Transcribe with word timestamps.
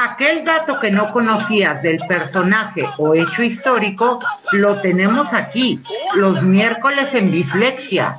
Aquel 0.00 0.44
dato 0.44 0.78
que 0.78 0.90
no 0.90 1.12
conocías 1.12 1.82
del 1.82 1.98
personaje 2.06 2.88
o 2.98 3.14
hecho 3.14 3.42
histórico, 3.42 4.20
lo 4.52 4.80
tenemos 4.80 5.32
aquí, 5.32 5.80
los 6.14 6.42
miércoles 6.42 7.12
en 7.14 7.30
Dislexia. 7.32 8.18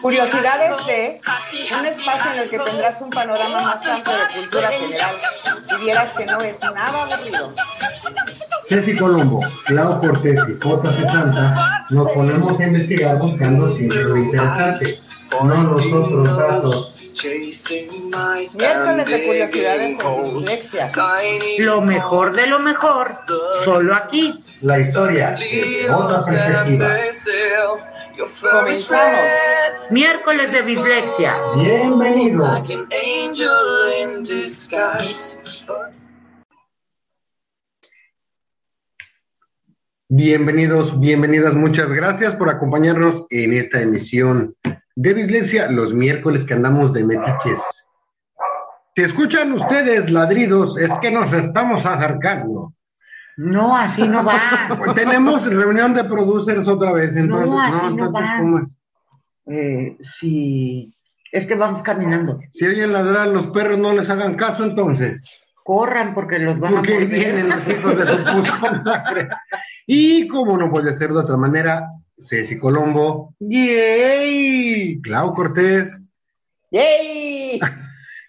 Curiosidades 0.00 0.86
de 0.86 1.20
un 1.78 1.86
espacio 1.86 2.32
en 2.32 2.38
el 2.38 2.50
que 2.50 2.58
tendrás 2.58 3.00
un 3.00 3.10
panorama 3.10 3.60
más 3.60 3.86
amplio 3.86 4.16
de 4.16 4.34
cultura 4.34 4.68
general 4.70 5.16
y 5.70 5.84
vieras 5.84 6.10
que 6.16 6.26
no 6.26 6.38
es 6.38 6.60
nada 6.60 7.02
aburrido. 7.02 7.54
Ceci 8.68 8.94
Colombo, 8.98 9.40
Clau 9.64 9.98
Cortés 9.98 10.38
y 10.46 10.62
J. 10.62 10.92
Santa 10.92 11.86
nos 11.88 12.10
ponemos 12.10 12.60
a 12.60 12.66
investigar 12.66 13.18
buscando 13.18 13.74
siempre 13.74 14.04
lo 14.04 14.18
interesante, 14.18 14.98
no 15.42 15.62
los 15.72 15.90
otros 15.90 16.36
datos. 16.36 16.94
Miércoles 18.58 19.06
de 19.06 19.24
curiosidades 19.24 19.98
en 19.98 20.34
dislexia. 20.34 20.90
Lo 21.60 21.80
mejor 21.80 22.36
de 22.36 22.46
lo 22.46 22.58
mejor, 22.58 23.16
solo 23.64 23.94
aquí. 23.94 24.34
La 24.60 24.80
historia 24.80 25.30
desde 25.30 25.90
otra 25.90 26.24
perspectiva. 26.26 26.94
Comenzamos. 28.50 29.20
Miércoles 29.90 30.52
de 30.52 30.62
dislexia. 30.62 31.36
Bienvenidos. 31.56 32.68
Bienvenidos, 40.08 40.98
bienvenidas, 40.98 41.54
muchas 41.54 41.92
gracias 41.92 42.34
por 42.36 42.48
acompañarnos 42.50 43.26
en 43.30 43.52
esta 43.52 43.82
emisión 43.82 44.54
de 44.96 45.14
Dislexia 45.14 45.70
los 45.70 45.92
miércoles 45.92 46.46
que 46.46 46.54
andamos 46.54 46.94
de 46.94 47.04
metiches. 47.04 47.60
Si 48.96 49.02
escuchan 49.02 49.52
ustedes 49.52 50.10
ladridos, 50.10 50.78
es 50.78 50.90
que 51.00 51.10
nos 51.10 51.30
estamos 51.34 51.84
acercando. 51.84 52.72
No, 53.36 53.76
así 53.76 54.08
no 54.08 54.24
va. 54.24 54.70
Tenemos 54.94 55.44
reunión 55.44 55.92
de 55.94 56.04
producers 56.04 56.66
otra 56.66 56.92
vez, 56.92 57.14
entonces, 57.14 57.46
No, 57.50 57.60
así 57.60 57.72
no 57.72 57.88
entonces, 58.06 58.14
va. 58.14 58.38
¿cómo 58.38 58.58
es? 58.60 58.78
Eh, 59.46 59.96
sí, 60.00 60.94
es 61.30 61.46
que 61.46 61.54
vamos 61.54 61.82
caminando. 61.82 62.40
Si 62.52 62.66
oyen 62.66 62.92
ladrar 62.94 63.28
los 63.28 63.48
perros, 63.48 63.78
no 63.78 63.92
les 63.92 64.08
hagan 64.08 64.34
caso 64.36 64.64
entonces. 64.64 65.22
Corran 65.62 66.14
porque 66.14 66.38
los 66.38 66.58
van 66.58 66.76
Porque 66.76 66.94
a 66.94 67.00
morder. 67.00 67.08
vienen 67.10 67.48
los 67.50 67.68
hijos 67.68 67.96
de 67.98 68.06
su 68.06 68.24
puta 68.24 68.78
sangre. 68.78 69.28
Y 69.90 70.28
como 70.28 70.58
no 70.58 70.70
puede 70.70 70.94
ser 70.94 71.08
de 71.12 71.18
otra 71.20 71.38
manera, 71.38 71.88
Ceci 72.18 72.58
Colombo, 72.58 73.34
¡Yay! 73.40 75.00
Clau 75.00 75.32
Cortés 75.32 76.06
¡Yay! 76.70 77.58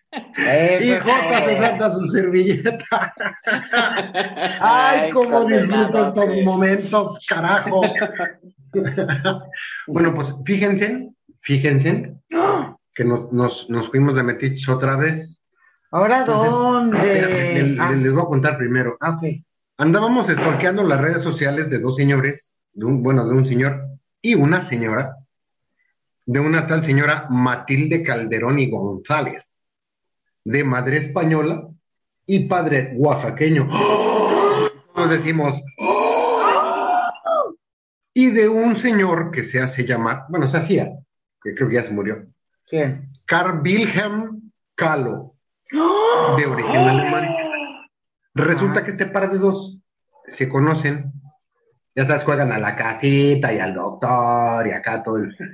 y 0.10 0.90
J. 0.94 1.46
se 1.46 1.58
salta 1.58 1.94
su 1.94 2.08
servilleta. 2.08 3.14
Ay, 4.62 5.10
cómo 5.12 5.44
disfruto 5.44 6.08
estos 6.08 6.30
momentos, 6.46 7.20
carajo. 7.28 7.82
bueno, 9.88 10.16
pues 10.16 10.34
fíjense, 10.46 11.10
fíjense 11.42 12.14
que 12.96 13.04
nos, 13.04 13.32
nos, 13.34 13.70
nos 13.70 13.90
fuimos 13.90 14.16
de 14.16 14.24
Metich 14.24 14.68
otra 14.70 14.96
vez. 14.96 15.42
¿Ahora 15.92 16.20
Entonces, 16.20 16.52
dónde? 16.52 17.54
les, 17.54 17.80
Ah, 17.80 17.92
les 17.92 18.14
voy 18.14 18.22
a 18.22 18.26
contar 18.28 18.58
primero. 18.58 18.96
ah, 19.02 19.18
ok. 19.22 19.44
Andábamos 19.80 20.28
stalkeando 20.28 20.84
las 20.84 21.00
redes 21.00 21.22
sociales 21.22 21.70
de 21.70 21.80
dos 21.80 21.96
señores, 21.96 22.58
de 22.74 22.84
un, 22.84 23.02
bueno, 23.02 23.26
de 23.26 23.34
un 23.34 23.46
señor 23.46 23.88
y 24.22 24.36
una 24.36 24.62
señora, 24.62 25.16
de 26.26 26.42
una 26.42 26.68
tal 26.68 26.84
señora 26.84 27.28
Matilde 27.30 28.04
Calderón 28.04 28.60
y 28.60 28.70
González, 28.70 29.58
de 30.44 30.66
madre 30.66 30.98
española 30.98 31.70
y 32.26 32.46
padre 32.50 32.92
oaxaqueño. 32.98 33.70
Nos 34.98 35.10
decimos. 35.10 35.64
Y 38.14 38.32
de 38.32 38.50
un 38.50 38.76
señor 38.76 39.32
que 39.32 39.46
se 39.46 39.62
hace 39.62 39.86
llamar, 39.86 40.26
bueno, 40.28 40.46
se 40.48 40.58
hacía, 40.58 40.92
que 41.42 41.56
creo 41.56 41.70
que 41.70 41.76
ya 41.76 41.84
se 41.84 41.94
murió, 41.94 42.28
¿Quién? 42.68 43.14
Carl 43.26 43.62
Wilhelm 43.62 44.52
Kahlo, 44.76 45.36
de 45.72 46.46
origen 46.46 46.82
alemán. 46.82 47.39
Resulta 48.34 48.84
que 48.84 48.92
este 48.92 49.08
par 49.08 49.32
de 49.32 49.40
dos 49.40 49.80
se 50.28 50.48
conocen, 50.48 51.12
ya 51.96 52.06
sabes, 52.06 52.24
juegan 52.24 52.52
a 52.52 52.60
la 52.60 52.76
casita 52.76 53.52
y 53.54 53.60
al 53.60 53.74
doctor 53.74 54.68
y 54.68 54.72
acá 54.72 55.04
todo 55.04 55.18
el... 55.18 55.36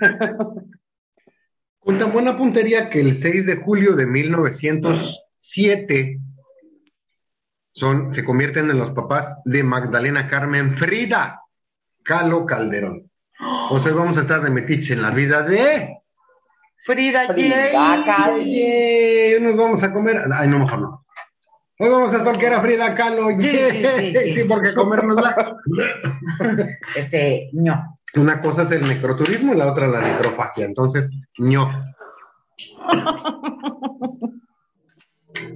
Con 1.80 2.00
tan 2.00 2.12
buena 2.12 2.36
puntería 2.36 2.90
que 2.90 3.00
el 3.00 3.16
6 3.16 3.46
de 3.46 3.58
julio 3.58 3.96
de 3.96 4.08
1907 4.08 6.20
son, 7.72 8.12
se 8.14 8.24
convierten 8.24 8.72
en 8.72 8.80
los 8.80 8.92
papás 8.92 9.38
de 9.46 9.64
Magdalena 9.64 10.28
Carmen 10.28 10.78
Frida 10.78 11.42
Calo 12.04 12.46
Calderón. 12.46 13.10
O 13.70 13.80
sea, 13.80 13.94
vamos 13.94 14.18
a 14.18 14.22
estar 14.22 14.42
de 14.42 14.50
metiche 14.50 14.94
en 14.94 15.02
la 15.02 15.12
vida 15.12 15.42
de... 15.42 15.98
Frida, 16.86 17.28
Frida 17.34 17.98
nos 19.42 19.58
vamos 19.58 19.84
a 19.84 19.92
comer. 19.92 20.24
Ay, 20.32 20.48
no, 20.48 20.60
mejor 20.60 20.80
no. 20.80 21.05
Hoy 21.78 21.90
vamos 21.90 22.14
a 22.14 22.20
stalkear 22.22 22.54
a 22.54 22.62
Frida 22.62 22.96
Kahlo. 22.96 23.30
Sí, 23.40 23.42
sí, 23.42 23.86
sí, 24.14 24.34
sí. 24.34 24.44
Porque 24.46 24.74
comérnosla. 24.74 25.58
Este, 26.96 27.50
no. 27.54 28.00
Una 28.16 28.40
cosa 28.42 28.62
es 28.64 28.72
el 28.72 28.88
necroturismo 28.88 29.54
y 29.54 29.58
la 29.58 29.70
otra 29.72 29.88
la 29.88 30.00
necrofagia. 30.02 30.66
Entonces, 30.66 31.12
ño. 31.38 31.70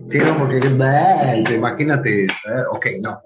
Sí, 0.09 0.17
no, 0.17 0.37
porque 0.37 0.59
ay, 0.83 1.43
imagínate. 1.55 2.25
eh, 2.25 2.27
ok, 2.73 2.85
no. 3.01 3.21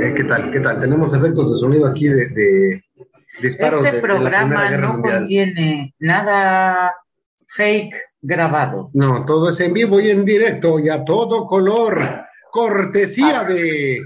Eh, 0.00 0.14
¿Qué 0.16 0.24
tal? 0.24 0.50
¿Qué 0.50 0.60
tal? 0.60 0.80
Tenemos 0.80 1.14
efectos 1.14 1.52
de 1.54 1.58
sonido 1.58 1.86
aquí 1.86 2.08
de, 2.08 2.28
de 2.28 2.82
disparos 3.40 3.84
Este 3.86 3.96
de- 3.96 4.02
de, 4.02 4.08
la 4.08 4.14
programa 4.14 4.70
no 4.76 4.92
Mundial. 4.94 5.18
contiene 5.20 5.94
nada 5.98 6.92
fake 7.50 7.94
grabado. 8.20 8.90
No, 8.94 9.24
todo 9.24 9.50
es 9.50 9.60
en 9.60 9.72
vivo 9.72 10.00
y 10.00 10.10
en 10.10 10.24
directo 10.24 10.78
y 10.78 10.88
a 10.88 11.04
todo 11.04 11.46
color. 11.46 12.26
Cortesía 12.50 13.44
de. 13.44 14.02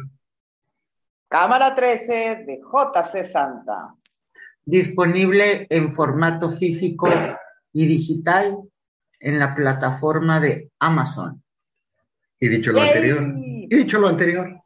Cámara 1.28 1.74
13 1.74 2.44
de 2.46 2.60
JC 2.60 3.24
Santa. 3.24 3.94
Disponible 4.64 5.66
en 5.68 5.94
formato 5.94 6.50
físico 6.50 7.08
y 7.72 7.86
digital 7.86 8.56
en 9.20 9.38
la 9.38 9.54
plataforma 9.54 10.40
de 10.40 10.70
Amazon. 10.78 11.42
Y 12.38 12.48
dicho 12.48 12.72
lo 12.72 12.82
anterior. 12.82 13.22
Y 13.24 13.76
dicho 13.76 13.98
lo 13.98 14.08
anterior. 14.08 14.60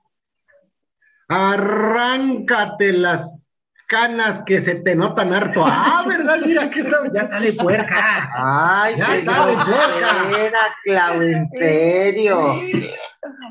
Arráncate 1.28 2.92
las 2.92 3.47
canas 3.88 4.42
que 4.44 4.60
se 4.60 4.76
te 4.76 4.94
notan 4.94 5.32
harto. 5.34 5.64
Ah, 5.66 6.04
¿verdad? 6.06 6.38
Mira 6.44 6.70
que 6.70 6.80
está, 6.80 6.98
ya 7.12 7.22
está 7.22 7.40
de 7.40 7.52
puerca. 7.54 8.30
Ay, 8.34 8.96
Ya 8.98 9.16
está 9.16 9.46
de 9.46 9.54
puerca. 9.54 10.38
era, 10.40 10.58
Clau, 10.84 11.22
en 11.22 11.48
serio. 11.50 12.38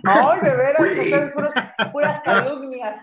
Ay, 0.03 0.39
de 0.43 0.55
veras, 0.55 0.81
ustedes 0.81 1.31
puras, 1.33 1.53
puras 1.91 2.21
calumnias. 2.23 2.95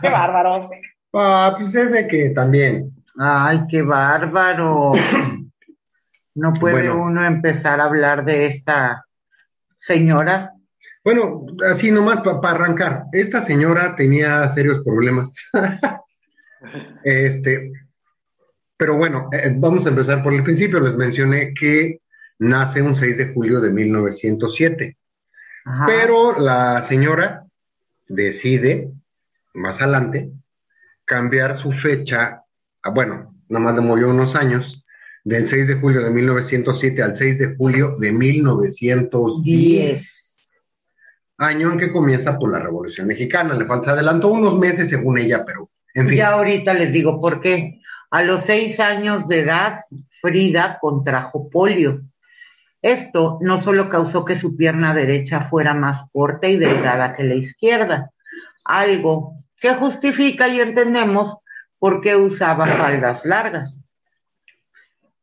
Qué 0.00 0.08
bárbaros. 0.10 0.68
Ah, 1.12 1.54
pues 1.58 1.74
es 1.74 1.92
de 1.92 2.06
que 2.08 2.30
también. 2.30 2.90
Ay, 3.18 3.62
qué 3.68 3.82
bárbaro. 3.82 4.92
No 6.34 6.52
puede 6.54 6.88
Bueno. 6.88 7.02
uno 7.02 7.24
empezar 7.26 7.80
a 7.80 7.84
hablar 7.84 8.24
de 8.24 8.46
esta 8.46 9.04
señora. 9.76 10.52
Bueno, 11.04 11.46
así 11.68 11.90
nomás 11.90 12.20
para 12.20 12.50
arrancar. 12.50 13.04
Esta 13.12 13.42
señora 13.42 13.96
tenía 13.96 14.48
serios 14.48 14.82
problemas. 14.84 15.34
este, 17.04 17.72
pero 18.76 18.96
bueno, 18.96 19.28
eh, 19.32 19.52
vamos 19.56 19.84
a 19.86 19.88
empezar 19.88 20.22
por 20.22 20.32
el 20.32 20.44
principio. 20.44 20.80
Les 20.80 20.94
mencioné 20.94 21.54
que 21.54 22.00
nace 22.38 22.82
un 22.82 22.94
6 22.94 23.18
de 23.18 23.32
julio 23.32 23.60
de 23.60 23.70
1907. 23.70 24.96
Ajá. 25.64 25.86
Pero 25.86 26.38
la 26.38 26.82
señora 26.82 27.46
decide, 28.08 28.90
más 29.54 29.80
adelante, 29.80 30.30
cambiar 31.04 31.56
su 31.56 31.72
fecha, 31.72 32.42
a, 32.82 32.90
bueno, 32.90 33.34
nada 33.48 33.64
más 33.64 33.74
le 33.74 33.80
movió 33.80 34.08
unos 34.08 34.36
años, 34.36 34.84
del 35.24 35.46
6 35.46 35.68
de 35.68 35.74
julio 35.74 36.02
de 36.02 36.10
1907 36.10 37.02
al 37.02 37.16
6 37.16 37.38
de 37.38 37.56
julio 37.56 37.96
de 37.98 38.12
1910 38.12 39.44
Diez. 39.44 40.21
Año 41.42 41.72
en 41.72 41.78
que 41.78 41.92
comienza 41.92 42.38
por 42.38 42.52
la 42.52 42.58
Revolución 42.58 43.06
Mexicana. 43.06 43.54
Le 43.54 43.66
falta 43.66 43.92
adelantó 43.92 44.28
unos 44.28 44.58
meses 44.58 44.88
según 44.88 45.18
ella, 45.18 45.44
pero 45.44 45.70
en 45.94 46.08
fin. 46.08 46.18
Ya 46.18 46.30
ahorita 46.30 46.74
les 46.74 46.92
digo 46.92 47.20
por 47.20 47.40
qué. 47.40 47.80
A 48.10 48.22
los 48.22 48.42
seis 48.42 48.78
años 48.78 49.26
de 49.28 49.40
edad, 49.40 49.80
Frida 50.20 50.78
contrajo 50.80 51.48
polio 51.48 52.02
Esto 52.82 53.38
no 53.40 53.60
solo 53.60 53.88
causó 53.88 54.24
que 54.24 54.36
su 54.36 54.56
pierna 54.56 54.94
derecha 54.94 55.42
fuera 55.42 55.72
más 55.74 56.04
corta 56.12 56.46
y 56.46 56.58
delgada 56.58 57.14
que 57.14 57.24
la 57.24 57.34
izquierda, 57.34 58.10
algo 58.64 59.36
que 59.58 59.74
justifica 59.74 60.48
y 60.48 60.60
entendemos 60.60 61.38
por 61.78 62.00
qué 62.00 62.14
usaba 62.14 62.66
faldas 62.66 63.24
largas. 63.24 63.80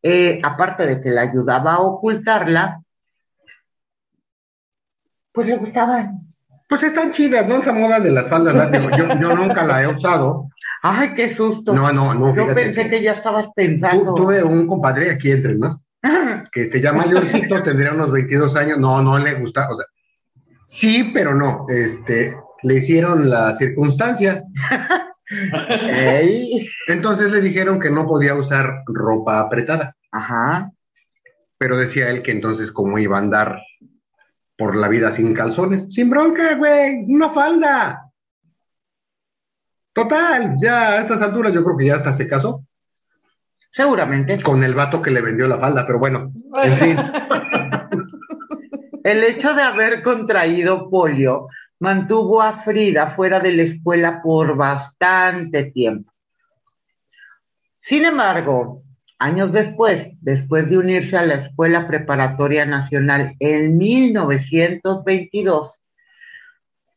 Eh, 0.02 0.40
aparte 0.44 0.88
de 0.88 1.00
que 1.00 1.10
le 1.10 1.20
ayudaba 1.20 1.74
a 1.74 1.82
ocultarla, 1.82 2.82
pues 5.32 5.48
le 5.48 5.58
gustaban. 5.58 6.20
Pues 6.68 6.84
están 6.84 7.12
chidas, 7.12 7.48
¿no? 7.48 7.58
Esa 7.58 7.74
moda 7.74 8.00
de 8.00 8.12
las 8.12 8.28
faldas 8.28 8.54
largas. 8.56 8.96
Yo, 8.98 9.08
yo 9.20 9.36
nunca 9.36 9.64
la 9.66 9.84
he 9.84 9.88
usado. 9.88 10.50
Ay, 10.84 11.14
qué 11.16 11.34
susto. 11.34 11.74
No, 11.74 11.92
no, 11.92 12.14
no. 12.14 12.36
Yo 12.36 12.54
pensé 12.54 12.84
que- 12.84 12.90
que 12.90 13.02
ya 13.02 13.14
estabas 13.14 13.46
Tu- 13.48 13.54
pensando. 13.56 14.14
tuve 14.14 14.44
un 14.44 14.68
compadre 14.68 15.10
aquí 15.12 15.32
entre 15.32 15.56
más, 15.58 15.84
que 16.52 16.62
este 16.62 16.80
ya 16.82 16.94
mayorcito, 16.94 17.64
tendría 17.64 17.92
unos 17.94 18.12
22 18.12 18.56
años, 18.56 18.78
no, 18.78 19.02
no 19.02 19.18
le 19.18 19.34
gusta, 19.36 19.68
o 19.72 19.76
sea, 19.76 19.86
sí, 20.66 21.10
pero 21.14 21.34
no, 21.36 21.66
este, 21.70 22.36
le 22.64 22.76
hicieron 22.76 23.30
la 23.30 23.54
circunstancia, 23.54 24.44
Ey, 25.92 26.68
entonces 26.88 27.32
le 27.32 27.42
dijeron 27.42 27.80
que 27.80 27.92
no 27.92 28.08
podía 28.08 28.36
usar 28.36 28.82
ropa 28.88 29.40
apretada, 29.40 29.96
Ajá. 30.12 30.72
pero 31.58 31.78
decía 31.78 32.10
él 32.10 32.24
que 32.24 32.32
entonces 32.32 32.72
cómo 32.72 32.98
iba 32.98 33.18
a 33.18 33.22
andar 33.22 33.60
por 34.60 34.76
la 34.76 34.90
vida 34.90 35.10
sin 35.10 35.34
calzones, 35.34 35.86
sin 35.90 36.10
bronca, 36.10 36.58
güey, 36.58 37.06
una 37.08 37.30
falda. 37.30 38.12
Total, 39.94 40.58
ya 40.60 40.96
a 40.96 41.00
estas 41.00 41.22
alturas 41.22 41.54
yo 41.54 41.64
creo 41.64 41.78
que 41.78 41.86
ya 41.86 41.96
hasta 41.96 42.12
se 42.12 42.28
casó 42.28 42.66
Seguramente. 43.72 44.44
con 44.44 44.62
el 44.62 44.76
vato 44.76 45.02
que 45.02 45.12
le 45.12 45.22
vendió 45.22 45.48
la 45.48 45.60
falda, 45.60 45.88
pero 45.88 45.98
bueno, 45.98 46.34
en 46.62 46.78
fin. 46.78 46.98
El 49.06 49.24
hecho 49.24 49.54
de 49.54 49.62
haber 49.62 50.04
contraído 50.04 50.90
polio 50.90 51.48
mantuvo 51.80 52.42
a 52.42 52.52
Frida 52.52 53.08
fuera 53.08 53.40
de 53.40 53.54
la 53.54 53.64
escuela 53.64 54.22
por 54.22 54.58
bastante 54.58 55.72
tiempo. 55.72 56.12
Sin 57.80 58.04
embargo, 58.04 58.84
años 59.20 59.52
después, 59.52 60.12
después 60.22 60.70
de 60.70 60.78
unirse 60.78 61.18
a 61.18 61.26
la 61.26 61.36
Escuela 61.36 61.88
Preparatoria 61.88 62.66
Nacional 62.66 63.36
en 63.40 63.78
1922, 63.78 65.80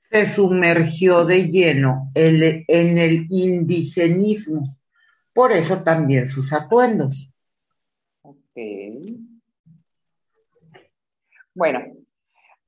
se 0.04 0.26
sumergió 0.26 1.24
de 1.24 1.48
lleno 1.48 2.10
en 2.14 2.98
el 2.98 3.26
indigenismo. 3.30 4.76
Por 5.34 5.52
eso 5.52 5.82
también 5.82 6.28
sus 6.28 6.52
atuendos. 6.52 7.30
Ok. 8.22 8.36
Bueno, 11.54 11.80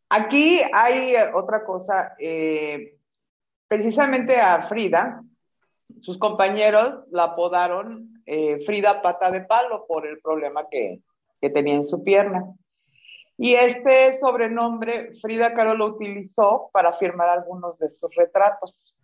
aquí 0.09 0.61
hay 0.73 1.15
otra 1.35 1.65
cosa. 1.65 2.15
eh, 2.19 2.97
precisamente 3.69 4.41
a 4.41 4.69
Frida, 4.69 5.23
sus 6.01 6.19
compañeros 6.19 7.05
la 7.11 7.25
apodaron 7.25 8.14
eh, 8.27 8.65
Frida 8.65 9.03
Pata 9.03 9.31
de 9.31 9.43
Palo 9.43 9.87
por 9.87 10.07
el 10.07 10.21
problema 10.21 10.69
que, 10.71 11.01
que 11.41 11.51
tenía 11.51 11.75
en 11.75 11.85
su 11.85 12.03
pierna. 12.03 12.45
Y 13.37 13.55
este 13.55 14.17
sobrenombre 14.19 15.13
Frida 15.21 15.55
Kahlo 15.55 15.75
lo 15.75 15.87
utilizó 15.87 16.71
para 16.73 16.93
firmar 16.95 17.29
algunos 17.29 17.79
de 17.79 17.91
sus 17.91 18.15
retratos. 18.15 18.95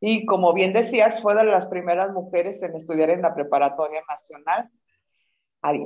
Y 0.00 0.26
como 0.26 0.52
bien 0.52 0.72
decías, 0.72 1.20
fue 1.22 1.34
de 1.34 1.44
las 1.44 1.66
primeras 1.66 2.12
mujeres 2.12 2.62
en 2.62 2.74
estudiar 2.74 3.10
en 3.10 3.22
la 3.22 3.34
preparatoria 3.34 4.02
nacional. 4.08 4.70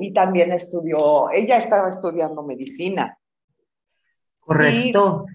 Y 0.00 0.12
también 0.12 0.53
estudió, 0.53 1.31
ella 1.31 1.59
estaba 1.59 1.89
estudiando 1.89 2.43
medicina. 2.43 3.17
Correcto. 4.41 5.27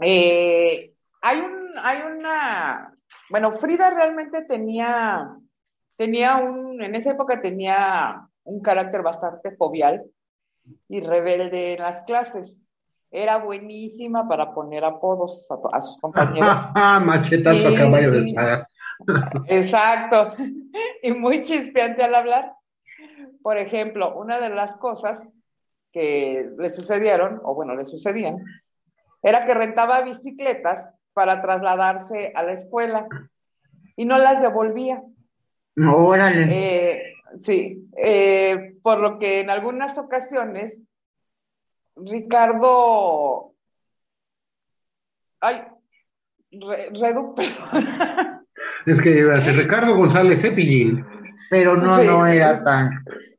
Eh, 0.00 0.92
hay 1.22 1.40
un, 1.40 1.70
hay 1.78 2.02
una, 2.02 2.94
bueno, 3.30 3.56
Frida 3.56 3.90
realmente 3.90 4.42
tenía, 4.42 5.34
tenía 5.96 6.36
un, 6.36 6.82
en 6.82 6.94
esa 6.94 7.12
época 7.12 7.40
tenía 7.40 8.28
un 8.44 8.60
carácter 8.60 9.02
bastante 9.02 9.56
jovial 9.56 10.04
y 10.88 11.00
rebelde 11.00 11.74
en 11.74 11.80
las 11.80 12.02
clases. 12.02 12.60
Era 13.10 13.38
buenísima 13.38 14.26
para 14.28 14.52
poner 14.52 14.84
apodos 14.84 15.46
a, 15.50 15.76
a 15.76 15.80
sus 15.80 15.98
compañeros. 16.00 16.48
Machetazo 17.04 17.68
Sí, 17.68 17.74
a 17.74 17.78
caballo 17.78 18.10
de 18.10 18.22
sí. 18.22 18.28
espada. 18.30 18.68
Exacto. 19.46 20.30
Y 21.02 21.12
muy 21.12 21.42
chispeante 21.42 22.02
al 22.02 22.14
hablar. 22.14 22.54
Por 23.42 23.58
ejemplo, 23.58 24.16
una 24.16 24.40
de 24.40 24.48
las 24.50 24.74
cosas 24.76 25.18
que 25.92 26.50
le 26.58 26.70
sucedieron, 26.70 27.40
o 27.44 27.54
bueno, 27.54 27.76
le 27.76 27.84
sucedían, 27.84 28.44
era 29.22 29.46
que 29.46 29.54
rentaba 29.54 30.00
bicicletas 30.02 30.92
para 31.12 31.40
trasladarse 31.40 32.32
a 32.34 32.42
la 32.42 32.52
escuela 32.54 33.06
y 33.96 34.04
no 34.04 34.18
las 34.18 34.42
devolvía. 34.42 35.02
Órale. 35.76 36.48
Eh, 36.50 37.02
sí, 37.42 37.88
eh, 37.96 38.74
por 38.82 39.00
lo 39.00 39.18
que 39.18 39.40
en 39.40 39.50
algunas 39.50 39.96
ocasiones 39.98 40.78
Ricardo, 41.96 43.52
ay, 45.40 45.62
Re- 46.52 46.90
Redu, 46.92 47.34
perdón. 47.36 48.44
Es 48.86 49.00
que 49.00 49.10
iba 49.18 49.34
a 49.34 49.40
ser 49.40 49.56
Ricardo 49.56 49.96
González 49.96 50.40
Cepillín. 50.40 51.04
pero 51.50 51.76
no, 51.76 51.98
Sí. 51.98 52.06
no 52.06 52.26
era 52.26 52.62
tan. 52.64 52.90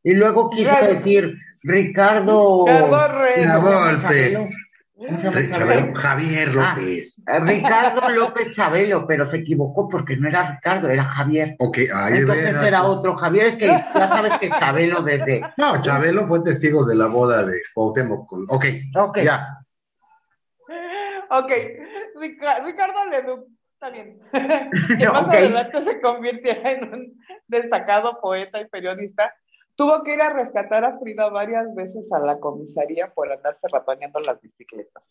Y 0.04 0.14
luego 0.14 0.50
quiso 0.50 0.76
decir 0.86 1.34
Ricardo. 1.64 2.66
Ricardo 2.68 3.08
Re- 3.18 3.34
¿Cómo 3.34 3.44
se 3.44 3.48
llama 3.48 3.92
Golpe. 4.02 4.50
Chabelo- 4.98 5.94
Javier 5.94 6.50
Ah. 6.58 6.76
López. 6.78 7.22
Eh, 7.28 7.40
Ricardo 7.42 8.10
López 8.12 8.52
Chabelo, 8.52 9.06
pero 9.06 9.28
se 9.28 9.38
equivocó 9.38 9.90
porque 9.90 10.16
no 10.16 10.30
era 10.30 10.54
Ricardo, 10.54 10.90
era 10.90 11.04
Javier. 11.04 11.56
Ahí 11.94 12.18
Entonces 12.20 12.56
era 12.64 12.84
otro 12.84 13.18
Javier, 13.18 13.48
es 13.48 13.56
que 13.58 13.68
ya 13.68 14.08
sabes 14.08 14.38
que 14.40 14.50
Chabelo 14.50 15.02
desde. 15.02 15.42
No, 15.58 15.82
Chabelo 15.82 16.28
fue 16.28 16.42
testigo 16.44 16.86
de 16.86 16.96
la 16.96 17.08
boda 17.08 17.46
de 17.46 17.60
Cuauhtémoc. 17.74 18.32
Ok, 18.50 18.66
Ok, 18.98 19.18
ya. 19.22 19.60
Ok, 21.30 21.52
Rica- 22.20 22.60
Ricardo 22.64 23.06
Leduc, 23.10 23.48
está 23.74 23.90
bien. 23.90 24.20
que 24.98 25.08
más 25.08 25.28
adelante 25.28 25.82
se 25.82 26.00
convirtiera 26.00 26.72
en 26.72 26.94
un 26.94 27.14
destacado 27.48 28.20
poeta 28.22 28.62
y 28.62 28.68
periodista. 28.70 29.34
Tuvo 29.76 30.04
que 30.04 30.14
ir 30.14 30.22
a 30.22 30.34
rescatar 30.34 30.86
a 30.86 30.98
Frida 31.00 31.30
varias 31.30 31.74
veces 31.76 32.10
a 32.12 32.20
la 32.20 32.40
comisaría 32.40 33.12
por 33.14 33.32
andarse 33.32 33.68
ratoneando 33.72 34.20
las 34.26 34.42
bicicletas. 34.42 35.04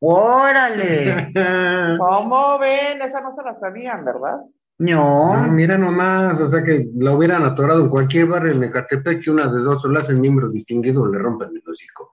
órale. 0.00 1.32
¿Cómo 1.98 2.58
ven? 2.58 3.02
Esa 3.02 3.20
no 3.20 3.34
se 3.34 3.42
la 3.42 3.58
sabían, 3.58 4.04
¿verdad? 4.04 4.40
No, 4.78 5.36
No, 5.36 5.52
mira 5.52 5.78
nomás, 5.78 6.40
o 6.40 6.48
sea 6.48 6.62
que 6.62 6.88
la 6.96 7.12
hubieran 7.12 7.44
atorado 7.44 7.82
en 7.82 7.88
cualquier 7.88 8.26
barrio 8.26 8.52
en 8.52 8.64
Ecatepec 8.64 9.22
que 9.22 9.30
una 9.30 9.46
de 9.46 9.60
dos 9.60 9.84
o 9.84 9.88
la 9.88 10.00
hacen 10.00 10.20
miembro 10.20 10.48
distinguido 10.48 11.02
o 11.02 11.08
le 11.08 11.18
rompen 11.18 11.50
el 11.50 11.62
hocico. 11.70 12.12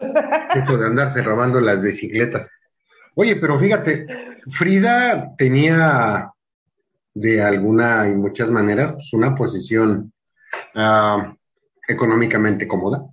Eso 0.54 0.76
de 0.76 0.86
andarse 0.86 1.22
robando 1.22 1.60
las 1.60 1.80
bicicletas. 1.82 2.48
Oye, 3.14 3.36
pero 3.36 3.58
fíjate, 3.58 4.06
Frida 4.52 5.34
tenía 5.36 6.32
de 7.12 7.42
alguna 7.42 8.08
y 8.08 8.14
muchas 8.14 8.50
maneras 8.50 8.92
pues, 8.92 9.12
una 9.12 9.34
posición 9.34 10.12
ah, 10.74 11.34
económicamente 11.88 12.66
cómoda, 12.66 13.04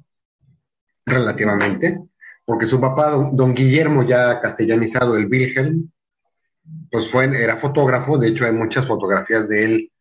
relativamente, 1.06 2.00
porque 2.46 2.66
su 2.66 2.80
papá, 2.80 3.12
don, 3.32 3.54
Guillermo, 3.54 4.04
ya 4.04 4.40
castellanizado, 4.40 5.18
el 5.18 5.28
Wilhelm, 5.28 5.90
pues 6.92 7.10
fue, 7.10 7.26
era 7.26 7.58
fotógrafo, 7.58 8.18
de 8.18 8.30
hecho 8.30 8.46
hay 8.46 8.54
muchas 8.54 8.86
fotografías 8.86 9.48
de 9.50 9.64
él, 9.64 9.92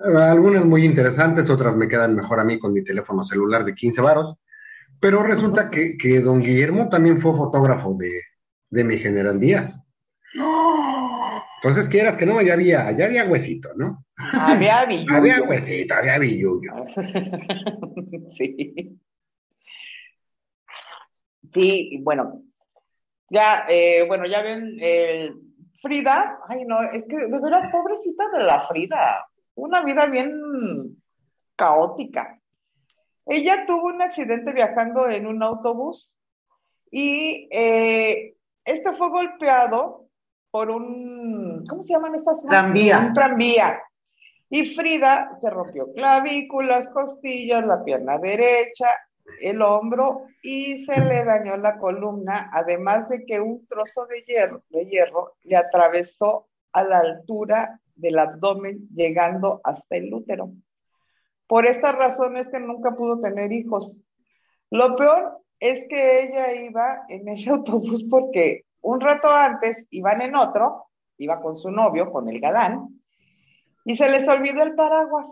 eh, 0.00 0.16
algunas 0.16 0.64
muy 0.64 0.84
interesantes, 0.84 1.50
otras 1.50 1.76
me 1.76 1.88
quedan 1.88 2.14
mejor 2.14 2.40
a 2.40 2.44
mí 2.44 2.58
con 2.58 2.72
mi 2.72 2.82
teléfono 2.82 3.24
celular 3.24 3.64
de 3.64 3.74
15 3.74 4.00
varos, 4.00 4.36
pero 5.00 5.22
resulta 5.22 5.70
que, 5.70 5.96
que 5.96 6.20
don 6.20 6.40
Guillermo 6.40 6.88
también 6.88 7.20
fue 7.20 7.36
fotógrafo 7.36 7.94
de, 7.98 8.20
de 8.70 8.84
mi 8.84 8.98
general 8.98 9.38
Díaz. 9.38 9.80
Entonces, 11.64 11.88
quieras 11.88 12.18
que 12.18 12.26
no, 12.26 12.42
ya 12.42 12.52
había, 12.52 12.92
ya 12.92 13.06
había 13.06 13.24
huesito, 13.24 13.70
¿no? 13.74 14.04
Había 14.34 14.84
billullo. 14.86 15.16
Había 15.16 15.42
huesito, 15.44 15.94
había 15.94 16.18
billullo. 16.18 16.72
sí. 18.36 19.00
Sí, 21.54 22.00
bueno, 22.02 22.42
ya, 23.30 23.64
eh, 23.66 24.04
bueno, 24.06 24.26
ya 24.26 24.42
ven, 24.42 24.76
Frida, 25.80 26.38
ay 26.48 26.66
no, 26.66 26.82
es 26.82 27.04
que 27.08 27.16
de 27.16 27.38
veras, 27.38 27.72
pobrecita 27.72 28.28
de 28.28 28.44
la 28.44 28.66
Frida, 28.68 29.26
una 29.54 29.82
vida 29.82 30.04
bien 30.04 31.02
caótica. 31.56 32.40
Ella 33.24 33.64
tuvo 33.66 33.86
un 33.86 34.02
accidente 34.02 34.52
viajando 34.52 35.08
en 35.08 35.26
un 35.26 35.42
autobús 35.42 36.12
y 36.90 37.48
eh, 37.50 38.34
este 38.66 38.92
fue 38.96 39.08
golpeado 39.08 40.03
por 40.54 40.70
un, 40.70 41.66
¿cómo 41.68 41.82
se 41.82 41.94
llaman 41.94 42.14
estas? 42.14 42.40
Tranvía. 42.48 43.00
Un 43.00 43.12
tranvía. 43.12 43.82
Y 44.48 44.72
Frida 44.76 45.36
se 45.40 45.50
rompió 45.50 45.92
clavículas, 45.92 46.86
costillas, 46.90 47.66
la 47.66 47.82
pierna 47.82 48.18
derecha 48.18 48.86
el 49.40 49.60
hombro 49.62 50.26
y 50.44 50.84
se 50.84 51.00
le 51.00 51.24
dañó 51.24 51.56
la 51.56 51.76
columna, 51.78 52.50
además 52.52 53.08
de 53.08 53.24
que 53.26 53.40
un 53.40 53.66
trozo 53.66 54.06
de 54.06 54.22
hierro, 54.22 54.62
de 54.68 54.86
hierro 54.86 55.32
le 55.42 55.56
atravesó 55.56 56.46
a 56.70 56.84
la 56.84 56.98
altura 56.98 57.80
del 57.96 58.16
abdomen, 58.16 58.86
llegando 58.94 59.60
hasta 59.64 59.96
el 59.96 60.14
útero. 60.14 60.52
Por 61.48 61.66
esta 61.66 61.90
razón 61.90 62.36
es 62.36 62.46
que 62.46 62.60
nunca 62.60 62.92
pudo 62.92 63.20
tener 63.20 63.50
hijos. 63.50 63.90
Lo 64.70 64.94
peor 64.94 65.38
es 65.58 65.84
que 65.88 66.22
ella 66.22 66.52
iba 66.62 67.06
en 67.08 67.26
ese 67.26 67.50
autobús 67.50 68.04
porque 68.08 68.66
un 68.84 69.00
rato 69.00 69.30
antes 69.32 69.86
iban 69.90 70.20
en 70.20 70.36
otro, 70.36 70.86
iba 71.18 71.40
con 71.40 71.56
su 71.56 71.70
novio, 71.70 72.12
con 72.12 72.28
el 72.28 72.38
galán, 72.38 72.88
y 73.84 73.96
se 73.96 74.10
les 74.10 74.28
olvidó 74.28 74.62
el 74.62 74.74
paraguas. 74.74 75.26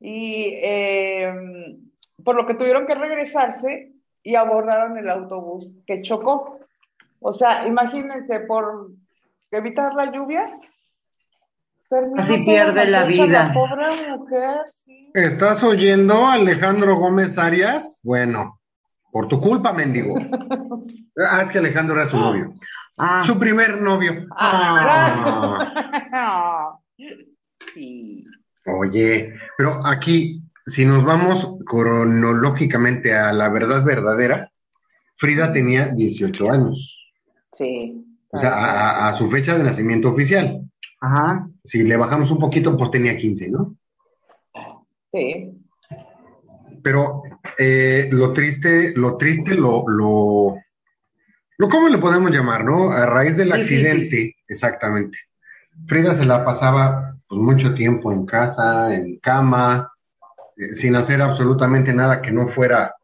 Y 0.00 0.56
eh, 0.62 1.32
por 2.24 2.36
lo 2.36 2.46
que 2.46 2.54
tuvieron 2.54 2.86
que 2.86 2.94
regresarse 2.94 3.92
y 4.22 4.36
abordaron 4.36 4.96
el 4.96 5.10
autobús 5.10 5.68
que 5.86 6.02
chocó. 6.02 6.60
O 7.20 7.32
sea, 7.32 7.66
imagínense, 7.66 8.40
por 8.40 8.90
evitar 9.50 9.94
la 9.94 10.12
lluvia, 10.12 10.58
Así 12.18 12.36
pierde 12.44 12.86
la 12.86 13.04
vida. 13.04 13.50
pobre 13.54 14.16
mujer. 14.16 14.60
¿Estás 15.14 15.62
oyendo, 15.64 16.26
Alejandro 16.26 16.96
Gómez 16.96 17.38
Arias? 17.38 17.98
Bueno, 18.02 18.57
por 19.10 19.28
tu 19.28 19.40
culpa, 19.40 19.72
mendigo. 19.72 20.14
ah, 21.30 21.42
es 21.42 21.50
que 21.50 21.58
Alejandro 21.58 21.94
era 21.96 22.08
su 22.08 22.18
novio. 22.18 22.54
Ah. 22.96 23.22
Su 23.24 23.38
primer 23.38 23.80
novio. 23.80 24.26
Ah. 24.36 25.58
sí. 27.74 28.24
Oye, 28.66 29.34
pero 29.56 29.80
aquí, 29.86 30.42
si 30.66 30.84
nos 30.84 31.04
vamos 31.04 31.56
cronológicamente 31.64 33.14
a 33.14 33.32
la 33.32 33.48
verdad 33.48 33.84
verdadera, 33.84 34.50
Frida 35.16 35.52
tenía 35.52 35.88
18 35.88 36.50
años. 36.50 37.10
Sí. 37.56 38.04
O 38.30 38.38
sea, 38.38 39.08
a, 39.08 39.12
su 39.14 39.30
fecha 39.30 39.56
de 39.56 39.64
nacimiento 39.64 40.10
oficial. 40.10 40.60
Ajá. 41.00 41.48
Si 41.64 41.82
le 41.84 41.96
bajamos 41.96 42.30
un 42.30 42.38
poquito, 42.38 42.76
pues 42.76 42.90
tenía 42.90 43.16
15, 43.16 43.50
¿no? 43.50 43.76
Sí. 45.12 45.50
Pero 46.82 47.22
eh, 47.58 48.08
lo 48.12 48.32
triste, 48.32 48.92
lo 48.96 49.16
triste, 49.16 49.54
lo, 49.54 49.88
lo, 49.88 50.56
lo, 51.58 51.68
¿cómo 51.68 51.88
le 51.88 51.98
podemos 51.98 52.30
llamar, 52.30 52.64
no? 52.64 52.92
A 52.92 53.04
raíz 53.06 53.36
del 53.36 53.52
accidente, 53.52 54.36
exactamente. 54.46 55.18
Frida 55.86 56.14
se 56.14 56.24
la 56.24 56.44
pasaba 56.44 57.16
pues, 57.26 57.40
mucho 57.40 57.74
tiempo 57.74 58.12
en 58.12 58.26
casa, 58.26 58.94
en 58.94 59.18
cama, 59.18 59.92
eh, 60.56 60.74
sin 60.74 60.94
hacer 60.94 61.20
absolutamente 61.20 61.92
nada 61.92 62.22
que 62.22 62.30
no 62.30 62.48
fuera 62.48 62.94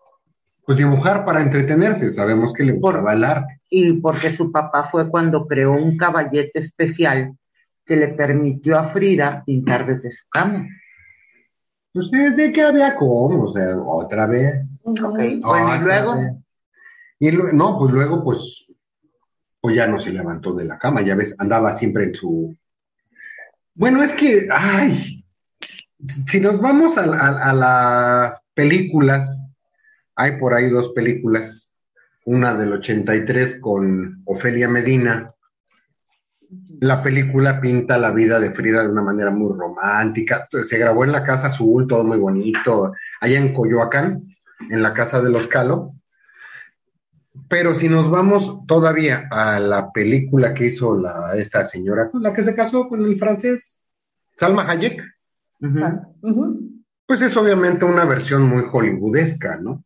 pues 0.67 0.79
dibujar 0.79 1.27
para 1.27 1.43
entretenerse, 1.43 2.11
sabemos 2.11 2.55
que 2.55 2.65
le 2.65 2.73
gustaba 2.73 3.13
el 3.13 3.25
arte. 3.25 3.61
Y 3.69 3.93
porque 3.95 4.35
su 4.35 4.51
papá 4.51 4.89
fue 4.91 5.11
cuando 5.11 5.47
creó 5.47 5.73
un 5.73 5.99
caballete 5.99 6.59
especial 6.59 7.37
que 7.85 7.97
le 7.97 8.09
permitió 8.09 8.79
a 8.79 8.89
Frida 8.89 9.43
pintar 9.45 9.87
desde 9.87 10.11
su 10.11 10.25
cama. 10.31 10.67
Pues 11.95 12.11
desde 12.11 12.53
que 12.53 12.61
había 12.61 12.97
como, 12.97 13.45
o 13.45 13.53
sea, 13.53 13.79
otra 13.79 14.27
vez. 14.27 14.83
Okay. 14.85 15.39
Bueno, 15.39 15.77
y 15.77 15.79
luego. 15.79 16.15
Y 17.21 17.31
no, 17.31 17.79
pues 17.79 17.93
luego, 17.93 18.25
pues, 18.25 18.67
pues 19.61 19.77
ya 19.77 19.87
no 19.87 20.01
se 20.01 20.11
levantó 20.11 20.53
de 20.55 20.65
la 20.65 20.77
cama, 20.77 21.03
ya 21.03 21.15
ves, 21.15 21.37
andaba 21.39 21.73
siempre 21.73 22.07
en 22.07 22.15
su. 22.17 22.57
Bueno, 23.75 24.03
es 24.03 24.13
que, 24.13 24.49
ay, 24.51 25.25
si 26.27 26.41
nos 26.41 26.61
vamos 26.61 26.99
a 26.99 27.53
las 27.53 28.43
películas, 28.55 29.47
hay 30.17 30.33
por 30.33 30.53
ahí 30.53 30.69
dos 30.71 30.91
películas, 30.95 31.77
una 32.25 32.55
del 32.55 32.73
83 32.73 33.61
con 33.61 34.21
Ofelia 34.25 34.69
Medina. 34.69 35.34
La 36.81 37.03
película 37.03 37.61
pinta 37.61 37.99
la 37.99 38.11
vida 38.11 38.41
de 38.41 38.51
Frida 38.51 38.83
de 38.83 38.89
una 38.89 39.03
manera 39.03 39.31
muy 39.31 39.57
romántica. 39.57 40.49
Se 40.63 40.79
grabó 40.79 41.05
en 41.05 41.13
la 41.13 41.25
casa 41.25 41.49
azul, 41.49 41.87
todo 41.87 42.05
muy 42.05 42.19
bonito, 42.19 42.93
allá 43.21 43.39
en 43.39 43.53
Coyoacán, 43.53 44.23
en 44.71 44.83
la 44.83 44.93
casa 44.93 45.21
de 45.23 45.31
los 45.31 45.47
Calo. 45.47 45.95
Pero 47.49 47.75
si 47.75 47.89
nos 47.89 48.11
vamos 48.11 48.67
todavía 48.67 49.29
a 49.31 49.59
la 49.59 49.93
película 49.93 50.55
que 50.55 50.67
hizo 50.67 50.99
la, 50.99 51.37
esta 51.37 51.65
señora, 51.65 52.11
la 52.15 52.33
que 52.33 52.45
se 52.45 52.55
casó 52.55 52.89
con 52.89 53.05
el 53.05 53.19
francés, 53.19 53.81
Salma 54.37 54.69
Hayek, 54.69 55.03
pues 57.07 57.21
es 57.23 57.37
obviamente 57.37 57.85
una 57.85 58.05
versión 58.05 58.43
muy 58.43 58.65
hollywoodesca, 58.71 59.57
¿no? 59.57 59.85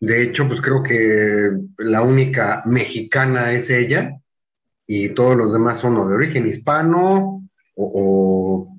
De 0.00 0.22
hecho, 0.22 0.46
pues 0.46 0.60
creo 0.60 0.82
que 0.82 1.50
la 1.78 2.02
única 2.02 2.62
mexicana 2.66 3.52
es 3.52 3.70
ella 3.70 4.20
y 4.86 5.10
todos 5.10 5.36
los 5.36 5.52
demás 5.52 5.80
son 5.80 5.94
de 6.08 6.14
origen 6.14 6.46
hispano 6.46 7.42
o, 7.74 8.72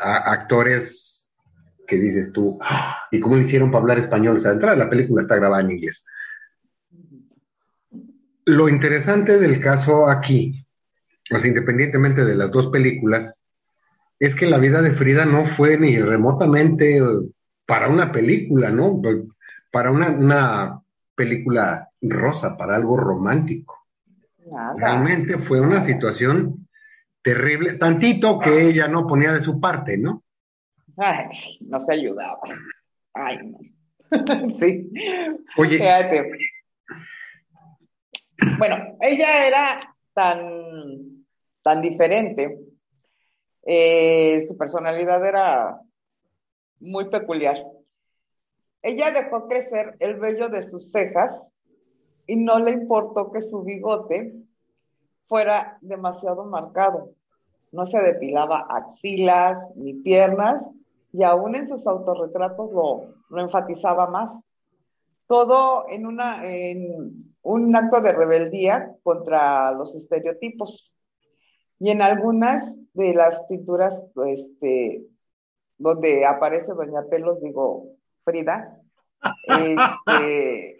actores 0.00 1.28
que 1.86 1.96
dices 1.96 2.32
tú, 2.32 2.58
ah, 2.60 2.98
¿y 3.10 3.18
cómo 3.18 3.36
le 3.36 3.44
hicieron 3.44 3.70
para 3.70 3.82
hablar 3.82 3.98
español? 3.98 4.36
O 4.36 4.40
sea, 4.40 4.52
entrada 4.52 4.76
la 4.76 4.90
película 4.90 5.22
está 5.22 5.36
grabada 5.36 5.62
en 5.62 5.72
inglés. 5.72 6.04
Lo 8.44 8.68
interesante 8.68 9.38
del 9.38 9.60
caso 9.60 10.08
aquí, 10.08 10.64
sea, 11.38 11.48
independientemente 11.48 12.24
de 12.24 12.36
las 12.36 12.50
dos 12.50 12.68
películas, 12.68 13.42
es 14.18 14.34
que 14.34 14.46
la 14.46 14.58
vida 14.58 14.82
de 14.82 14.92
Frida 14.92 15.24
no 15.24 15.46
fue 15.46 15.78
ni 15.78 15.98
remotamente 15.98 17.00
para 17.66 17.88
una 17.88 18.10
película, 18.10 18.70
¿no? 18.70 19.00
para 19.70 19.90
una, 19.90 20.80
película 21.14 21.88
rosa, 22.00 22.56
para 22.56 22.76
algo 22.76 22.96
romántico. 22.96 23.87
Realmente 24.76 25.38
fue 25.38 25.60
una 25.60 25.80
situación 25.80 26.68
terrible, 27.22 27.74
tantito 27.74 28.38
que 28.38 28.68
ella 28.68 28.88
no 28.88 29.06
ponía 29.06 29.32
de 29.32 29.40
su 29.40 29.60
parte, 29.60 29.98
¿no? 29.98 30.22
Ay, 30.96 31.26
no 31.60 31.80
se 31.80 31.92
ayudaba. 31.92 32.40
Ay, 33.14 33.38
no. 33.44 33.58
sí. 34.54 34.90
Oye. 35.56 35.78
Bueno, 38.58 38.96
ella 39.00 39.46
era 39.46 39.80
tan, 40.14 41.24
tan 41.62 41.80
diferente. 41.80 42.58
Eh, 43.66 44.44
su 44.46 44.56
personalidad 44.56 45.24
era 45.26 45.80
muy 46.80 47.10
peculiar. 47.10 47.58
Ella 48.82 49.10
dejó 49.10 49.48
crecer 49.48 49.96
el 49.98 50.14
vello 50.14 50.48
de 50.48 50.62
sus 50.62 50.90
cejas 50.90 51.38
y 52.28 52.36
no 52.36 52.58
le 52.60 52.72
importó 52.72 53.32
que 53.32 53.42
su 53.42 53.62
bigote 53.62 54.34
fuera 55.26 55.78
demasiado 55.80 56.44
marcado. 56.44 57.10
No 57.72 57.86
se 57.86 57.98
depilaba 57.98 58.66
axilas 58.68 59.58
ni 59.76 59.94
piernas 59.94 60.62
y 61.12 61.22
aún 61.22 61.56
en 61.56 61.68
sus 61.68 61.86
autorretratos 61.86 62.70
lo, 62.70 63.40
enfatizaba 63.40 64.06
más. 64.08 64.36
Todo 65.26 65.86
en, 65.88 66.06
una, 66.06 66.46
en 66.46 67.34
un 67.42 67.76
acto 67.76 68.00
de 68.02 68.12
rebeldía 68.12 68.94
contra 69.02 69.72
los 69.72 69.94
estereotipos. 69.94 70.92
Y 71.80 71.90
en 71.90 72.02
algunas 72.02 72.74
de 72.92 73.14
las 73.14 73.40
pinturas 73.48 73.94
este, 74.26 75.02
donde 75.78 76.26
aparece 76.26 76.72
Doña 76.72 77.04
Pelos, 77.08 77.40
digo, 77.40 77.94
Frida. 78.24 78.80
Este. 79.48 80.77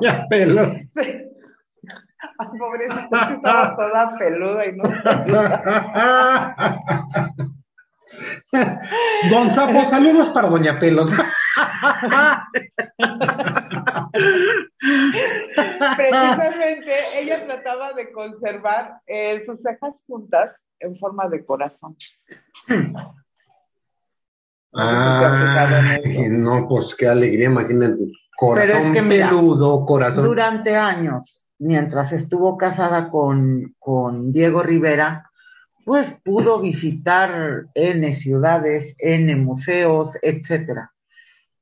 Ya 0.00 0.26
pelos. 0.28 0.74
Ay, 2.38 2.48
pobrecita, 2.58 3.34
estaba 3.34 3.76
toda 3.76 4.18
peluda 4.18 4.66
y 4.66 4.76
no. 4.76 4.84
Don 9.30 9.50
Sapo, 9.50 9.84
saludos 9.86 10.28
para 10.30 10.48
Doña 10.48 10.78
Pelos. 10.80 11.12
Precisamente 15.96 16.92
ella 17.20 17.46
trataba 17.46 17.92
de 17.92 18.12
conservar 18.12 19.00
eh, 19.06 19.42
sus 19.46 19.60
cejas 19.62 19.94
juntas 20.06 20.50
en 20.80 20.98
forma 20.98 21.28
de 21.28 21.44
corazón. 21.44 21.96
Ah, 24.72 25.98
no, 26.30 26.68
pues 26.68 26.94
qué 26.94 27.08
alegría, 27.08 27.46
imagínate. 27.46 28.04
Corazón 28.40 28.94
peludo, 28.94 29.84
corazón. 29.84 30.24
Durante 30.24 30.74
años, 30.74 31.46
mientras 31.58 32.10
estuvo 32.12 32.56
casada 32.56 33.10
con, 33.10 33.74
con 33.78 34.32
Diego 34.32 34.62
Rivera, 34.62 35.30
pues 35.84 36.06
pudo 36.24 36.58
visitar 36.58 37.66
N 37.74 38.14
ciudades, 38.14 38.94
N 38.96 39.36
museos, 39.36 40.16
etcétera. 40.22 40.90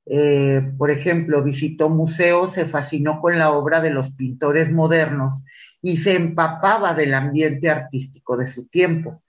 Eh, 0.07 0.71
por 0.79 0.93
ejemplo, 0.93 1.43
visitó 1.43 1.89
museos, 1.89 2.53
se 2.53 2.67
fascinó 2.67 3.21
con 3.21 3.37
la 3.37 3.51
obra 3.51 3.81
de 3.81 3.91
los 3.91 4.13
pintores 4.13 4.71
modernos 4.71 5.43
y 5.83 5.97
se 5.97 6.13
empapaba 6.15 6.95
del 6.95 7.13
ambiente 7.13 7.71
artístico 7.71 8.37
de 8.37 8.53
su 8.53 8.69
tiempo 8.69 9.21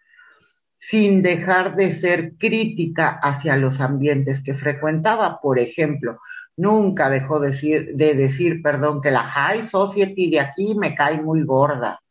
sin 0.77 1.23
dejar 1.23 1.75
de 1.75 1.95
ser 1.95 2.33
crítica 2.37 3.19
hacia 3.21 3.57
los 3.57 3.81
ambientes 3.81 4.41
que 4.41 4.53
frecuentaba. 4.53 5.41
Por 5.41 5.57
ejemplo, 5.57 6.19
nunca 6.59 7.09
dejó 7.09 7.39
de 7.39 7.51
decir, 7.51 7.95
de 7.95 8.13
decir, 8.13 8.61
perdón, 8.61 9.01
que 9.01 9.11
la 9.11 9.23
High 9.23 9.65
Society 9.65 10.29
de 10.29 10.41
aquí 10.41 10.75
me 10.75 10.93
cae 10.93 11.21
muy 11.21 11.43
gorda. 11.43 12.01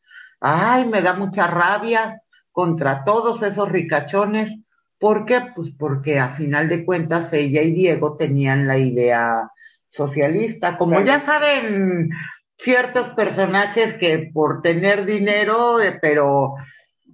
Ay, 0.40 0.86
me 0.86 1.02
da 1.02 1.14
mucha 1.14 1.46
rabia 1.46 2.22
contra 2.50 3.04
todos 3.04 3.42
esos 3.42 3.68
ricachones. 3.68 4.58
¿Por 4.98 5.26
qué? 5.26 5.42
Pues 5.54 5.70
porque 5.78 6.18
a 6.18 6.30
final 6.30 6.68
de 6.68 6.84
cuentas 6.84 7.32
ella 7.32 7.62
y 7.62 7.72
Diego 7.72 8.16
tenían 8.16 8.66
la 8.66 8.78
idea 8.78 9.50
socialista. 9.88 10.78
Como 10.78 11.00
ya 11.02 11.24
saben, 11.24 12.10
ciertos 12.56 13.10
personajes 13.10 13.94
que 13.94 14.30
por 14.32 14.62
tener 14.62 15.04
dinero, 15.04 15.80
eh, 15.80 15.98
pero, 16.00 16.54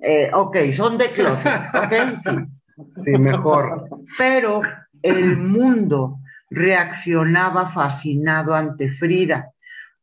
eh, 0.01 0.31
ok, 0.33 0.57
son 0.73 0.99
de 0.99 1.11
closet, 1.11 1.53
ok, 1.75 1.93
sí. 2.23 2.37
Sí, 3.05 3.13
mejor. 3.19 3.89
Pero 4.19 4.63
el 5.01 5.37
mundo 5.37 6.19
reaccionaba 6.55 7.69
fascinado 7.69 8.55
ante 8.55 8.91
Frida, 8.91 9.51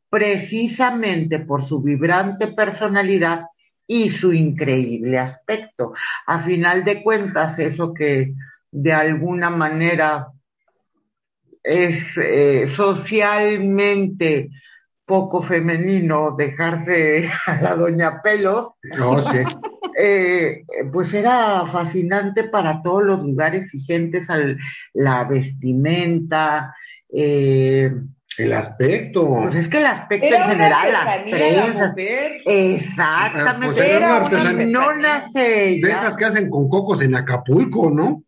precisamente 0.09 1.39
por 1.39 1.63
su 1.63 1.81
vibrante 1.81 2.47
personalidad 2.47 3.45
y 3.87 4.09
su 4.09 4.33
increíble 4.33 5.17
aspecto. 5.17 5.93
A 6.27 6.43
final 6.43 6.83
de 6.83 7.01
cuentas, 7.01 7.57
eso 7.59 7.93
que 7.93 8.33
de 8.71 8.91
alguna 8.91 9.49
manera 9.49 10.27
es 11.63 12.17
eh, 12.17 12.67
socialmente 12.73 14.49
poco 15.05 15.41
femenino 15.41 16.35
dejarse 16.37 17.29
a 17.45 17.61
la 17.61 17.75
doña 17.75 18.21
Pelos, 18.21 18.75
oh, 19.01 19.23
sí. 19.23 19.43
Eh, 20.03 20.63
pues 20.91 21.13
era 21.13 21.67
fascinante 21.67 22.45
para 22.45 22.81
todos 22.81 23.03
los 23.03 23.21
lugares 23.21 23.73
y 23.73 23.81
gentes, 23.81 24.29
al, 24.29 24.57
la 24.93 25.23
vestimenta, 25.25 26.75
eh, 27.09 27.91
el 28.37 28.53
aspecto. 28.53 29.27
Pues 29.27 29.55
es 29.55 29.67
que 29.67 29.77
el 29.77 29.85
aspecto 29.85 30.27
era 30.27 30.45
en 30.45 30.51
general, 30.51 30.91
las 30.91 31.25
trenzas. 31.25 31.93
Exactamente. 32.45 33.75
Pues 33.75 33.89
era 33.89 34.23
una 34.23 34.53
no 34.65 34.95
nace. 34.95 35.79
De 35.81 35.89
esas 35.89 36.17
que 36.17 36.25
hacen 36.25 36.49
con 36.49 36.69
cocos 36.69 37.01
en 37.01 37.15
Acapulco, 37.15 37.91
¿no? 37.91 38.23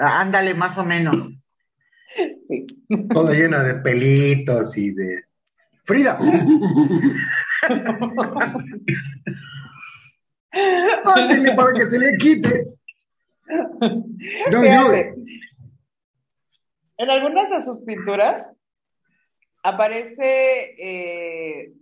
Ándale, 0.00 0.52
más 0.54 0.76
o 0.76 0.84
menos. 0.84 1.30
Sí. 2.48 2.66
Toda 3.14 3.32
llena 3.34 3.62
de 3.62 3.76
pelitos 3.76 4.76
y 4.76 4.92
de. 4.92 5.22
Frida. 5.84 6.18
Ándale 10.52 11.54
para 11.54 11.72
que 11.74 11.86
se 11.86 11.98
le 11.98 12.16
quite. 12.18 12.66
En 16.98 17.10
algunas 17.10 17.50
de 17.50 17.62
sus 17.62 17.80
pinturas 17.84 18.46
aparece 19.62 20.74
eh, 20.78 21.72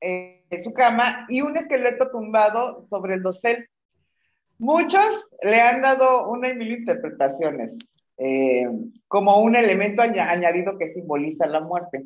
en 0.00 0.62
su 0.62 0.72
cama 0.72 1.26
y 1.28 1.42
un 1.42 1.56
esqueleto 1.56 2.10
tumbado 2.10 2.86
sobre 2.88 3.14
el 3.14 3.22
dosel. 3.22 3.68
Muchos 4.58 5.26
le 5.42 5.60
han 5.60 5.82
dado 5.82 6.28
una 6.28 6.48
y 6.48 6.54
mil 6.54 6.72
interpretaciones, 6.72 7.76
eh, 8.18 8.66
como 9.08 9.42
un 9.42 9.56
elemento 9.56 10.02
añadido 10.02 10.78
que 10.78 10.92
simboliza 10.92 11.46
la 11.46 11.60
muerte. 11.60 12.04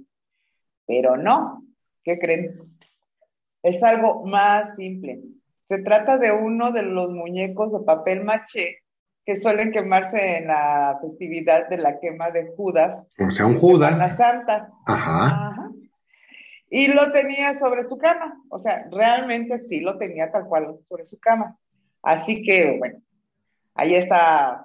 Pero 0.87 1.17
no, 1.17 1.63
¿qué 2.03 2.19
creen? 2.19 2.78
Es 3.63 3.83
algo 3.83 4.25
más 4.25 4.75
simple. 4.77 5.21
Se 5.69 5.79
trata 5.79 6.17
de 6.19 6.33
uno 6.33 6.73
de 6.73 6.83
los 6.83 7.11
muñecos 7.11 7.73
de 7.73 7.85
papel 7.85 8.25
maché 8.25 8.79
que 9.25 9.37
suelen 9.37 9.73
quemarse 9.73 10.39
en 10.39 10.47
la 10.47 10.99
festividad 11.03 11.69
de 11.69 11.77
la 11.77 11.99
quema 12.01 12.31
de 12.31 12.47
Judas. 12.57 13.07
O 13.19 13.31
sea, 13.31 13.47
un 13.47 13.59
Judas. 13.59 13.99
La 13.99 14.17
Santa. 14.17 14.71
Ajá. 14.87 15.27
Ajá. 15.27 15.71
Y 16.71 16.89
lo 16.89 17.13
tenía 17.13 17.55
sobre 17.59 17.85
su 17.89 17.99
cama. 17.99 18.41
O 18.51 18.59
sea, 18.61 18.87
realmente 18.91 19.59
sí 19.61 19.81
lo 19.81 19.99
tenía 19.99 20.31
tal 20.31 20.47
cual 20.47 20.79
sobre 20.89 21.07
su 21.07 21.19
cama. 21.19 21.57
Así 22.03 22.43
que, 22.43 22.77
bueno, 22.79 23.01
ahí 23.75 23.95
está, 23.95 24.65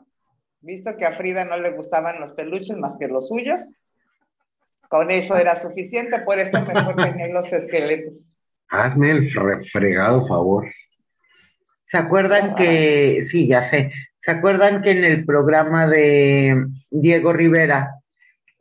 visto 0.61 0.95
que 0.97 1.05
a 1.05 1.17
Frida 1.17 1.45
no 1.45 1.57
le 1.57 1.71
gustaban 1.71 2.19
los 2.19 2.31
peluches 2.33 2.77
más 2.77 2.97
que 2.97 3.07
los 3.07 3.27
suyos. 3.27 3.59
Con 4.89 5.11
eso 5.11 5.35
era 5.35 5.61
suficiente, 5.61 6.19
por 6.19 6.39
eso 6.39 6.61
mejor 6.61 6.95
tenía 7.03 7.27
los 7.27 7.51
esqueletos. 7.51 8.13
Hazme 8.73 9.11
el 9.11 9.29
fregado 9.71 10.27
favor. 10.27 10.65
¿Se 11.85 11.97
acuerdan 11.97 12.55
que, 12.55 13.23
sí, 13.29 13.47
ya 13.47 13.61
sé, 13.61 13.91
¿Se 14.23 14.31
acuerdan 14.31 14.81
que 14.81 14.91
en 14.91 15.03
el 15.03 15.25
programa 15.25 15.85
de 15.85 16.65
Diego 16.89 17.33
Rivera 17.33 17.95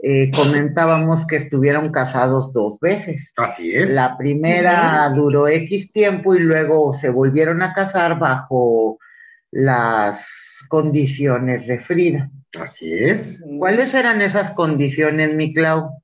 eh, 0.01 0.29
comentábamos 0.35 1.25
que 1.25 1.37
estuvieron 1.37 1.93
casados 1.93 2.53
dos 2.53 2.81
veces? 2.81 3.33
Así 3.37 3.73
es. 3.73 3.89
La 3.89 4.19
primera 4.19 5.09
duró 5.15 5.47
X 5.47 5.93
tiempo 5.93 6.35
y 6.35 6.41
luego 6.41 6.95
se 6.95 7.11
volvieron 7.11 7.63
a 7.63 7.73
casar 7.75 8.19
bajo 8.19 8.99
las 9.53 10.27
condiciones 10.67 11.69
de 11.69 11.79
Frida. 11.79 12.29
Así 12.61 12.93
es. 12.93 13.41
¿Cuáles 13.61 13.95
eran 13.95 14.21
esas 14.21 14.51
condiciones, 14.55 15.33
mi 15.33 15.55
Clau? 15.55 16.02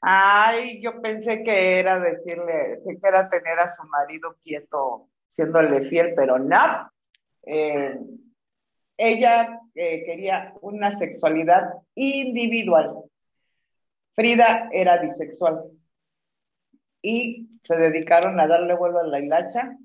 Ay, 0.00 0.80
yo 0.80 1.00
pensé 1.02 1.42
que 1.42 1.78
era 1.78 1.98
decirle, 1.98 2.80
que 2.84 2.98
era 3.06 3.28
tener 3.28 3.58
a 3.58 3.76
su 3.76 3.86
marido 3.88 4.36
quieto, 4.42 5.08
siéndole 5.32 5.88
fiel, 5.88 6.14
pero 6.16 6.38
no. 6.38 6.90
Eh, 7.42 7.98
ella 8.96 9.60
eh, 9.74 10.02
quería 10.04 10.54
una 10.62 10.98
sexualidad 10.98 11.72
individual. 11.94 12.94
Frida 14.14 14.68
era 14.72 14.98
bisexual. 14.98 15.64
Y 17.02 17.48
se 17.64 17.76
dedicaron 17.76 18.40
a 18.40 18.46
darle 18.46 18.74
vuelo 18.74 19.00
a 19.00 19.06
la 19.06 19.20
hilacha. 19.20 19.76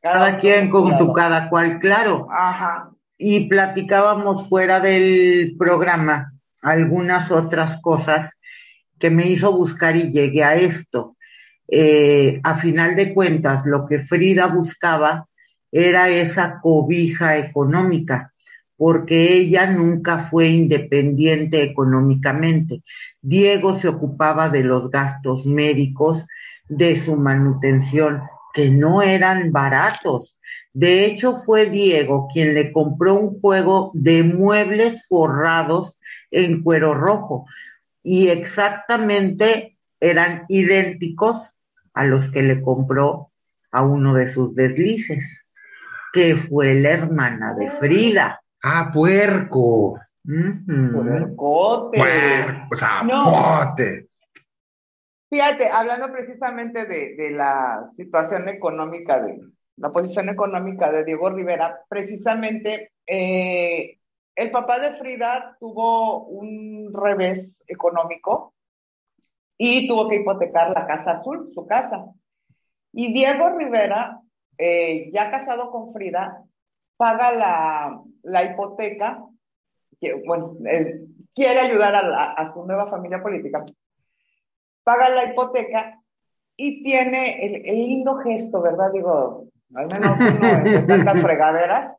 Cada, 0.00 0.38
quien 0.38 0.70
con 0.70 0.96
su 0.96 1.12
cada 1.12 1.50
cual, 1.50 1.78
claro. 1.78 2.26
Ajá. 2.30 2.90
Y 3.18 3.48
platicábamos 3.48 4.48
fuera 4.48 4.80
del 4.80 5.56
programa 5.58 6.32
algunas 6.62 7.30
otras 7.30 7.80
cosas 7.80 8.30
que 9.00 9.10
me 9.10 9.28
hizo 9.28 9.52
buscar 9.52 9.96
y 9.96 10.12
llegué 10.12 10.44
a 10.44 10.54
esto. 10.54 11.16
Eh, 11.66 12.38
a 12.44 12.58
final 12.58 12.94
de 12.94 13.14
cuentas, 13.14 13.64
lo 13.64 13.86
que 13.86 14.00
Frida 14.00 14.46
buscaba 14.46 15.26
era 15.72 16.08
esa 16.10 16.60
cobija 16.60 17.38
económica, 17.38 18.32
porque 18.76 19.34
ella 19.34 19.66
nunca 19.66 20.28
fue 20.30 20.48
independiente 20.48 21.62
económicamente. 21.62 22.82
Diego 23.20 23.74
se 23.74 23.88
ocupaba 23.88 24.48
de 24.48 24.64
los 24.64 24.90
gastos 24.90 25.46
médicos, 25.46 26.26
de 26.68 26.96
su 26.96 27.16
manutención, 27.16 28.20
que 28.52 28.70
no 28.70 29.02
eran 29.02 29.50
baratos. 29.50 30.38
De 30.72 31.04
hecho, 31.04 31.36
fue 31.36 31.66
Diego 31.66 32.28
quien 32.32 32.54
le 32.54 32.72
compró 32.72 33.14
un 33.14 33.40
juego 33.40 33.90
de 33.94 34.22
muebles 34.22 35.06
forrados 35.08 35.98
en 36.30 36.62
cuero 36.62 36.94
rojo 36.94 37.46
y 38.02 38.28
exactamente 38.28 39.76
eran 40.00 40.44
idénticos 40.48 41.52
a 41.94 42.04
los 42.04 42.30
que 42.30 42.42
le 42.42 42.62
compró 42.62 43.30
a 43.72 43.82
uno 43.82 44.14
de 44.14 44.28
sus 44.28 44.54
deslices 44.54 45.44
que 46.12 46.36
fue 46.36 46.74
la 46.74 46.90
hermana 46.90 47.54
de 47.54 47.70
Frida. 47.70 48.40
Ah, 48.62 48.90
puerco. 48.92 49.98
Puercote. 50.24 51.98
Puerco, 51.98 52.76
o 53.14 53.74
Fíjate, 55.30 55.68
hablando 55.68 56.10
precisamente 56.10 56.86
de, 56.86 57.30
la 57.30 57.88
situación 57.96 58.48
económica, 58.48 59.22
de 59.22 59.38
la 59.76 59.92
posición 59.92 60.28
económica 60.28 60.90
de 60.90 61.04
Diego 61.04 61.30
Rivera, 61.30 61.78
precisamente 61.88 62.90
eh, 63.06 63.99
el 64.40 64.50
papá 64.50 64.78
de 64.78 64.96
Frida 64.96 65.54
tuvo 65.60 66.24
un 66.24 66.90
revés 66.94 67.54
económico 67.66 68.54
y 69.58 69.86
tuvo 69.86 70.08
que 70.08 70.16
hipotecar 70.16 70.70
la 70.70 70.86
casa 70.86 71.12
azul, 71.12 71.50
su 71.52 71.66
casa. 71.66 72.06
Y 72.90 73.12
Diego 73.12 73.50
Rivera 73.50 74.18
eh, 74.56 75.10
ya 75.12 75.30
casado 75.30 75.70
con 75.70 75.92
Frida, 75.92 76.42
paga 76.96 78.02
la, 78.22 78.44
hipoteca, 78.44 79.22
que, 80.00 80.14
bueno, 80.26 80.56
eh, 80.66 81.00
quiere 81.34 81.60
ayudar 81.60 81.94
a, 81.94 82.50
su 82.50 82.64
nueva 82.64 82.88
familia 82.88 83.22
política, 83.22 83.62
paga 84.82 85.10
la 85.10 85.24
hipoteca 85.24 86.00
y 86.56 86.82
tiene 86.82 87.44
el, 87.44 87.62
lindo 87.62 88.16
gesto, 88.16 88.62
¿verdad? 88.62 88.90
Digo, 88.90 89.44
al 89.74 89.86
menos 89.86 90.18
uno 90.18 90.62
de 90.62 90.80
tantas 90.80 91.20
fregaderas, 91.22 91.96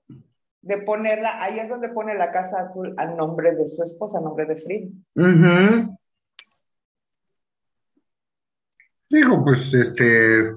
de 0.62 0.78
ponerla, 0.80 1.41
ahí 1.43 1.60
es 1.60 1.69
donde 1.69 1.89
pone 1.89 2.15
la 2.15 2.32
casa 2.32 2.69
azul 2.69 2.93
al 2.97 3.17
nombre 3.17 3.56
de 3.56 3.67
su 3.67 3.84
esposa, 3.84 4.19
a 4.19 4.21
nombre 4.21 4.45
de 4.45 4.62
Frida. 4.62 4.89
Digo, 9.10 9.43
pues 9.43 9.74
este, 9.74 10.56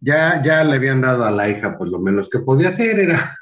ya, 0.00 0.42
ya 0.42 0.64
le 0.64 0.76
habían 0.76 1.00
dado 1.00 1.24
a 1.24 1.30
la 1.30 1.48
hija, 1.48 1.76
pues 1.76 1.90
lo 1.90 1.98
menos 1.98 2.28
que 2.28 2.40
podía 2.40 2.70
hacer 2.70 2.98
era 2.98 3.36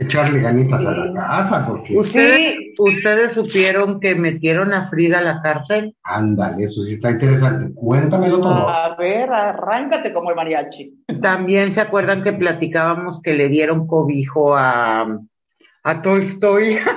echarle 0.00 0.40
ganitas 0.40 0.84
a 0.84 0.92
la 0.92 1.12
casa, 1.12 1.66
porque... 1.68 1.96
¿Ustedes, 1.96 2.56
¿Ustedes 2.78 3.32
supieron 3.32 4.00
que 4.00 4.14
metieron 4.14 4.72
a 4.72 4.88
Frida 4.88 5.18
a 5.18 5.22
la 5.22 5.42
cárcel? 5.42 5.94
Ándale, 6.02 6.64
eso 6.64 6.82
sí 6.84 6.94
está 6.94 7.10
interesante. 7.10 7.74
Cuéntamelo 7.74 8.40
todo. 8.40 8.68
A 8.68 8.96
ver, 8.96 9.30
arráncate 9.30 10.12
como 10.12 10.30
el 10.30 10.36
mariachi. 10.36 11.04
También 11.20 11.72
se 11.72 11.82
acuerdan 11.82 12.22
que 12.22 12.32
platicábamos 12.32 13.20
que 13.20 13.34
le 13.34 13.48
dieron 13.48 13.86
cobijo 13.86 14.56
a, 14.56 15.18
a 15.84 16.02
Tolstoy. 16.02 16.78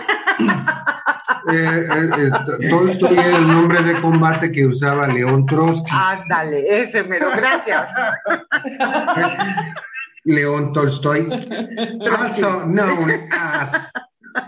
Eh, 1.52 1.56
eh, 1.58 2.32
eh, 2.62 2.70
Tolstoy 2.70 3.18
era 3.18 3.38
el 3.38 3.48
nombre 3.48 3.84
de 3.84 4.00
combate 4.00 4.50
que 4.50 4.66
usaba 4.66 5.08
León 5.08 5.46
Trotsky. 5.46 5.92
Ándale, 5.92 6.84
ese 6.84 7.04
mero, 7.04 7.28
gracias. 7.36 7.86
León 10.26 10.74
Tolstoy, 10.74 11.30
also 12.18 12.66
known 12.66 13.10
as 13.32 13.92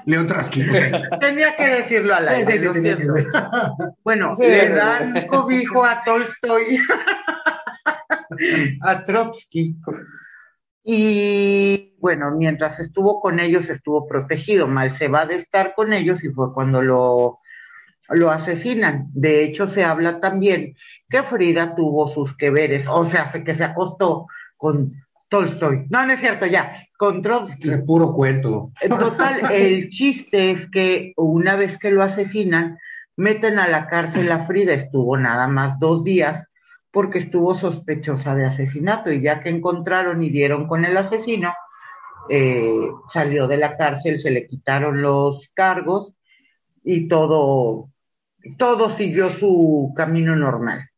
León 0.06 0.28
Trotsky. 0.28 0.64
Tenía 1.20 1.56
que 1.56 1.68
decirlo 1.68 2.16
al 2.16 2.28
aire. 2.28 2.52
Sí, 2.52 2.74
tenía 2.74 2.98
que. 2.98 3.08
Bueno, 4.04 4.36
Sí, 4.40 4.46
le 4.46 4.70
dan 4.70 5.28
cobijo 5.28 5.86
a 5.86 6.04
Tolstoy, 6.04 6.80
a 8.82 9.04
Trotsky. 9.04 9.76
Y 10.84 11.96
bueno, 12.00 12.32
mientras 12.32 12.80
estuvo 12.80 13.20
con 13.20 13.40
ellos, 13.40 13.70
estuvo 13.70 14.08
protegido. 14.08 14.68
Mal 14.68 14.96
se 14.96 15.08
va 15.08 15.26
de 15.26 15.36
estar 15.36 15.74
con 15.76 15.94
ellos 15.94 16.24
y 16.24 16.30
fue 16.30 16.54
cuando 16.54 16.82
lo, 16.82 17.40
lo 18.10 18.32
asesinan. 18.32 19.08
De 19.14 19.44
hecho, 19.44 19.68
se 19.68 19.84
habla 19.84 20.20
también 20.20 20.76
que 21.10 21.24
Frida 21.24 21.76
tuvo 21.76 22.08
sus 22.08 22.36
que 22.38 22.52
veres, 22.52 22.86
o 22.88 23.06
sea, 23.06 23.32
que 23.32 23.56
se 23.56 23.64
acostó 23.64 24.28
con 24.58 24.94
Tolstoy. 25.30 25.86
No, 25.90 26.06
no 26.06 26.14
es 26.14 26.20
cierto, 26.20 26.46
ya, 26.46 26.88
con 26.98 27.22
Trotsky. 27.22 27.70
Es 27.70 27.82
puro 27.82 28.14
cuento. 28.14 28.72
En 28.82 28.90
total, 28.90 29.52
el 29.52 29.90
chiste 29.90 30.52
es 30.52 30.70
que 30.70 31.14
una 31.18 31.56
vez 31.56 31.78
que 31.78 31.92
lo 31.92 32.04
asesinan, 32.04 32.78
meten 33.18 33.60
a 33.60 33.68
la 33.68 33.88
cárcel 33.88 34.32
a 34.32 34.46
Frida, 34.46 34.74
estuvo 34.74 35.18
nada 35.18 35.48
más 35.48 35.80
dos 35.80 36.04
días 36.04 36.50
porque 36.92 37.20
estuvo 37.20 37.56
sospechosa 37.56 38.36
de 38.36 38.46
asesinato 38.46 39.12
y 39.12 39.20
ya 39.20 39.42
que 39.42 39.50
encontraron 39.50 40.24
y 40.24 40.30
dieron 40.30 40.68
con 40.68 40.86
el 40.86 40.96
asesino, 40.96 41.54
eh, 42.30 42.88
salió 43.08 43.48
de 43.48 43.58
la 43.58 43.76
cárcel, 43.76 44.22
se 44.22 44.32
le 44.32 44.48
quitaron 44.48 45.02
los 45.02 45.50
cargos 45.54 46.14
y 46.84 47.08
todo, 47.08 47.90
todo 48.58 48.92
siguió 48.92 49.30
su 49.30 49.94
camino 49.96 50.36
normal. 50.36 50.90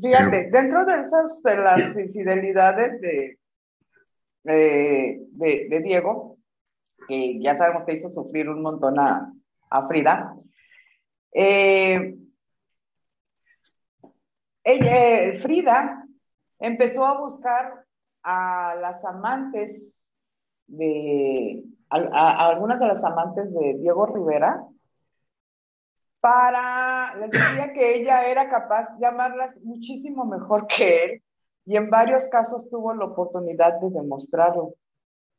Fíjate, 0.00 0.50
dentro 0.50 0.84
de 0.84 1.00
esas, 1.00 1.42
de 1.42 1.56
las 1.56 1.78
infidelidades 1.96 3.00
de, 3.00 3.38
de, 4.42 5.18
de- 5.32 5.66
de 5.70 5.80
Diego, 5.80 6.38
que 7.08 7.40
ya 7.40 7.56
sabemos 7.56 7.84
que 7.86 7.94
hizo 7.94 8.10
sufrir 8.10 8.48
un 8.48 8.62
montón 8.62 8.98
a, 8.98 9.32
a 9.70 9.88
Frida, 9.88 10.34
eh, 11.32 12.16
ella, 14.64 14.96
eh, 15.22 15.40
Frida 15.42 16.04
empezó 16.58 17.04
a 17.04 17.18
buscar 17.20 17.84
a 18.22 18.74
las 18.80 19.04
amantes 19.04 19.82
de, 20.66 21.62
a, 21.90 21.96
a- 21.98 22.30
a 22.30 22.48
algunas 22.48 22.80
de 22.80 22.86
las 22.86 23.04
amantes 23.04 23.52
de 23.52 23.74
Diego 23.78 24.06
Rivera, 24.06 24.64
para, 26.24 27.14
les 27.16 27.30
decía 27.30 27.74
que 27.74 27.96
ella 27.96 28.26
era 28.26 28.48
capaz 28.48 28.96
de 28.98 29.06
amarlas 29.06 29.54
muchísimo 29.62 30.24
mejor 30.24 30.66
que 30.66 31.04
él 31.04 31.22
y 31.66 31.76
en 31.76 31.90
varios 31.90 32.24
casos 32.28 32.66
tuvo 32.70 32.94
la 32.94 33.04
oportunidad 33.04 33.74
de 33.78 33.90
demostrarlo. 33.90 34.72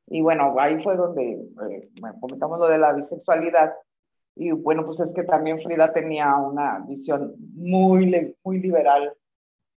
Y 0.06 0.21
bueno, 0.21 0.54
ahí 0.60 0.84
fue 0.84 0.95
donde 0.95 1.24
eh, 1.71 1.89
comentamos 2.21 2.60
lo 2.60 2.67
de 2.67 2.78
la 2.78 2.93
bisexualidad. 2.93 3.74
Y 4.36 4.52
bueno, 4.52 4.86
pues 4.86 5.00
es 5.00 5.12
que 5.15 5.24
también 5.24 5.60
Frida 5.60 5.91
tenía 5.91 6.36
una 6.36 6.78
visión 6.88 7.34
muy, 7.56 8.36
muy 8.43 8.60
liberal 8.60 9.12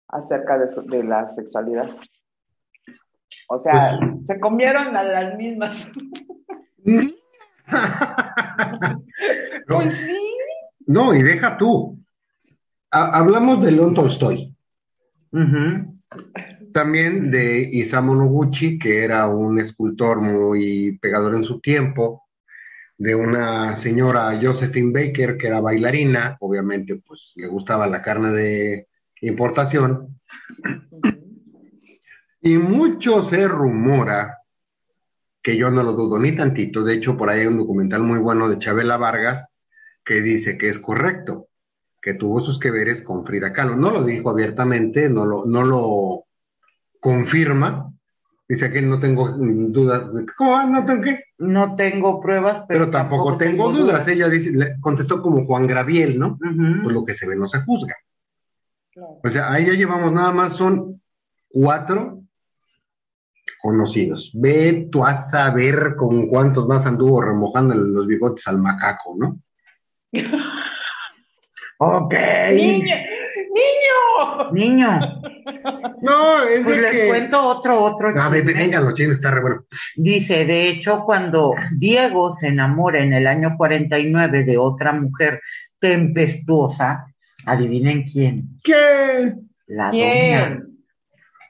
acerca 0.09 0.59
de, 0.59 0.67
su- 0.67 0.83
de 0.89 1.05
la 1.05 1.31
sexualidad. 1.35 1.89
O 3.49 3.63
sea, 3.63 3.97
se 4.27 4.41
comieron 4.41 4.97
a 4.97 5.05
las 5.05 5.37
mismas. 5.37 5.89
No, 6.85 7.03
Pues 9.69 9.95
sí. 9.99 10.36
No, 10.87 11.15
y 11.15 11.23
deja 11.23 11.57
tú. 11.57 11.99
Ha- 12.91 13.19
hablamos 13.19 13.63
de 13.65 13.73
León 13.73 13.95
Tolstoy. 13.95 14.55
También 16.73 17.31
de 17.31 17.69
Isamu 17.73 18.15
Noguchi, 18.15 18.79
que 18.79 19.05
era 19.05 19.29
un 19.29 19.59
escultor 19.59 20.21
muy 20.21 20.99
pegador 20.99 21.35
en 21.35 21.45
su 21.45 21.61
tiempo, 21.61 22.25
de 22.99 23.15
una 23.15 23.77
señora 23.77 24.39
Josephine 24.41 24.93
Baker, 24.93 25.37
que 25.37 25.47
era 25.49 25.61
bailarina, 25.61 26.37
obviamente 26.41 27.03
pues 27.07 27.33
le 27.37 27.47
gustaba 27.47 27.87
la 27.87 28.03
carne 28.03 28.31
de 28.31 28.89
importación, 29.21 30.19
y 32.41 32.57
mucho 32.57 33.23
se 33.23 33.49
rumora, 33.49 34.39
que 35.43 35.57
yo 35.57 35.71
no 35.71 35.83
lo 35.83 35.93
dudo 35.93 36.19
ni 36.19 36.33
tantito, 36.33 36.85
de 36.85 36.95
hecho 36.95 37.17
por 37.17 37.29
ahí 37.29 37.41
hay 37.41 37.47
un 37.47 37.59
documental 37.59 38.03
muy 38.03 38.19
bueno 38.19 38.49
de 38.49 38.59
Chabela 38.59 38.97
Vargas 38.97 39.49
que 40.07 40.23
dice 40.23 40.57
que 40.57 40.69
es 40.69 40.79
correcto, 40.79 41.49
que 42.01 42.15
tuvo 42.15 42.41
sus 42.41 42.61
que 42.61 42.71
veres 42.71 43.03
con 43.03 43.27
Frida 43.27 43.53
Kahlo. 43.53 43.77
No 43.77 43.91
lo 43.91 44.05
dijo 44.05 44.31
abiertamente, 44.31 45.11
no 45.11 45.27
lo, 45.27 45.45
no 45.45 45.65
lo 45.65 46.25
confirma, 47.01 47.93
dice 48.49 48.71
que 48.71 48.81
no 48.83 49.01
tengo 49.01 49.29
dudas, 49.37 50.09
¿cómo? 50.39 50.63
¿No 50.63 50.87
tengo 50.87 51.03
qué? 51.03 51.25
No 51.39 51.75
tengo 51.75 52.21
pruebas, 52.21 52.63
pero, 52.69 52.85
Pero 52.85 52.91
tampoco 52.91 53.37
tengo 53.37 53.73
dudas, 53.73 54.07
ella 54.07 54.29
dice, 54.29 54.53
le 54.53 54.81
contestó 54.81 55.21
como 55.21 55.45
Juan 55.45 55.67
Graviel, 55.67 56.19
¿no? 56.19 56.39
Ujú. 56.41 56.85
Pues 56.85 56.95
lo 56.95 57.05
que 57.05 57.15
se 57.15 57.29
ve 57.29 57.37
no 57.37 57.49
se 57.49 57.61
juzga. 57.63 57.97
Claro. 58.93 59.19
O 59.23 59.29
sea, 59.29 59.53
ahí 59.53 59.67
ya 59.67 59.73
llevamos 59.73 60.13
nada 60.13 60.33
más, 60.33 60.55
son 60.55 61.03
cuatro 61.49 62.23
conocidos. 63.61 64.31
Ve 64.35 64.89
tú 64.91 65.05
a 65.05 65.15
saber 65.15 65.97
con 65.97 66.29
cuántos 66.29 66.69
más 66.69 66.87
anduvo 66.87 67.21
remojando 67.21 67.75
los 67.75 68.07
bigotes 68.07 68.47
al 68.47 68.59
macaco, 68.59 69.17
¿no? 69.19 69.41
Ok. 71.79 72.15
¡Niño! 72.53 72.95
¡Niño! 73.53 74.51
Niño, 74.53 74.99
No, 76.03 76.43
es 76.45 76.65
pues 76.65 76.77
de 76.77 76.83
les 76.83 76.91
que... 76.93 77.09
cuento 77.09 77.43
otro, 77.43 77.83
otro. 77.85 78.09
A 78.21 78.29
ver, 78.29 78.45
venga, 78.45 78.81
los 78.81 78.95
chinos, 78.95 79.17
está 79.17 79.31
re 79.31 79.41
bueno. 79.41 79.65
Dice, 79.97 80.45
de 80.47 80.69
hecho, 80.69 81.03
cuando 81.05 81.53
Diego 81.73 82.33
se 82.35 82.49
enamora 82.49 83.01
en 83.01 83.13
el 83.13 83.27
año 83.27 83.57
49 83.57 84.45
de 84.45 84.57
otra 84.59 84.93
mujer 84.93 85.41
tempestuosa, 85.79 87.07
adivinen 87.45 88.05
quién, 88.11 88.59
¿Quién? 88.63 89.51
la 89.67 89.91
doña. 89.91 90.63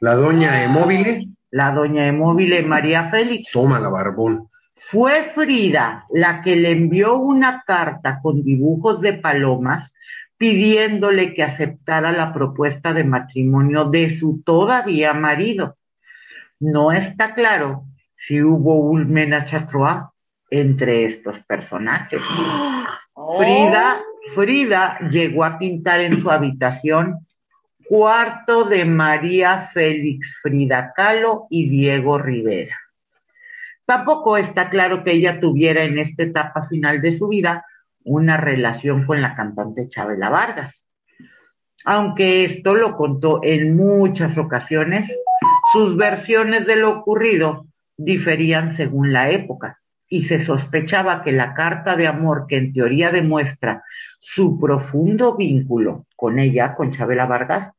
La 0.01 0.15
doña 0.15 0.63
Emóvile, 0.65 1.29
la 1.51 1.71
doña 1.73 2.07
Emóvile 2.07 2.63
María 2.63 3.05
Félix. 3.11 3.51
toma 3.53 3.81
la 3.81 3.89
barbón. 3.89 4.49
Fue 4.77 5.31
Frida 5.35 6.05
la 6.11 6.43
que 6.43 6.55
le 6.55 6.71
envió 6.71 7.17
una 7.17 7.65
carta 7.67 8.21
con 8.23 8.45
dibujos 8.45 9.01
de 9.01 9.15
palomas 9.15 9.93
pidiéndole 10.37 11.33
que 11.33 11.43
aceptara 11.43 12.13
la 12.13 12.33
propuesta 12.33 12.93
de 12.93 13.03
matrimonio 13.03 13.87
de 13.87 14.17
su 14.19 14.43
todavía 14.45 15.15
marido. 15.15 15.79
No 16.61 16.93
está 16.93 17.35
claro 17.35 17.85
si 18.17 18.43
hubo 18.43 18.81
un 18.81 19.15
trois 19.71 20.05
entre 20.51 21.05
estos 21.07 21.39
personajes. 21.41 22.21
Oh. 23.19 23.39
Frida, 23.39 24.03
Frida 24.35 24.99
llegó 25.11 25.43
a 25.43 25.59
pintar 25.59 26.01
en 26.01 26.21
su 26.21 26.31
habitación 26.31 27.27
cuarto 27.89 28.65
de 28.65 28.85
María 28.85 29.61
Félix 29.73 30.39
Frida 30.43 30.93
Kahlo 30.95 31.47
y 31.49 31.67
Diego 31.67 32.19
Rivera. 32.19 32.77
Tampoco 33.87 34.37
está 34.37 34.69
claro 34.69 35.05
que 35.05 35.13
ella 35.13 35.41
tuviera 35.41 35.85
en 35.85 35.99
esta 35.99 36.25
etapa 36.25 36.67
final 36.69 37.01
de 37.01 37.17
su 37.17 37.29
vida 37.29 37.65
una 38.05 38.37
relación 38.37 39.07
con 39.07 39.23
la 39.23 39.35
cantante 39.35 39.89
Chabela 39.89 40.29
Vargas. 40.29 40.85
Aunque 41.85 42.45
esto 42.45 42.75
lo 42.75 42.97
contó 42.97 43.41
en 43.45 43.77
muchas 43.77 44.37
ocasiones, 44.39 45.09
sus 45.73 45.97
versiones 45.97 46.67
de 46.67 46.77
lo 46.77 46.91
ocurrido 46.99 47.67
diferían 47.97 48.75
según 48.75 49.13
la 49.13 49.31
época 49.31 49.79
y 50.09 50.23
se 50.23 50.39
sospechaba 50.39 51.23
que 51.23 51.33
la 51.33 51.55
carta 51.55 51.97
de 51.97 52.07
amor 52.07 52.47
que 52.49 52.57
en 52.57 52.73
teoría 52.73 53.11
demuestra 53.11 53.85
su 54.21 54.59
profundo 54.59 55.37
vínculo 55.37 56.07
con 56.17 56.39
ella, 56.39 56.75
con 56.75 56.93
Chabela 56.93 57.27
Vargas, 57.27 57.71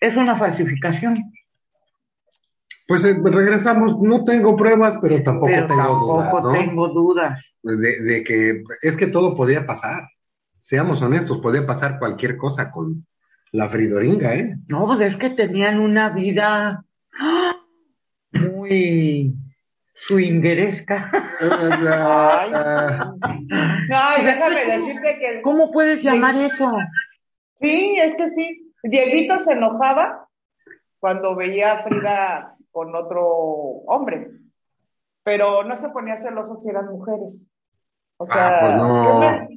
es 0.00 0.16
una 0.16 0.36
falsificación. 0.36 1.32
Pues 2.90 3.04
eh, 3.04 3.14
regresamos, 3.22 4.00
no 4.00 4.24
tengo 4.24 4.56
pruebas, 4.56 4.98
pero 5.00 5.22
tampoco 5.22 5.46
pero 5.46 5.68
tengo 5.68 5.80
tampoco 5.80 6.16
dudas, 6.16 6.42
¿no? 6.42 6.50
tengo 6.50 6.88
dudas. 6.88 7.44
De, 7.62 8.00
de 8.02 8.24
que 8.24 8.64
es 8.82 8.96
que 8.96 9.06
todo 9.06 9.36
podía 9.36 9.64
pasar. 9.64 10.08
Seamos 10.60 11.00
honestos, 11.00 11.38
podía 11.38 11.64
pasar 11.64 12.00
cualquier 12.00 12.36
cosa 12.36 12.72
con 12.72 13.06
la 13.52 13.68
fridoringa, 13.68 14.34
¿eh? 14.34 14.56
No, 14.66 14.86
pues 14.86 15.02
es 15.02 15.16
que 15.16 15.30
tenían 15.30 15.78
una 15.78 16.08
vida 16.08 16.84
muy 18.32 19.36
swingeresca. 19.94 21.12
Ay, 21.40 22.50
no, 23.88 24.24
déjame 24.24 24.64
decirte 24.64 25.18
que. 25.20 25.42
¿Cómo 25.42 25.70
puedes 25.70 26.02
llamar 26.02 26.34
eso? 26.34 26.76
Sí, 27.60 27.94
es 28.02 28.16
que 28.16 28.30
sí. 28.30 28.72
Dieguito 28.82 29.38
se 29.44 29.52
enojaba 29.52 30.26
cuando 30.98 31.36
veía 31.36 31.74
a 31.74 31.82
Frida 31.84 32.56
con 32.70 32.94
otro 32.94 33.26
hombre, 33.86 34.30
pero 35.22 35.64
no 35.64 35.76
se 35.76 35.88
ponía 35.90 36.20
celoso 36.22 36.60
si 36.62 36.68
eran 36.70 36.86
mujeres. 36.86 37.34
O 38.18 38.26
Ah, 38.28 38.32
sea, 38.32 38.60
pues 38.60 38.76
no. 38.76 39.48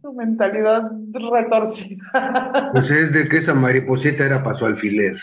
su 0.00 0.12
mentalidad 0.12 0.82
retorcida. 1.12 2.02
Pues 2.72 2.90
es 2.90 3.12
de 3.12 3.28
que 3.28 3.38
esa 3.38 3.54
mariposita 3.54 4.24
era 4.26 4.42
para 4.42 4.54
su 4.56 4.66
alfiler. 4.66 5.16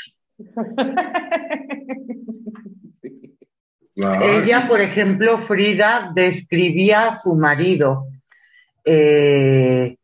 Ella, 3.96 4.68
por 4.68 4.82
ejemplo, 4.82 5.38
Frida 5.38 6.12
describía 6.16 7.10
a 7.10 7.20
su 7.20 7.36
marido 7.36 8.08
eh, 8.86 9.98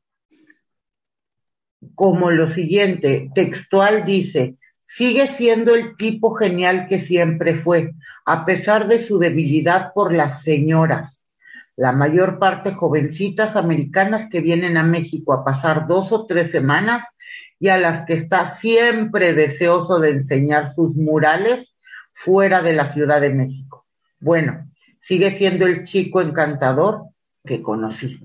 como 1.96 2.30
lo 2.30 2.48
siguiente, 2.50 3.32
textual 3.34 4.06
dice, 4.06 4.56
sigue 4.88 5.28
siendo 5.28 5.76
el 5.76 5.96
tipo 5.98 6.34
genial 6.34 6.88
que 6.88 7.00
siempre 7.00 7.56
fue, 7.56 7.94
a 8.26 8.46
pesar 8.46 8.88
de 8.88 9.00
su 9.00 9.20
debilidad 9.20 9.94
por 9.94 10.14
las 10.14 10.42
señoras, 10.42 11.28
la 11.76 11.92
mayor 11.92 12.40
parte 12.40 12.74
jovencitas 12.74 13.56
americanas 13.56 14.28
que 14.32 14.42
vienen 14.42 14.78
a 14.78 14.84
México 14.84 15.34
a 15.34 15.44
pasar 15.44 15.86
dos 15.88 16.12
o 16.12 16.26
tres 16.26 16.50
semanas 16.50 17.06
y 17.60 17.70
a 17.70 17.78
las 17.78 18.04
que 18.04 18.14
está 18.14 18.50
siempre 18.50 19.34
deseoso 19.34 20.00
de 20.00 20.12
enseñar 20.12 20.74
sus 20.74 20.96
murales 20.96 21.76
fuera 22.14 22.62
de 22.62 22.74
la 22.74 22.88
Ciudad 22.88 23.22
de 23.22 23.30
México. 23.30 23.86
Bueno, 24.20 24.72
sigue 25.02 25.32
siendo 25.32 25.68
el 25.68 25.84
chico 25.84 26.22
encantador 26.22 27.10
que 27.46 27.62
conocí. 27.62 28.20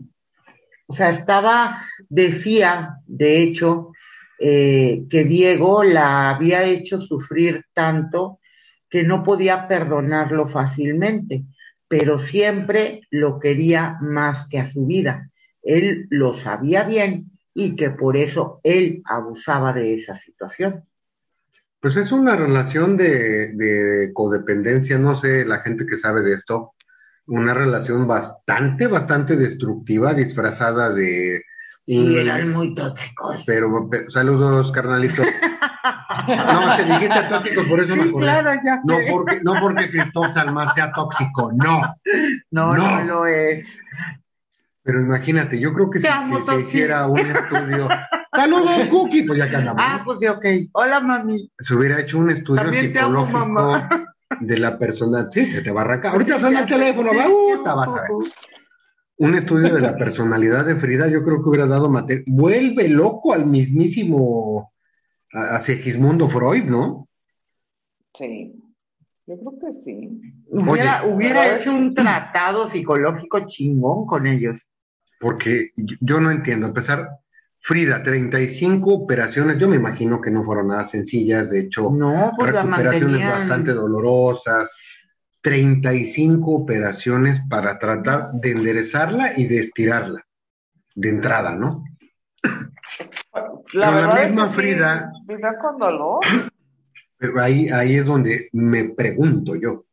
O 0.86 0.94
sea, 0.94 1.10
estaba, 1.10 1.82
decía, 2.08 2.96
de 3.06 3.42
hecho, 3.42 3.92
eh, 4.38 5.04
que 5.08 5.24
Diego 5.24 5.84
la 5.84 6.30
había 6.30 6.64
hecho 6.64 7.00
sufrir 7.00 7.64
tanto 7.72 8.40
que 8.88 9.02
no 9.02 9.22
podía 9.22 9.68
perdonarlo 9.68 10.46
fácilmente, 10.46 11.44
pero 11.88 12.18
siempre 12.18 13.02
lo 13.10 13.38
quería 13.38 13.96
más 14.00 14.46
que 14.48 14.58
a 14.58 14.70
su 14.70 14.86
vida. 14.86 15.30
Él 15.62 16.06
lo 16.10 16.34
sabía 16.34 16.84
bien 16.84 17.30
y 17.54 17.76
que 17.76 17.90
por 17.90 18.16
eso 18.16 18.60
él 18.62 19.02
abusaba 19.04 19.72
de 19.72 19.94
esa 19.94 20.16
situación. 20.16 20.84
Pues 21.80 21.96
es 21.96 22.12
una 22.12 22.36
relación 22.36 22.96
de, 22.96 23.52
de 23.54 24.12
codependencia, 24.12 24.98
no 24.98 25.16
sé, 25.16 25.44
la 25.44 25.60
gente 25.60 25.86
que 25.86 25.96
sabe 25.96 26.22
de 26.22 26.34
esto, 26.34 26.74
una 27.26 27.54
relación 27.54 28.06
bastante, 28.06 28.86
bastante 28.86 29.36
destructiva, 29.36 30.14
disfrazada 30.14 30.92
de... 30.92 31.42
Sí, 31.86 31.98
un- 31.98 32.16
eran 32.16 32.52
muy 32.52 32.74
tóxicos. 32.74 33.42
pero, 33.46 33.88
pero- 33.90 34.10
saludos, 34.10 34.70
carnalito. 34.72 35.22
No, 36.28 36.76
te 36.76 36.84
dijiste 36.84 37.22
tóxicos, 37.28 37.66
por 37.66 37.80
eso 37.80 37.96
me 37.96 38.02
Sí, 38.04 38.08
acordé. 38.10 38.24
claro, 38.26 38.50
ya 38.64 38.80
No 38.84 38.96
porque, 39.10 39.40
no 39.42 39.54
porque 39.60 39.90
Cristóbal 39.90 40.32
Salma 40.32 40.72
sea 40.74 40.92
tóxico, 40.92 41.50
no. 41.52 41.80
No, 42.50 42.74
no, 42.74 42.98
No. 43.00 43.04
lo 43.04 43.26
es. 43.26 43.66
Pero 44.84 45.00
imagínate, 45.00 45.58
yo 45.60 45.72
creo 45.72 45.90
que 45.90 46.00
si, 46.00 46.06
se 46.46 46.60
hiciera 46.60 47.06
un 47.06 47.18
estudio. 47.26 47.88
¡Saludos, 48.34 48.86
Cookie! 48.90 49.24
Pues 49.24 49.38
ya 49.38 49.48
que 49.50 49.56
andamos. 49.56 49.82
Ah, 49.84 50.02
pues 50.04 50.18
sí, 50.20 50.26
ok. 50.26 50.44
Hola, 50.72 51.00
mami. 51.00 51.50
Se 51.58 51.74
hubiera 51.74 52.00
hecho 52.00 52.18
un 52.18 52.30
estudio 52.30 52.62
También 52.62 52.92
te 52.92 52.98
amo, 53.00 53.26
psicológico 53.26 53.88
de 54.40 54.58
la 54.58 54.78
persona. 54.78 55.28
Sí, 55.32 55.50
se 55.52 55.62
te 55.62 55.70
va 55.70 55.82
a 55.82 55.84
arrancar. 55.84 56.12
Ahorita 56.12 56.40
suena 56.40 56.60
el 56.60 56.66
teléfono, 56.66 57.10
va, 57.14 57.28
uh, 57.28 57.62
vas 57.76 57.88
a 57.88 57.92
ver. 57.92 58.10
Un 59.22 59.36
estudio 59.36 59.72
de 59.72 59.80
la 59.80 59.96
personalidad 59.96 60.66
de 60.66 60.74
Frida, 60.74 61.06
yo 61.06 61.22
creo 61.22 61.40
que 61.40 61.48
hubiera 61.48 61.66
dado 61.66 61.88
material. 61.88 62.24
Vuelve 62.26 62.88
loco 62.88 63.32
al 63.32 63.46
mismísimo 63.46 64.72
a, 65.32 65.56
a 65.56 65.60
Segismundo 65.60 66.28
Freud, 66.28 66.64
¿no? 66.64 67.08
Sí, 68.14 68.52
yo 69.28 69.38
creo 69.38 69.58
que 69.60 69.80
sí. 69.84 70.20
Hubiera, 70.50 71.04
Oye. 71.04 71.14
hubiera 71.14 71.56
hecho 71.56 71.72
un 71.72 71.94
tratado 71.94 72.68
psicológico 72.68 73.46
chingón 73.46 74.06
con 74.06 74.26
ellos. 74.26 74.56
Porque 75.20 75.70
yo- 75.76 76.18
no 76.18 76.32
entiendo. 76.32 76.66
Empezar, 76.66 77.08
Frida, 77.60 78.02
35 78.02 78.92
operaciones, 78.92 79.56
yo 79.56 79.68
me 79.68 79.76
imagino 79.76 80.20
que 80.20 80.32
no 80.32 80.42
fueron 80.42 80.66
nada 80.66 80.84
sencillas, 80.84 81.48
de 81.48 81.60
hecho, 81.60 81.92
No, 81.92 82.32
pues 82.36 82.50
recuperaciones 82.52 83.24
bastante 83.24 83.72
dolorosas, 83.72 84.76
35 85.42 86.50
operaciones 86.50 87.40
para 87.48 87.78
tratar 87.78 88.32
de 88.32 88.52
enderezarla 88.52 89.32
y 89.36 89.46
de 89.46 89.58
estirarla, 89.58 90.24
de 90.94 91.08
entrada, 91.08 91.54
¿no? 91.54 91.84
La 93.72 93.90
Pero 93.90 94.06
la 94.06 94.26
misma 94.26 94.46
es 94.46 94.56
que 94.56 94.62
sí, 94.62 94.74
Frida- 95.26 95.58
con 95.60 95.78
dolor. 95.78 96.20
Ahí, 97.40 97.68
ahí 97.68 97.96
es 97.96 98.04
donde 98.06 98.48
me 98.52 98.84
pregunto 98.84 99.54
yo, 99.54 99.84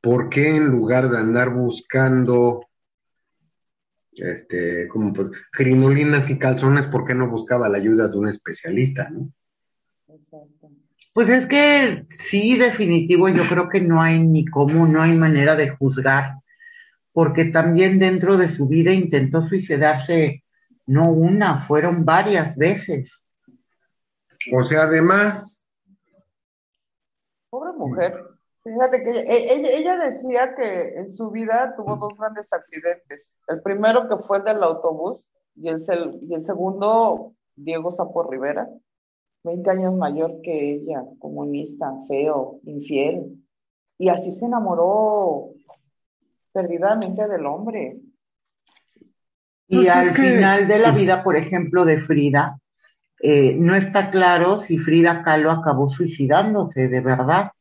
¿por 0.00 0.28
qué 0.28 0.56
en 0.56 0.66
lugar 0.66 1.08
de 1.08 1.18
andar 1.18 1.50
buscando 1.50 2.66
este, 4.12 4.88
como 4.88 5.12
pues, 5.12 5.28
crinolinas 5.52 6.28
y 6.30 6.38
calzones, 6.38 6.86
por 6.86 7.04
qué 7.04 7.14
no 7.14 7.28
buscaba 7.28 7.68
la 7.68 7.78
ayuda 7.78 8.08
de 8.08 8.18
un 8.18 8.28
especialista, 8.28 9.08
¿no? 9.08 9.30
Pues 11.12 11.28
es 11.28 11.46
que 11.46 12.06
sí, 12.10 12.56
definitivo, 12.56 13.28
yo 13.28 13.42
creo 13.48 13.68
que 13.68 13.80
no 13.80 14.00
hay 14.00 14.18
ni 14.26 14.44
cómo, 14.46 14.86
no 14.86 15.02
hay 15.02 15.12
manera 15.12 15.56
de 15.56 15.70
juzgar, 15.70 16.34
porque 17.12 17.46
también 17.46 17.98
dentro 17.98 18.36
de 18.36 18.48
su 18.48 18.66
vida 18.68 18.92
intentó 18.92 19.46
suicidarse 19.46 20.44
no 20.86 21.10
una, 21.10 21.62
fueron 21.62 22.04
varias 22.04 22.56
veces. 22.56 23.24
O 24.52 24.64
sea, 24.64 24.82
además, 24.82 25.60
Pobre 27.50 27.72
mujer. 27.72 28.24
Fíjate 28.62 29.02
que 29.02 29.10
ella, 29.10 29.22
e- 29.24 29.76
ella, 29.78 29.96
decía 29.96 30.54
que 30.54 30.94
en 30.96 31.10
su 31.10 31.30
vida 31.30 31.74
tuvo 31.76 31.96
dos 31.96 32.16
grandes 32.16 32.46
accidentes. 32.50 33.22
El 33.48 33.60
primero 33.62 34.08
que 34.08 34.16
fue 34.24 34.38
el 34.38 34.44
del 34.44 34.62
autobús 34.62 35.20
y 35.56 35.68
el, 35.68 35.84
sel- 35.84 36.18
y 36.22 36.34
el 36.34 36.44
segundo, 36.44 37.34
Diego 37.56 37.90
Sapo 37.96 38.30
Rivera, 38.30 38.68
20 39.42 39.70
años 39.70 39.94
mayor 39.94 40.40
que 40.42 40.74
ella, 40.74 41.02
comunista, 41.18 41.92
feo, 42.08 42.60
infiel. 42.64 43.36
Y 43.98 44.08
así 44.08 44.32
se 44.34 44.44
enamoró 44.46 45.50
perdidamente 46.52 47.26
del 47.28 47.46
hombre. 47.46 47.98
Y 49.68 49.76
Pues 49.76 49.86
es 49.86 49.92
al 49.94 50.14
que- 50.14 50.22
final 50.22 50.68
de 50.68 50.78
la 50.78 50.90
vida, 50.90 51.22
por 51.22 51.36
ejemplo, 51.36 51.84
de 51.84 52.00
Frida, 52.00 52.58
eh, 53.22 53.54
no 53.56 53.74
está 53.74 54.10
claro 54.10 54.58
si 54.58 54.78
Frida 54.78 55.22
Kahlo 55.22 55.50
acabó 55.50 55.88
suicidándose 55.88 56.88
de 56.88 57.00
verdad, 57.00 57.52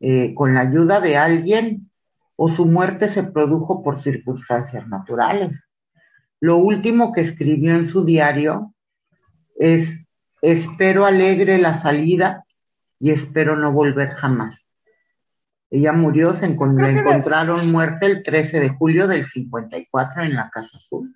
eh, 0.00 0.32
con 0.34 0.54
la 0.54 0.60
ayuda 0.60 1.00
de 1.00 1.16
alguien, 1.16 1.90
o 2.36 2.48
su 2.48 2.64
muerte 2.64 3.10
se 3.10 3.22
produjo 3.22 3.82
por 3.82 4.00
circunstancias 4.00 4.88
naturales. 4.88 5.62
Lo 6.40 6.56
último 6.56 7.12
que 7.12 7.20
escribió 7.20 7.74
en 7.74 7.90
su 7.90 8.02
diario 8.04 8.72
es, 9.58 10.00
espero 10.42 11.06
alegre 11.06 11.58
la 11.58 11.74
salida 11.74 12.44
y 12.98 13.10
espero 13.10 13.56
no 13.56 13.72
volver 13.72 14.10
jamás. 14.10 14.74
Ella 15.70 15.92
murió, 15.92 16.34
se 16.34 16.48
la 16.48 16.88
de- 16.92 17.00
encontraron 17.00 17.70
muerta 17.70 18.06
el 18.06 18.22
13 18.22 18.60
de 18.60 18.68
julio 18.70 19.06
del 19.06 19.26
54 19.26 20.22
en 20.22 20.34
la 20.34 20.50
Casa 20.50 20.76
Azul. 20.78 21.14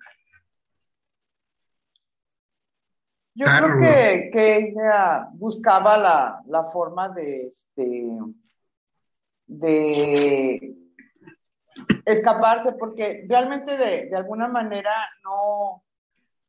Yo 3.37 3.45
creo 3.45 3.79
que, 3.79 4.29
que 4.31 4.55
ella 4.57 5.27
buscaba 5.33 5.97
la, 5.97 6.41
la 6.47 6.63
forma 6.71 7.09
de, 7.09 7.47
este, 7.47 8.17
de 9.47 10.73
escaparse, 12.05 12.71
porque 12.79 13.25
realmente 13.27 13.75
de, 13.75 14.05
de 14.05 14.15
alguna 14.15 14.47
manera 14.47 14.93
no, 15.21 15.83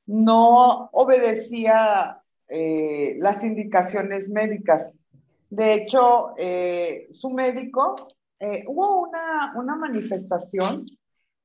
no 0.06 0.88
obedecía 0.92 2.22
eh, 2.48 3.16
las 3.18 3.42
indicaciones 3.42 4.28
médicas. 4.28 4.92
De 5.50 5.74
hecho, 5.74 6.34
eh, 6.36 7.08
su 7.12 7.30
médico, 7.30 8.08
eh, 8.38 8.64
hubo 8.66 9.00
una, 9.00 9.52
una 9.56 9.76
manifestación 9.76 10.86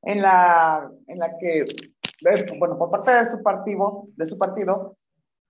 en 0.03 0.21
la, 0.21 0.91
en 1.07 1.19
la 1.19 1.37
que, 1.37 1.65
bueno, 2.59 2.77
por 2.77 2.91
parte 2.91 3.11
de 3.11 3.29
su 3.29 3.41
partido, 3.41 4.07
de 4.15 4.25
su 4.25 4.37
partido, 4.37 4.97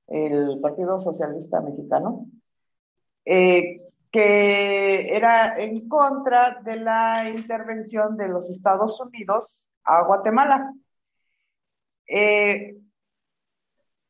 el 0.07 0.59
Partido 0.61 0.99
Socialista 0.99 1.61
Mexicano, 1.61 2.27
que 3.23 5.15
era 5.15 5.57
en 5.57 5.87
contra 5.87 6.61
de 6.63 6.75
la 6.75 7.29
intervención 7.29 8.17
de 8.17 8.27
los 8.27 8.49
Estados 8.49 8.99
Unidos 8.99 9.61
a 9.85 10.03
Guatemala. 10.03 10.73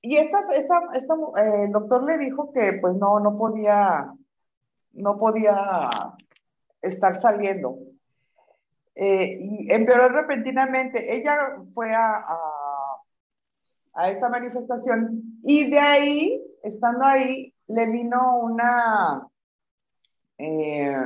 Y 0.01 0.17
esta, 0.17 0.39
esta, 0.53 0.79
esta, 0.93 1.13
eh, 1.37 1.63
el 1.65 1.71
doctor 1.71 2.03
le 2.03 2.17
dijo 2.17 2.51
que 2.53 2.73
pues 2.81 2.95
no, 2.95 3.19
no 3.19 3.37
podía 3.37 4.13
no 4.93 5.17
podía 5.17 5.89
estar 6.81 7.19
saliendo. 7.21 7.77
Eh, 8.95 9.37
y 9.39 9.71
empeoró 9.71 10.09
repentinamente. 10.09 11.15
Ella 11.15 11.57
fue 11.73 11.93
a, 11.93 12.25
a, 13.93 14.09
esta 14.09 14.29
manifestación 14.29 15.39
y 15.43 15.69
de 15.69 15.79
ahí, 15.79 16.43
estando 16.63 17.05
ahí, 17.05 17.53
le 17.67 17.85
vino 17.87 18.37
una 18.39 19.27
eh, 20.37 20.97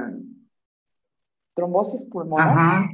trombosis 1.54 2.02
pulmonar. 2.12 2.90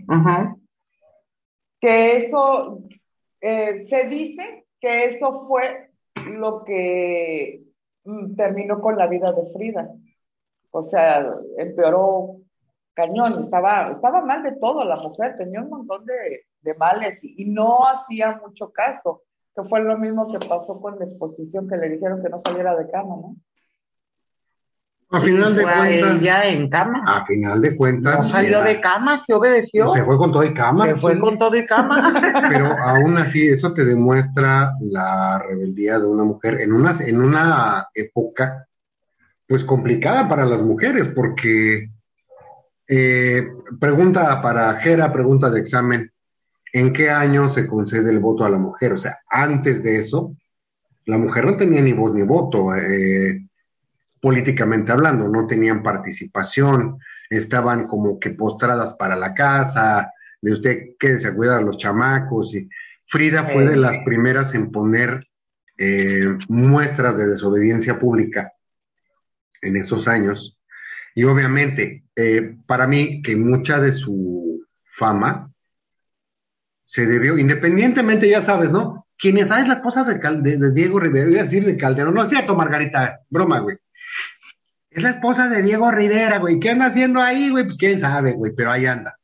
Que 1.79 2.17
eso, 2.17 2.83
eh, 3.39 3.85
se 3.87 4.07
dice 4.07 4.65
que 4.79 5.05
eso 5.05 5.47
fue 5.47 5.90
lo 6.15 6.63
que 6.63 7.63
mm, 8.03 8.35
terminó 8.35 8.81
con 8.81 8.97
la 8.97 9.07
vida 9.07 9.31
de 9.31 9.51
Frida. 9.53 9.89
O 10.71 10.83
sea, 10.83 11.35
empeoró 11.57 12.41
cañón, 12.93 13.43
estaba, 13.43 13.91
estaba 13.91 14.21
mal 14.21 14.43
de 14.43 14.53
todo 14.53 14.85
la 14.85 14.97
mujer, 14.97 15.37
tenía 15.37 15.61
un 15.61 15.69
montón 15.69 16.05
de, 16.05 16.45
males 16.77 17.19
y, 17.23 17.45
no 17.45 17.85
hacía 17.87 18.39
mucho 18.45 18.71
caso, 18.71 19.23
que 19.55 19.63
fue 19.63 19.81
lo 19.81 19.97
mismo 19.97 20.31
que 20.31 20.45
pasó 20.47 20.79
con 20.79 20.99
la 20.99 21.05
exposición 21.05 21.67
que 21.67 21.77
le 21.77 21.89
dijeron 21.89 22.21
que 22.21 22.29
no 22.29 22.41
saliera 22.45 22.75
de 22.75 22.89
cama, 22.89 23.15
¿no? 23.15 23.35
A 25.13 25.19
final 25.19 25.55
de 25.55 25.63
cuentas. 25.63 26.21
ya 26.21 26.45
en 26.45 26.69
cama. 26.69 27.03
A 27.05 27.25
final 27.25 27.61
de 27.61 27.75
cuentas. 27.75 28.23
No 28.23 28.29
salió 28.29 28.63
de 28.63 28.79
cama, 28.79 29.21
se 29.25 29.33
obedeció. 29.33 29.89
Se 29.89 30.05
fue 30.05 30.17
con 30.17 30.31
todo 30.31 30.43
y 30.45 30.53
cama. 30.53 30.85
Se 30.85 30.95
fue 30.95 31.19
con 31.19 31.37
todo 31.37 31.55
y 31.57 31.65
cama. 31.65 32.13
Pero 32.49 32.67
aún 32.67 33.17
así, 33.17 33.45
eso 33.45 33.73
te 33.73 33.83
demuestra 33.83 34.73
la 34.79 35.39
rebeldía 35.39 35.99
de 35.99 36.07
una 36.07 36.23
mujer 36.23 36.61
en 36.61 36.71
una, 36.71 36.95
en 37.05 37.21
una 37.21 37.87
época, 37.93 38.65
pues 39.45 39.65
complicada 39.65 40.29
para 40.29 40.45
las 40.45 40.61
mujeres, 40.61 41.09
porque 41.09 41.89
eh, 42.87 43.47
pregunta 43.81 44.41
para 44.41 44.75
Jera, 44.75 45.11
pregunta 45.11 45.49
de 45.49 45.59
examen. 45.59 46.09
¿En 46.71 46.93
qué 46.93 47.09
año 47.09 47.49
se 47.49 47.67
concede 47.67 48.11
el 48.11 48.19
voto 48.19 48.45
a 48.45 48.49
la 48.49 48.57
mujer? 48.57 48.93
O 48.93 48.97
sea, 48.97 49.19
antes 49.29 49.83
de 49.83 49.97
eso, 49.97 50.37
la 51.05 51.17
mujer 51.17 51.43
no 51.43 51.57
tenía 51.57 51.81
ni 51.81 51.91
voz 51.91 52.13
ni 52.13 52.21
voto, 52.21 52.73
eh, 52.75 53.45
políticamente 54.21 54.91
hablando, 54.91 55.27
no 55.27 55.47
tenían 55.47 55.81
participación, 55.81 56.99
estaban 57.29 57.87
como 57.87 58.19
que 58.19 58.31
postradas 58.31 58.93
para 58.93 59.15
la 59.15 59.33
casa, 59.33 60.11
de 60.41 60.53
usted 60.53 60.79
quédese 60.99 61.29
a 61.29 61.33
cuidar 61.33 61.59
a 61.59 61.63
los 61.63 61.77
chamacos. 61.77 62.55
Y 62.55 62.69
Frida 63.07 63.45
fue 63.45 63.65
de 63.65 63.75
las 63.75 63.97
primeras 64.05 64.53
en 64.53 64.71
poner 64.71 65.27
eh, 65.77 66.37
muestras 66.47 67.17
de 67.17 67.27
desobediencia 67.27 67.99
pública 67.99 68.53
en 69.61 69.77
esos 69.77 70.07
años. 70.07 70.57
Y 71.15 71.23
obviamente, 71.23 72.03
eh, 72.15 72.55
para 72.65 72.87
mí, 72.87 73.21
que 73.21 73.35
mucha 73.35 73.79
de 73.79 73.93
su 73.93 74.65
fama 74.97 75.51
se 76.85 77.05
debió, 77.05 77.37
independientemente, 77.37 78.29
ya 78.29 78.41
sabes, 78.41 78.69
¿no? 78.69 79.07
Quién 79.17 79.37
es, 79.37 79.51
ah, 79.51 79.65
la 79.65 79.75
esposa 79.75 80.03
de, 80.03 80.57
de, 80.57 80.71
Diego 80.71 80.99
Rivera, 80.99 81.29
iba 81.29 81.41
a 81.41 81.43
decir 81.43 81.65
de 81.65 81.77
Calderón, 81.77 82.13
no 82.13 82.23
es 82.23 82.29
cierto, 82.29 82.55
Margarita, 82.55 83.19
broma, 83.29 83.59
güey. 83.59 83.77
Es 84.91 85.03
la 85.03 85.11
esposa 85.11 85.47
de 85.47 85.63
Diego 85.63 85.89
Rivera, 85.89 86.39
güey. 86.39 86.59
¿Qué 86.59 86.69
anda 86.69 86.87
haciendo 86.87 87.21
ahí, 87.21 87.49
güey? 87.49 87.63
Pues 87.63 87.77
quién 87.77 88.01
sabe, 88.01 88.33
güey, 88.33 88.51
pero 88.53 88.71
ahí 88.71 88.85
anda. 88.85 89.17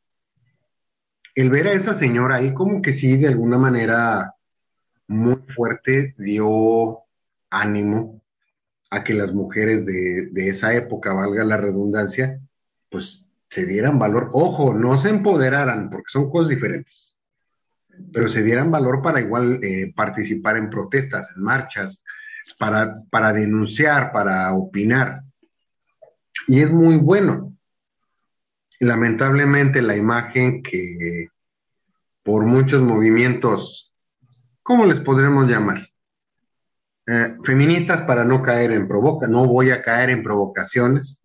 El 1.36 1.50
ver 1.50 1.68
a 1.68 1.74
esa 1.74 1.94
señora 1.94 2.38
ahí, 2.38 2.54
como 2.54 2.82
que 2.82 2.94
sí, 2.94 3.18
de 3.18 3.28
alguna 3.28 3.58
manera 3.58 4.34
muy 5.08 5.36
fuerte, 5.54 6.16
dio 6.18 7.00
ánimo 7.50 8.22
a 8.90 9.04
que 9.04 9.14
las 9.14 9.34
mujeres 9.34 9.86
de, 9.86 10.32
esa 10.48 10.74
época, 10.74 11.12
valga 11.14 11.44
la 11.44 11.58
redundancia, 11.58 12.40
pues 12.90 13.26
se 13.50 13.66
dieran 13.66 14.00
valor. 14.00 14.30
Ojo, 14.32 14.74
no 14.74 14.98
se 14.98 15.10
empoderaran, 15.10 15.90
porque 15.90 16.08
son 16.08 16.30
cosas 16.30 16.48
diferentes, 16.48 17.18
pero 18.14 18.30
se 18.30 18.42
dieran 18.42 18.72
valor 18.72 19.02
para 19.02 19.20
igual 19.20 19.60
eh, 19.64 19.92
participar 19.94 20.56
en 20.56 20.70
protestas, 20.70 21.34
en 21.36 21.44
marchas, 21.44 22.02
para, 22.58 23.02
para 23.10 23.34
denunciar, 23.34 24.14
para 24.14 24.54
opinar. 24.54 25.27
Y 26.46 26.62
es 26.62 26.72
muy 26.72 26.98
bueno. 26.98 27.54
Lamentablemente 28.80 29.82
la 29.82 29.96
imagen 29.96 30.62
que 30.62 31.30
por 32.24 32.46
muchos 32.46 32.82
movimientos, 32.82 33.94
¿cómo 34.62 34.86
les 34.86 35.00
podremos 35.00 35.50
llamar? 35.50 35.88
Eh, 37.08 37.38
feministas 37.44 38.02
para 38.02 38.26
no 38.26 38.42
caer 38.42 38.72
en 38.72 38.88
provoca, 38.88 39.28
no 39.28 39.48
voy 39.48 39.72
a 39.72 39.82
caer 39.82 40.10
en 40.10 40.24
provocaciones, 40.24 41.20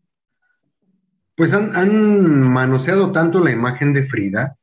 pues 1.34 1.52
han, 1.52 1.74
han 1.74 2.48
manoseado 2.48 3.10
tanto 3.10 3.40
la 3.40 3.50
imagen 3.50 3.92
de 3.92 4.06
Frida 4.06 4.56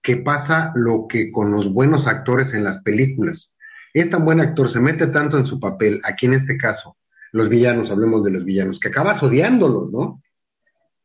que 0.00 0.16
pasa 0.16 0.72
lo 0.76 1.08
que 1.08 1.32
con 1.32 1.50
los 1.50 1.72
buenos 1.72 2.06
actores 2.06 2.54
en 2.54 2.62
las 2.62 2.78
películas. 2.82 3.52
Es 3.92 4.08
tan 4.10 4.24
buen 4.24 4.40
actor, 4.40 4.70
se 4.70 4.80
mete 4.80 5.08
tanto 5.08 5.38
en 5.38 5.46
su 5.46 5.58
papel, 5.58 6.00
aquí 6.04 6.26
en 6.26 6.34
este 6.34 6.56
caso, 6.56 6.96
los 7.32 7.48
villanos, 7.48 7.90
hablemos 7.90 8.24
de 8.24 8.30
los 8.30 8.44
villanos, 8.44 8.80
que 8.80 8.88
acabas 8.88 9.22
odiándolos, 9.22 9.90
¿no? 9.90 10.22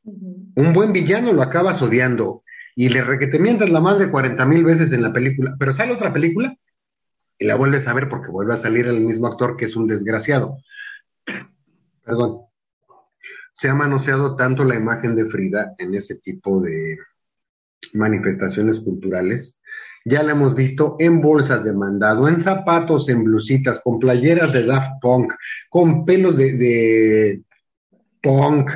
Un 0.04 0.74
buen 0.74 0.92
villano 0.92 1.34
lo 1.34 1.42
acabas 1.42 1.82
odiando 1.82 2.44
y 2.76 2.90
le 2.90 3.04
requetemientas 3.04 3.70
la 3.70 3.82
madre 3.82 4.10
40 4.10 4.46
mil 4.46 4.64
veces 4.64 4.92
en 4.92 5.02
la 5.02 5.14
película, 5.14 5.56
pero 5.58 5.74
sale 5.74 5.94
otra 5.94 6.12
película 6.12 6.58
y 7.38 7.46
la 7.46 7.56
vuelves 7.56 7.88
a 7.88 7.94
ver 7.94 8.10
porque 8.10 8.32
vuelve 8.32 8.54
a 8.54 8.58
salir 8.58 8.88
el 8.88 9.02
mismo 9.02 9.28
actor 9.28 9.58
que 9.58 9.66
es 9.66 9.76
un 9.76 9.88
desgraciado. 9.88 10.58
Perdón. 12.04 12.42
Se 13.54 13.70
ha 13.70 13.76
manoseado 13.76 14.36
tanto 14.36 14.64
la 14.64 14.76
imagen 14.76 15.16
de 15.16 15.26
Frida 15.26 15.76
en 15.78 15.94
ese 15.94 16.16
tipo 16.16 16.60
de 16.60 16.98
manifestaciones 17.94 18.80
culturales. 18.80 19.60
Ya 20.06 20.22
la 20.24 20.34
hemos 20.34 20.54
visto 20.54 20.98
en 21.00 21.22
bolsas 21.22 21.64
de 21.64 21.74
mandado, 21.74 22.28
en 22.28 22.42
zapatos, 22.42 23.08
en 23.10 23.24
blusitas, 23.24 23.80
con 23.84 24.00
playeras 24.00 24.52
de 24.52 24.66
Daft 24.66 25.02
Punk, 25.02 25.34
con 25.70 26.06
pelos 26.06 26.36
de, 26.36 26.54
de 26.58 27.42
punk, 28.22 28.70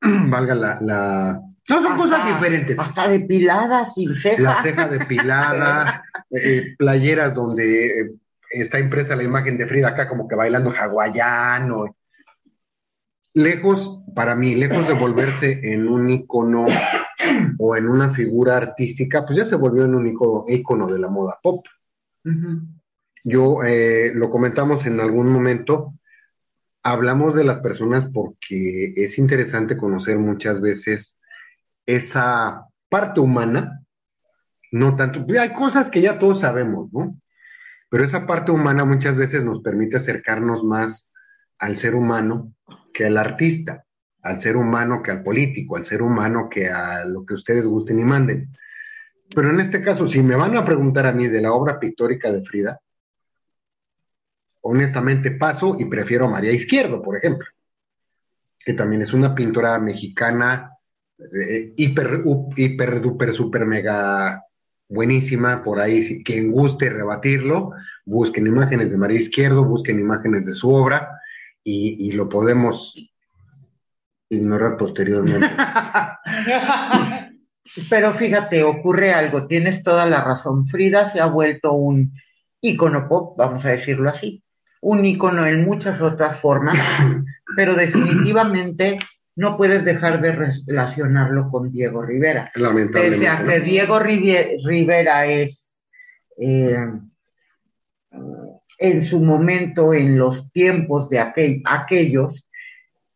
valga 0.00 0.54
la, 0.54 1.42
no, 1.68 1.82
son 1.82 1.96
cosas 1.98 2.26
diferentes. 2.26 2.78
Hasta 2.78 3.08
depilada, 3.08 3.84
sin 3.84 4.14
ceja. 4.16 4.40
La 4.40 4.62
ceja 4.62 4.88
depilada, 4.88 6.02
eh, 6.30 6.74
playeras 6.78 7.34
donde 7.34 7.86
eh, 7.86 8.10
está 8.50 8.78
impresa 8.78 9.14
la 9.14 9.22
imagen 9.22 9.58
de 9.58 9.66
Frida 9.66 9.88
acá 9.88 10.08
como 10.08 10.26
que 10.26 10.34
bailando 10.34 10.70
hawaiano. 10.70 11.94
Lejos, 13.34 14.02
para 14.14 14.34
mí, 14.34 14.54
lejos 14.54 14.88
de 14.88 14.94
volverse 14.94 15.60
en 15.62 15.86
un 15.86 16.08
icono 16.10 16.66
o 17.58 17.76
en 17.76 17.88
una 17.88 18.10
figura 18.14 18.56
artística, 18.56 19.24
pues 19.24 19.38
ya 19.38 19.44
se 19.44 19.56
volvió 19.56 19.84
en 19.84 19.94
un 19.94 20.06
icono, 20.06 20.86
de 20.86 20.98
la 20.98 21.08
moda 21.08 21.38
pop. 21.42 21.64
Yo 23.24 23.62
eh, 23.64 24.12
lo 24.14 24.30
comentamos 24.30 24.86
en 24.86 25.00
algún 25.00 25.30
momento, 25.30 25.94
hablamos 26.82 27.34
de 27.34 27.44
las 27.44 27.60
personas 27.60 28.08
porque 28.12 28.92
es 28.96 29.18
interesante 29.18 29.76
conocer 29.76 30.18
muchas 30.18 30.60
veces 30.60 31.18
esa 31.86 32.66
parte 32.88 33.20
humana, 33.20 33.82
no 34.70 34.96
tanto, 34.96 35.24
hay 35.40 35.52
cosas 35.52 35.90
que 35.90 36.00
ya 36.00 36.18
todos 36.18 36.40
sabemos, 36.40 36.92
¿no? 36.92 37.18
Pero 37.90 38.04
esa 38.04 38.26
parte 38.26 38.52
humana 38.52 38.84
muchas 38.84 39.16
veces 39.16 39.44
nos 39.44 39.62
permite 39.62 39.96
acercarnos 39.96 40.62
más 40.62 41.10
al 41.58 41.78
ser 41.78 41.94
humano 41.94 42.52
que 42.92 43.06
al 43.06 43.16
artista, 43.16 43.84
al 44.28 44.40
ser 44.40 44.56
humano 44.56 45.02
que 45.02 45.10
al 45.10 45.22
político, 45.22 45.76
al 45.76 45.86
ser 45.86 46.02
humano 46.02 46.48
que 46.50 46.68
a 46.68 47.04
lo 47.04 47.24
que 47.24 47.34
ustedes 47.34 47.64
gusten 47.64 47.98
y 47.98 48.04
manden. 48.04 48.50
Pero 49.34 49.50
en 49.50 49.60
este 49.60 49.82
caso, 49.82 50.06
si 50.06 50.22
me 50.22 50.36
van 50.36 50.56
a 50.56 50.64
preguntar 50.64 51.06
a 51.06 51.12
mí 51.12 51.28
de 51.28 51.40
la 51.40 51.52
obra 51.52 51.80
pictórica 51.80 52.30
de 52.30 52.42
Frida, 52.42 52.80
honestamente 54.60 55.30
paso 55.30 55.76
y 55.78 55.86
prefiero 55.86 56.26
a 56.26 56.30
María 56.30 56.52
Izquierdo, 56.52 57.02
por 57.02 57.16
ejemplo, 57.16 57.46
que 58.58 58.74
también 58.74 59.02
es 59.02 59.14
una 59.14 59.34
pintora 59.34 59.78
mexicana 59.78 60.72
eh, 61.18 61.72
hiper, 61.76 62.22
hiper, 62.56 63.00
duper, 63.00 63.32
super, 63.32 63.64
mega 63.64 64.42
buenísima. 64.88 65.62
Por 65.64 65.80
ahí, 65.80 66.02
si 66.02 66.22
quien 66.22 66.52
guste 66.52 66.90
rebatirlo, 66.90 67.72
busquen 68.04 68.46
imágenes 68.46 68.90
de 68.90 68.98
María 68.98 69.20
Izquierdo, 69.20 69.64
busquen 69.64 69.98
imágenes 69.98 70.44
de 70.44 70.52
su 70.52 70.70
obra 70.70 71.18
y, 71.64 72.12
lo 72.12 72.28
podemos 72.28 72.94
ignorar 74.30 74.76
posteriormente. 74.76 75.48
Pero 77.90 78.12
fíjate, 78.14 78.62
ocurre 78.64 79.12
algo, 79.12 79.46
tienes 79.46 79.82
toda 79.82 80.06
la 80.06 80.22
razón. 80.22 80.64
Frida 80.64 81.10
se 81.10 81.20
ha 81.20 81.26
vuelto 81.26 81.72
un 81.72 82.12
ícono 82.60 83.08
pop, 83.08 83.36
vamos 83.36 83.64
a 83.64 83.70
decirlo 83.70 84.10
así, 84.10 84.42
un 84.80 85.04
ícono 85.04 85.46
en 85.46 85.64
muchas 85.64 86.00
otras 86.00 86.38
formas, 86.38 86.78
pero 87.56 87.74
definitivamente 87.74 88.98
no 89.36 89.56
puedes 89.56 89.84
dejar 89.84 90.20
de 90.20 90.32
relacionarlo 90.32 91.48
con 91.50 91.70
Diego 91.70 92.02
Rivera. 92.02 92.50
Lamentablemente. 92.54 93.16
Pese 93.16 93.28
a 93.28 93.44
que 93.44 93.60
Diego 93.60 94.00
Rivera 94.00 95.26
es 95.26 95.80
eh, 96.40 96.76
en 98.78 99.04
su 99.04 99.20
momento, 99.20 99.92
en 99.92 100.18
los 100.18 100.50
tiempos 100.52 101.08
de 101.10 101.20
aquellos, 101.20 102.47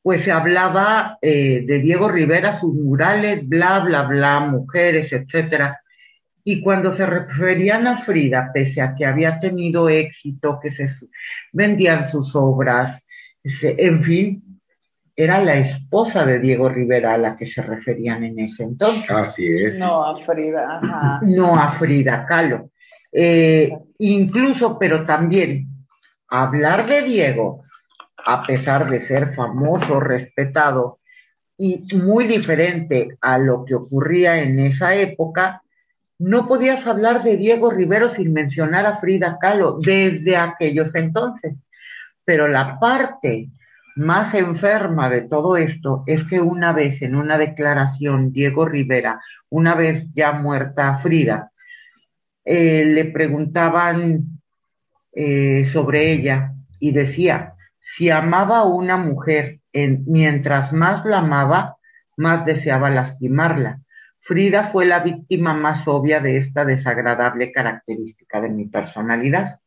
pues 0.02 0.22
se 0.24 0.32
hablaba 0.32 1.18
eh, 1.22 1.62
de 1.64 1.78
Diego 1.78 2.08
Rivera, 2.08 2.58
sus 2.58 2.74
murales, 2.74 3.48
bla, 3.48 3.80
bla, 3.80 4.02
bla, 4.02 4.40
mujeres, 4.40 5.12
etcétera. 5.12 5.80
Y 6.44 6.60
cuando 6.60 6.92
se 6.92 7.06
referían 7.06 7.86
a 7.86 7.98
Frida, 7.98 8.50
pese 8.52 8.80
a 8.80 8.94
que 8.96 9.06
había 9.06 9.38
tenido 9.38 9.88
éxito, 9.88 10.58
que 10.60 10.72
se 10.72 10.88
vendían 11.52 12.10
sus 12.10 12.34
obras, 12.34 13.00
en 13.44 14.02
fin, 14.02 14.60
era 15.14 15.40
la 15.40 15.54
esposa 15.54 16.26
de 16.26 16.40
Diego 16.40 16.68
Rivera 16.68 17.14
a 17.14 17.18
la 17.18 17.36
que 17.36 17.46
se 17.46 17.62
referían 17.62 18.24
en 18.24 18.40
ese 18.40 18.64
entonces. 18.64 19.10
Así 19.10 19.46
es. 19.46 19.78
No 19.78 20.04
a 20.04 20.18
Frida, 20.24 20.78
ajá. 20.78 21.20
No 21.22 21.56
a 21.56 21.70
Frida 21.72 22.26
Kahlo. 22.26 22.70
Eh, 23.12 23.70
incluso, 23.98 24.78
pero 24.78 25.04
también, 25.04 25.68
hablar 26.28 26.88
de 26.88 27.02
Diego, 27.02 27.62
a 28.24 28.42
pesar 28.44 28.88
de 28.88 29.00
ser 29.00 29.32
famoso, 29.32 30.00
respetado 30.00 31.00
y 31.56 31.84
muy 31.96 32.26
diferente 32.26 33.16
a 33.20 33.38
lo 33.38 33.64
que 33.64 33.74
ocurría 33.74 34.38
en 34.38 34.58
esa 34.60 34.94
época, 34.94 35.62
no 36.18 36.46
podías 36.46 36.86
hablar 36.86 37.22
de 37.22 37.36
Diego 37.36 37.70
Rivero 37.70 38.08
sin 38.08 38.32
mencionar 38.32 38.86
a 38.86 38.96
Frida 38.96 39.38
Kahlo 39.40 39.78
desde 39.80 40.36
aquellos 40.36 40.94
entonces. 40.94 41.66
Pero 42.24 42.48
la 42.48 42.78
parte 42.78 43.48
más 43.96 44.32
enferma 44.34 45.10
de 45.10 45.22
todo 45.22 45.56
esto 45.56 46.04
es 46.06 46.24
que 46.24 46.40
una 46.40 46.72
vez 46.72 47.02
en 47.02 47.16
una 47.16 47.38
declaración, 47.38 48.32
Diego 48.32 48.64
Rivera, 48.64 49.20
una 49.50 49.74
vez 49.74 50.06
ya 50.14 50.32
muerta 50.32 50.96
Frida, 50.96 51.50
eh, 52.44 52.84
le 52.86 53.04
preguntaban 53.06 54.40
eh, 55.12 55.68
sobre 55.72 56.12
ella 56.12 56.52
y 56.78 56.92
decía, 56.92 57.54
si 57.82 58.10
amaba 58.10 58.58
a 58.58 58.64
una 58.64 58.96
mujer, 58.96 59.60
en, 59.72 60.04
mientras 60.06 60.72
más 60.72 61.04
la 61.04 61.18
amaba, 61.18 61.76
más 62.16 62.46
deseaba 62.46 62.90
lastimarla. 62.90 63.80
Frida 64.18 64.64
fue 64.64 64.86
la 64.86 65.00
víctima 65.00 65.52
más 65.52 65.88
obvia 65.88 66.20
de 66.20 66.36
esta 66.36 66.64
desagradable 66.64 67.50
característica 67.50 68.40
de 68.40 68.48
mi 68.50 68.66
personalidad. 68.66 69.58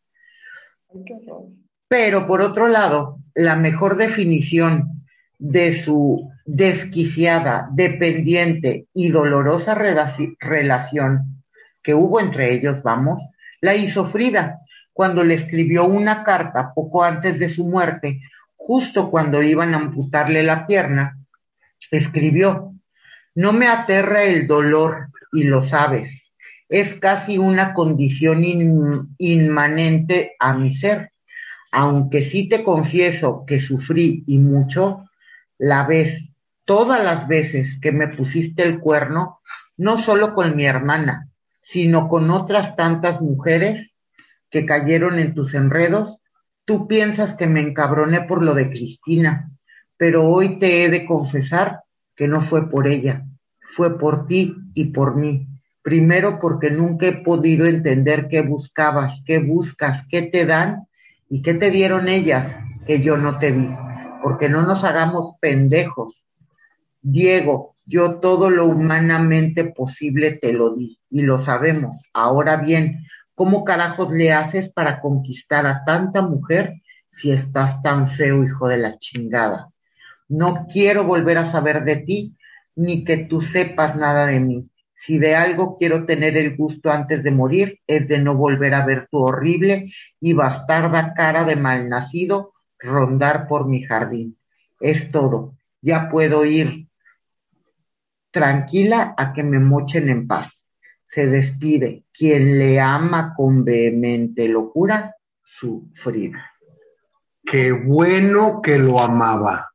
Pero 1.90 2.26
por 2.26 2.42
otro 2.42 2.68
lado, 2.68 3.20
la 3.34 3.56
mejor 3.58 3.98
definición 3.98 5.06
de 5.38 5.74
su 5.74 6.32
desquiciada, 6.46 7.68
dependiente 7.74 8.88
y 8.94 9.10
dolorosa 9.10 9.76
relación 9.76 11.44
que 11.84 11.94
hubo 11.94 12.22
entre 12.22 12.54
ellos, 12.54 12.82
vamos, 12.82 13.28
la 13.60 13.76
hizo 13.76 14.06
Frida 14.06 14.62
cuando 14.96 15.26
le 15.26 15.34
escribió 15.34 15.84
una 15.84 16.24
carta 16.24 16.72
poco 16.74 17.04
antes 17.04 17.38
de 17.38 17.50
su 17.50 17.66
muerte, 17.66 18.22
justo 18.56 19.12
cuando 19.12 19.44
iban 19.44 19.74
a 19.74 19.78
amputarle 19.78 20.42
la 20.42 20.66
pierna, 20.66 21.20
escribió, 21.92 22.74
no 23.36 23.52
me 23.52 23.68
aterra 23.68 24.24
el 24.24 24.48
dolor 24.48 25.10
y 25.34 25.44
lo 25.44 25.62
sabes, 25.62 26.32
es 26.70 26.96
casi 26.96 27.38
una 27.38 27.74
condición 27.74 28.46
inmanente 29.18 30.32
a 30.40 30.54
mi 30.54 30.74
ser. 30.74 31.12
Aunque 31.74 32.22
sí 32.22 32.48
te 32.48 32.64
confieso 32.64 33.44
que 33.46 33.60
sufrí 33.60 34.24
y 34.28 34.38
mucho, 34.38 35.10
la 35.58 35.84
vez, 35.84 36.30
todas 36.64 37.04
las 37.04 37.28
veces 37.28 37.78
que 37.82 37.92
me 37.92 38.08
pusiste 38.08 38.64
el 38.64 38.80
cuerno, 38.80 39.42
no 39.76 39.98
solo 39.98 40.34
con 40.34 40.56
mi 40.56 40.66
hermana, 40.66 41.28
sino 41.62 42.08
con 42.08 42.32
otras 42.32 42.78
tantas 42.78 43.20
mujeres 43.20 43.92
que 44.50 44.66
cayeron 44.66 45.20
en 45.20 45.34
tus 45.34 45.54
enredos, 45.54 46.20
tú 46.66 46.88
piensas 46.88 47.36
que 47.36 47.48
me 47.48 47.62
encabroné 47.62 48.22
por 48.22 48.42
lo 48.42 48.54
de 48.54 48.70
Cristina, 48.70 49.52
pero 49.98 50.28
hoy 50.28 50.60
te 50.60 50.84
he 50.84 50.90
de 50.90 51.06
confesar 51.06 51.82
que 52.16 52.28
no 52.28 52.42
fue 52.42 52.70
por 52.70 52.88
ella, 52.88 53.26
fue 53.62 53.98
por 53.98 54.28
ti 54.28 54.56
y 54.74 54.86
por 54.86 55.16
mí. 55.16 55.48
Primero 55.82 56.40
porque 56.40 56.72
nunca 56.72 57.08
he 57.08 57.14
podido 57.14 57.66
entender 57.66 58.28
qué 58.28 58.42
buscabas, 58.42 59.22
qué 59.26 59.40
buscas, 59.40 60.04
qué 60.10 60.24
te 60.24 60.46
dan 60.46 60.88
¿Y 61.30 61.42
qué 61.42 61.56
te 61.56 61.72
dieron 61.72 62.08
ellas 62.08 62.58
que 62.86 63.02
yo 63.02 63.18
no 63.18 63.40
te 63.40 63.52
di? 63.52 63.68
Porque 64.22 64.48
no 64.48 64.62
nos 64.62 64.84
hagamos 64.84 65.36
pendejos. 65.40 66.26
Diego, 67.02 67.76
yo 67.86 68.20
todo 68.20 68.50
lo 68.50 68.66
humanamente 68.66 69.66
posible 69.66 70.34
te 70.34 70.54
lo 70.54 70.74
di 70.74 71.00
y 71.10 71.22
lo 71.22 71.40
sabemos. 71.40 72.04
Ahora 72.14 72.58
bien, 72.58 73.06
¿cómo 73.36 73.64
carajos 73.64 74.12
le 74.12 74.34
haces 74.34 74.72
para 74.72 75.00
conquistar 75.02 75.68
a 75.68 75.84
tanta 75.86 76.22
mujer 76.22 76.82
si 77.12 77.32
estás 77.32 77.82
tan 77.82 78.08
feo, 78.08 78.44
hijo 78.44 78.68
de 78.68 78.78
la 78.78 78.98
chingada? 78.98 79.70
No 80.28 80.66
quiero 80.72 81.04
volver 81.04 81.38
a 81.38 81.46
saber 81.46 81.84
de 81.84 81.98
ti 81.98 82.36
ni 82.76 83.04
que 83.04 83.18
tú 83.18 83.42
sepas 83.42 83.96
nada 83.96 84.26
de 84.26 84.40
mí. 84.40 84.70
Si 84.94 85.20
de 85.20 85.36
algo 85.36 85.78
quiero 85.78 86.06
tener 86.06 86.38
el 86.38 86.56
gusto 86.56 86.90
antes 86.90 87.24
de 87.24 87.32
morir, 87.32 87.80
es 87.86 88.08
de 88.08 88.18
no 88.18 88.36
volver 88.36 88.74
a 88.74 88.86
ver 88.86 89.08
tu 89.12 89.18
horrible 89.20 89.92
y 90.20 90.34
bastarda 90.34 91.14
cara 91.14 91.44
de 91.44 91.58
malnacido 91.58 92.54
rondar 92.80 93.48
por 93.48 93.68
mi 93.68 93.84
jardín. 93.84 94.38
Es 94.80 95.12
todo. 95.12 95.56
Ya 95.82 96.10
puedo 96.10 96.46
ir 96.46 96.88
tranquila 98.32 99.14
a 99.18 99.34
que 99.34 99.44
me 99.44 99.60
mochen 99.60 100.10
en 100.10 100.28
paz. 100.28 100.65
Se 101.16 101.28
despide 101.28 102.04
quien 102.12 102.60
le 102.60 102.78
ama 102.82 103.34
con 103.38 103.64
vehemente 103.64 104.50
locura, 104.50 105.16
su 105.46 105.90
Frida. 105.94 106.52
Qué 107.42 107.72
bueno 107.72 108.62
que 108.62 108.78
lo 108.78 109.00
amaba. 109.00 109.72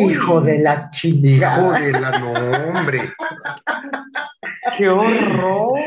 Hijo 0.00 0.40
de 0.40 0.58
la 0.58 0.90
chingada. 0.90 1.78
Hijo 1.78 1.84
de 1.84 1.92
la 1.92 2.18
no, 2.18 2.32
hombre. 2.70 3.12
¡Qué 4.76 4.88
horror! 4.88 5.78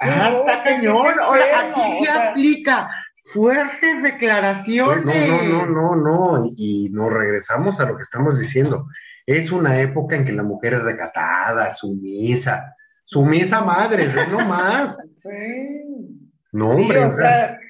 Ah, 0.00 0.30
está 0.40 0.64
cañón. 0.64 1.20
Ahora, 1.20 1.70
aquí 1.70 2.04
se 2.04 2.10
aplica 2.10 2.90
fuertes 3.26 4.02
declaraciones. 4.02 5.04
No, 5.04 5.42
no, 5.44 5.66
no, 5.66 5.94
no, 5.94 6.36
no. 6.40 6.52
Y, 6.56 6.90
nos 6.90 7.12
regresamos 7.12 7.78
a 7.78 7.86
lo 7.86 7.96
que 7.96 8.02
estamos 8.02 8.40
diciendo. 8.40 8.88
Es 9.24 9.52
una 9.52 9.80
época 9.80 10.16
en 10.16 10.24
que 10.24 10.32
la 10.32 10.42
mujer 10.42 10.74
es 10.74 10.82
recatada, 10.82 11.72
sumisa, 11.72 12.74
sumisa 13.10 13.62
madre, 13.62 14.08
no 14.30 14.40
más. 14.46 15.06
Sí. 15.22 16.30
No, 16.52 16.70
hombre. 16.70 17.04
o 17.04 17.14
sea, 17.14 17.60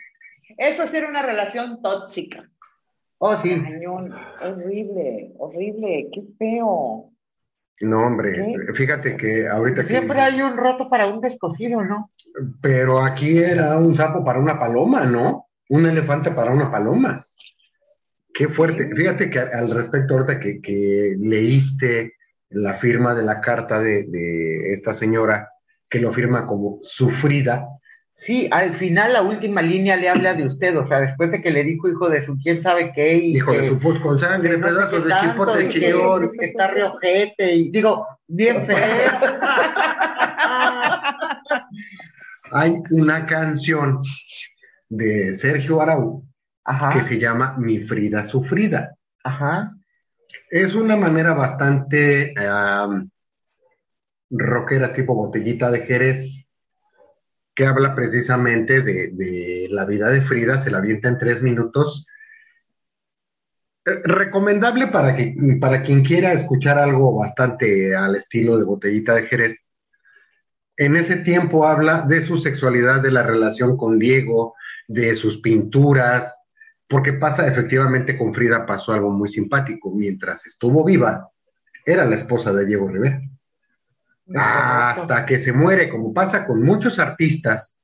eso 0.57 0.84
es 0.84 0.95
una 1.03 1.20
relación 1.20 1.82
tóxica. 1.82 2.49
Oh, 3.18 3.43
sí. 3.43 3.51
horrible, 4.41 5.32
horrible, 5.36 6.09
qué 6.12 6.22
feo. 6.38 7.11
No, 7.80 8.07
hombre, 8.07 8.55
fíjate 8.74 9.16
que 9.16 9.49
ahorita 9.49 9.82
Siempre 9.82 10.20
hay 10.20 10.41
un 10.43 10.57
roto 10.57 10.88
para 10.88 11.09
un 11.09 11.20
descosido, 11.20 11.82
¿no? 11.82 12.12
Pero 12.62 13.01
aquí 13.01 13.38
era 13.38 13.76
un 13.78 13.97
sapo 13.97 14.24
para 14.24 14.38
una 14.38 14.61
paloma, 14.61 15.05
¿no? 15.07 15.49
Un 15.68 15.86
elefante 15.86 16.30
para 16.30 16.53
una 16.53 16.70
paloma. 16.70 17.26
Qué 18.32 18.49
fuerte. 18.49 18.95
Fíjate 18.95 19.28
que 19.28 19.41
al 19.41 19.70
respecto, 19.70 20.14
ahorita 20.14 20.38
que, 20.38 21.16
leíste 21.18 22.14
la 22.51 22.74
firma 22.74 23.14
de 23.14 23.22
la 23.22 23.40
carta 23.40 23.80
de, 23.80 24.05
de 24.05 24.72
esta 24.72 24.94
señora, 24.94 25.48
que 25.88 26.01
lo 26.01 26.12
firma 26.12 26.46
como 26.46 26.78
sufrida, 26.82 27.66
Sí, 28.20 28.48
al 28.51 28.76
final 28.76 29.14
la 29.14 29.22
última 29.22 29.62
línea 29.62 29.96
le 29.96 30.11
habla 30.11 30.34
de 30.34 30.44
usted, 30.44 30.76
o 30.76 30.86
sea, 30.86 31.01
después 31.01 31.30
de 31.30 31.40
que 31.40 31.51
le 31.51 31.64
dijo 31.64 31.88
hijo 31.88 32.11
de 32.11 32.22
su 32.22 32.36
quién 32.36 32.62
sabe 32.62 32.92
qué. 32.94 33.16
Y 33.16 33.38
hijo 33.38 33.53
de 33.53 33.68
su 33.68 33.78
pus 33.78 33.98
con 34.01 34.18
sangre, 34.18 34.59
pedazos 34.59 35.07
de 35.07 35.14
chipote 35.22 35.70
chillón. 35.70 36.30
Que, 36.38 36.44
está 36.46 36.68
reojete 36.68 37.55
y 37.55 37.70
digo, 37.70 38.07
bien 38.28 38.66
feo. 38.66 38.76
Hay 42.53 42.74
una 42.90 43.24
canción 43.24 44.03
de 44.90 45.32
Sergio 45.34 45.80
Arau 45.80 46.22
que 46.92 47.05
se 47.05 47.18
llama 47.18 47.55
Mi 47.57 47.78
Frida 47.86 48.22
Sufrida. 48.24 48.96
Ajá. 49.24 49.74
Es 50.51 50.74
una 50.74 50.97
manera 50.97 51.35
bastante 51.35 52.35
rockera, 54.31 54.93
tipo 54.93 55.14
botellita 55.14 55.70
de 55.70 55.81
Jerez 55.81 56.41
que 57.61 57.66
habla 57.66 57.95
precisamente 57.95 58.81
de, 58.81 59.68
la 59.70 59.85
vida 59.85 60.09
de 60.09 60.22
Frida, 60.22 60.62
se 60.62 60.70
la 60.70 60.78
avienta 60.78 61.09
en 61.09 61.18
tres 61.18 61.43
minutos. 61.43 62.07
Eh, 63.85 64.01
recomendable 64.05 64.87
para, 64.87 65.14
que, 65.14 65.35
para 65.61 65.83
quien 65.83 66.03
quiera 66.03 66.33
escuchar 66.33 66.78
algo 66.78 67.14
bastante 67.16 67.95
al 67.95 68.16
estilo 68.16 68.57
de 68.57 68.64
Botellita 68.64 69.14
de 69.14 69.26
Jerez. 69.26 69.62
En 70.76 70.97
ese 70.97 71.16
tiempo 71.16 71.66
habla 71.66 72.07
de 72.09 72.22
su 72.22 72.39
sexualidad, 72.39 73.03
de 73.03 73.11
la 73.11 73.24
relación 73.24 73.76
con 73.76 73.99
Diego, 73.99 74.55
de 74.89 75.14
sus 75.14 75.43
pinturas, 75.43 76.39
porque 76.91 77.14
pasa 77.14 77.47
efectivamente 77.47 78.18
con 78.18 78.34
Frida 78.34 78.66
pasó 78.66 78.93
algo 78.93 79.11
muy 79.11 79.28
simpático. 79.28 79.91
Mientras 79.95 80.45
estuvo 80.47 80.84
viva, 80.84 81.30
era 81.86 82.05
la 82.05 82.16
esposa 82.16 82.53
de 82.53 82.66
Diego 82.66 82.88
Rivera 82.88 83.22
hasta 84.34 85.26
que 85.26 85.38
se 85.38 85.53
muere, 85.53 85.88
como 85.88 86.12
pasa 86.12 86.47
con 86.47 86.62
muchos 86.62 86.99
artistas, 86.99 87.78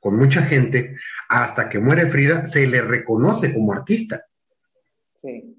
con 0.00 0.16
mucha 0.16 0.42
gente, 0.42 0.96
hasta 1.28 1.68
que 1.68 1.78
muere 1.78 2.10
Frida, 2.10 2.46
se 2.46 2.66
le 2.66 2.82
reconoce 2.82 3.52
como 3.52 3.72
artista. 3.72 4.24
Sí. 5.22 5.56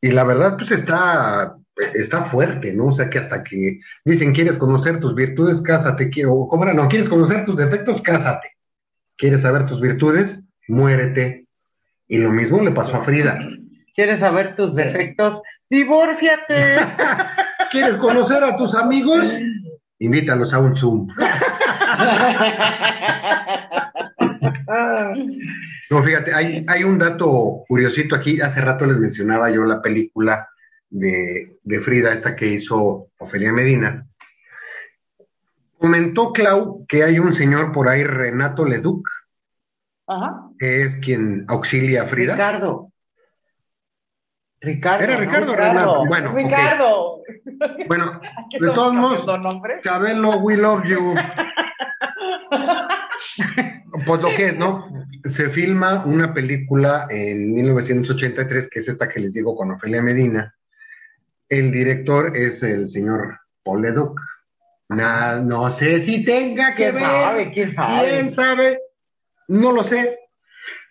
Y 0.00 0.10
la 0.10 0.24
verdad, 0.24 0.56
pues 0.56 0.70
está, 0.70 1.56
está 1.94 2.24
fuerte, 2.24 2.72
¿no? 2.72 2.86
O 2.86 2.92
sea, 2.92 3.08
que 3.08 3.18
hasta 3.18 3.42
que 3.42 3.80
dicen, 4.04 4.32
quieres 4.32 4.56
conocer 4.56 4.98
tus 4.98 5.14
virtudes, 5.14 5.60
cásate, 5.62 6.10
quiero, 6.10 6.46
¿cómo 6.48 6.64
era? 6.64 6.74
No, 6.74 6.88
quieres 6.88 7.08
conocer 7.08 7.44
tus 7.44 7.56
defectos, 7.56 8.02
cásate. 8.02 8.56
¿Quieres 9.16 9.42
saber 9.42 9.66
tus 9.66 9.80
virtudes? 9.80 10.42
Muérete. 10.68 11.46
Y 12.10 12.18
lo 12.18 12.30
mismo 12.30 12.60
le 12.60 12.72
pasó 12.72 12.96
a 12.96 13.04
Frida. 13.04 13.38
¿Quieres 13.94 14.18
saber 14.18 14.56
tus 14.56 14.74
defectos? 14.74 15.40
¡Divórciate! 15.70 16.76
¿Quieres 17.70 17.96
conocer 17.98 18.42
a 18.42 18.56
tus 18.56 18.74
amigos? 18.74 19.32
Invítalos 20.00 20.52
a 20.52 20.58
un 20.58 20.76
Zoom. 20.76 21.06
No, 25.90 26.02
fíjate, 26.02 26.34
hay, 26.34 26.64
hay 26.66 26.82
un 26.82 26.98
dato 26.98 27.62
curiosito 27.68 28.16
aquí. 28.16 28.40
Hace 28.40 28.60
rato 28.60 28.86
les 28.86 28.96
mencionaba 28.96 29.48
yo 29.50 29.64
la 29.64 29.80
película 29.80 30.48
de, 30.88 31.58
de 31.62 31.80
Frida, 31.80 32.12
esta 32.12 32.34
que 32.34 32.46
hizo 32.46 33.08
Ofelia 33.18 33.52
Medina. 33.52 34.04
Comentó 35.78 36.32
Clau 36.32 36.84
que 36.88 37.04
hay 37.04 37.20
un 37.20 37.34
señor 37.34 37.70
por 37.72 37.88
ahí, 37.88 38.02
Renato 38.02 38.64
Leduc, 38.64 39.08
Ajá. 40.10 40.42
que 40.58 40.82
es 40.82 40.96
quien 40.98 41.44
auxilia 41.48 42.02
a 42.02 42.06
Frida. 42.06 42.32
Ricardo. 42.34 42.92
Ricardo. 44.60 45.04
Era. 45.04 45.16
Ricardo. 45.16 45.54
Renato. 45.56 46.06
Bueno. 46.06 46.32
Ricardo. 46.34 47.22
Bueno, 47.86 48.20
¿Qué 48.50 48.58
de 48.58 48.70
todos 48.72 48.92
modos? 48.92 49.24
Chabelo, 49.84 50.38
we 50.38 50.56
love 50.56 50.82
you. 50.84 51.14
Pues 54.06 54.22
lo 54.22 54.28
que 54.30 54.46
es, 54.46 54.56
¿no? 54.58 54.88
Se 55.24 55.50
filma 55.50 56.04
una 56.06 56.32
película 56.32 57.06
en 57.10 57.52
1983, 57.52 58.68
que 58.70 58.80
es 58.80 58.88
esta 58.88 59.08
que 59.08 59.20
les 59.20 59.34
digo 59.34 59.54
con 59.54 59.70
Ofelia 59.72 60.00
Medina. 60.02 60.54
El 61.48 61.70
director 61.70 62.34
es 62.36 62.62
el 62.62 62.88
señor 62.88 63.38
Paul 63.62 63.82
Leduc. 63.82 64.18
Na- 64.88 65.40
no 65.40 65.70
sé 65.70 66.02
si 66.04 66.24
tenga 66.24 66.70
que 66.74 66.84
¿Quién 66.90 66.94
ver. 66.94 67.02
sabe? 67.04 67.52
¿Quién 67.52 67.74
sabe? 67.74 68.08
¿Quién 68.10 68.30
sabe? 68.30 68.78
No 69.50 69.72
lo 69.72 69.82
sé. 69.82 70.18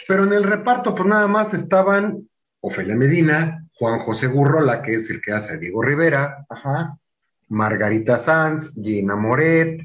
Pero 0.08 0.24
en 0.24 0.34
el 0.34 0.44
reparto, 0.44 0.94
pues 0.94 1.08
nada 1.08 1.28
más 1.28 1.54
estaban 1.54 2.28
Ofelia 2.62 2.96
Medina, 2.96 3.66
Juan 3.74 4.00
José 4.00 4.28
Gurrola, 4.28 4.82
que 4.82 4.96
es 4.96 5.10
el 5.10 5.22
que 5.22 5.32
hace 5.32 5.54
a 5.54 5.58
Diego 5.58 5.82
Rivera, 5.82 6.46
Ajá. 6.50 6.98
Margarita 7.48 8.20
Sanz, 8.20 8.74
Gina 8.76 9.16
Moret. 9.16 9.82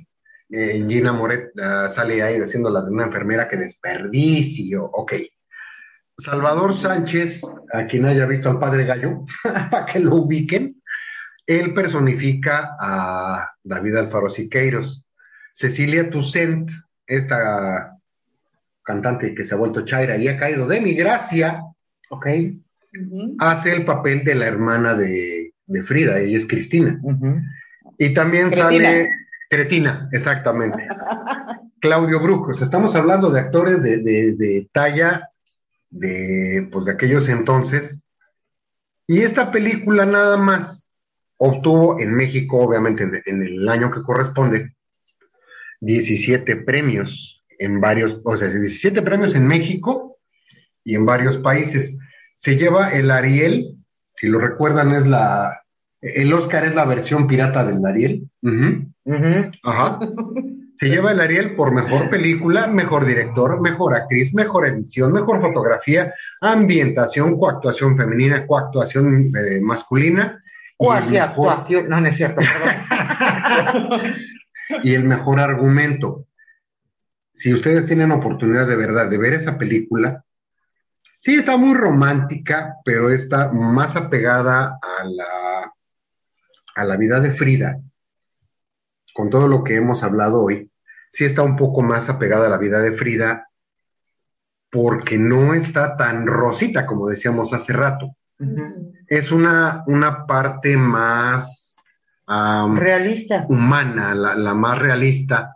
eh, 0.51 0.85
Gina 0.89 1.13
Moret 1.13 1.51
ah, 1.61 1.89
sale 1.93 2.23
ahí 2.23 2.41
haciendo 2.41 2.69
la 2.71 2.83
de 2.83 2.91
una 2.91 3.05
enfermera 3.05 3.49
que 3.49 3.57
desperdicio. 3.57 4.85
Ok. 4.85 5.13
Salvador 6.19 6.75
Sánchez, 6.75 7.43
a 7.73 7.87
quien 7.87 8.05
haya 8.07 8.27
visto 8.27 8.49
al 8.49 8.59
padre 8.59 8.85
Gallo, 8.85 9.25
para 9.71 9.87
que 9.87 9.99
lo 10.01 10.17
ubiquen, 10.17 10.83
él 11.47 11.75
personifica 11.75 12.77
a 12.81 13.51
David 13.63 13.97
Alfaro 13.97 14.31
Siqueiros. 14.31 15.05
Cecilia 15.53 16.11
Toussaint, 16.11 16.71
esta 17.07 17.94
cantante 18.85 19.35
que 19.35 19.45
se 19.45 19.55
ha 19.55 19.59
vuelto 19.59 19.85
chaira 19.85 20.17
y 20.17 20.29
ha 20.29 20.39
caído 20.39 20.67
de 20.69 20.81
mi 20.81 20.95
gracia, 20.95 21.61
Ok. 22.11 22.27
Hace 23.41 23.75
el 23.75 23.85
papel 23.85 24.23
de 24.23 24.37
la 24.37 24.47
hermana 24.47 24.95
de, 24.95 25.53
de 25.67 25.83
Frida, 25.83 26.21
ella 26.21 26.39
es 26.39 26.47
Cristina. 26.47 27.01
Y 27.99 28.15
también 28.15 28.51
Cretina. 28.51 28.65
sale 28.65 29.11
Cretina, 29.51 30.09
exactamente. 30.13 30.87
Claudio 31.81 32.21
Brucos. 32.21 32.63
Estamos 32.63 32.95
hablando 32.95 33.31
de 33.31 33.41
actores 33.41 33.83
de, 33.83 33.97
de- 33.99 34.35
de 34.37 34.69
talla 34.71 35.29
de, 35.91 36.69
pues, 36.71 36.85
de 36.85 36.93
aquellos 36.93 37.29
entonces. 37.29 38.03
Y 39.09 39.21
esta 39.23 39.51
película 39.51 40.07
nada 40.07 40.37
más 40.37 40.93
obtuvo 41.37 41.99
en 41.99 42.15
México, 42.15 42.61
obviamente 42.61 43.03
en, 43.03 43.23
en 43.27 43.43
el 43.43 43.69
año 43.69 43.91
que 43.91 44.03
corresponde, 44.03 44.77
17 45.81 46.57
premios 46.57 47.44
en 47.59 47.81
varios, 47.81 48.21
o 48.25 48.37
sea, 48.37 48.49
17 48.49 49.03
premios 49.03 49.35
en 49.35 49.47
México 49.47 50.19
y 50.85 50.95
en 50.95 51.07
varios 51.07 51.39
países. 51.39 51.99
Se 52.37 52.57
lleva 52.57 52.91
el 52.91 53.11
Ariel, 53.11 53.77
si 54.17 54.29
lo 54.29 54.39
recuerdan, 54.39 54.93
es 54.95 55.07
la, 55.07 55.63
el 56.01 56.33
Oscar 56.33 56.65
es 56.65 56.75
la 56.75 56.85
versión 56.85 57.27
pirata 57.27 57.65
del 57.65 57.85
Ariel. 57.85 58.29
Ujú. 58.43 58.93
Ujú. 59.05 59.51
Ajá. 59.63 59.99
Se 60.77 60.89
lleva 60.89 61.13
el 61.13 61.21
Ariel 61.21 61.55
por 61.55 61.73
mejor 61.73 62.11
película, 62.11 62.67
mejor 62.67 63.07
director, 63.07 63.61
mejor 63.61 63.95
actriz, 63.95 64.35
mejor 64.35 64.67
edición, 64.67 65.13
mejor 65.13 65.41
fotografía, 65.41 66.13
ambientación, 66.41 67.39
coactuación 67.39 67.97
femenina, 67.97 68.47
coactuación 68.47 69.33
eh, 69.37 69.61
masculina 69.61 70.41
Cuasi 70.77 71.11
mejor. 71.11 71.89
No, 71.89 72.01
no 72.01 72.09
es 72.09 72.17
cierto, 72.17 72.41
perdón. 72.41 74.01
y 74.83 74.95
el 74.95 75.05
mejor 75.05 75.41
argumento. 75.41 76.27
Si 77.35 77.53
ustedes 77.53 77.87
tienen 77.87 78.13
oportunidad 78.13 78.67
de 78.67 78.77
verdad 78.77 79.11
de 79.11 79.19
ver 79.19 79.35
esa 79.35 79.59
película, 79.59 80.25
sí 81.17 81.35
está 81.35 81.57
muy 81.57 81.75
romántica, 81.75 82.77
pero 82.85 83.11
está 83.11 83.53
más 83.53 83.97
apegada 83.97 84.79
a 84.81 85.05
la, 85.05 85.73
a 86.77 86.85
la 86.85 86.97
vida 86.97 87.21
de 87.21 87.33
Frida, 87.33 87.81
con 89.13 89.31
todo 89.31 89.49
lo 89.49 89.63
que 89.65 89.77
hemos 89.77 90.03
hablado 90.03 90.43
hoy, 90.43 90.71
sí 91.11 91.25
está 91.25 91.43
un 91.43 91.57
poco 91.57 91.83
más 91.83 92.09
apegada 92.09 92.47
a 92.47 92.51
la 92.51 92.59
vida 92.59 92.81
de 92.81 92.97
Frida, 92.97 93.49
porque 94.71 95.19
no 95.19 95.55
está 95.55 95.97
tan 95.97 96.27
rosita 96.27 96.87
como 96.87 97.09
decíamos 97.09 97.53
hace 97.53 97.73
rato. 97.73 98.17
Es 99.07 99.31
una, 99.31 99.85
una 99.87 100.27
parte 100.27 100.77
más 100.77 101.77
Realista. 102.27 103.47
humana, 103.49 104.15
la, 104.15 104.35
la 104.35 104.55
más 104.55 104.79
realista, 104.79 105.54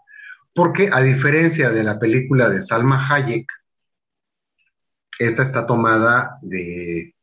porque 0.59 0.91
a 0.93 1.01
diferencia 1.03 1.71
de 1.71 1.85
la 1.85 2.01
película 2.01 2.51
de 2.51 2.61
Salma 2.63 2.99
Hayek, 3.09 3.47
esta 5.21 5.45
está 5.45 5.65
tomada 5.69 6.37
de, 6.43 7.15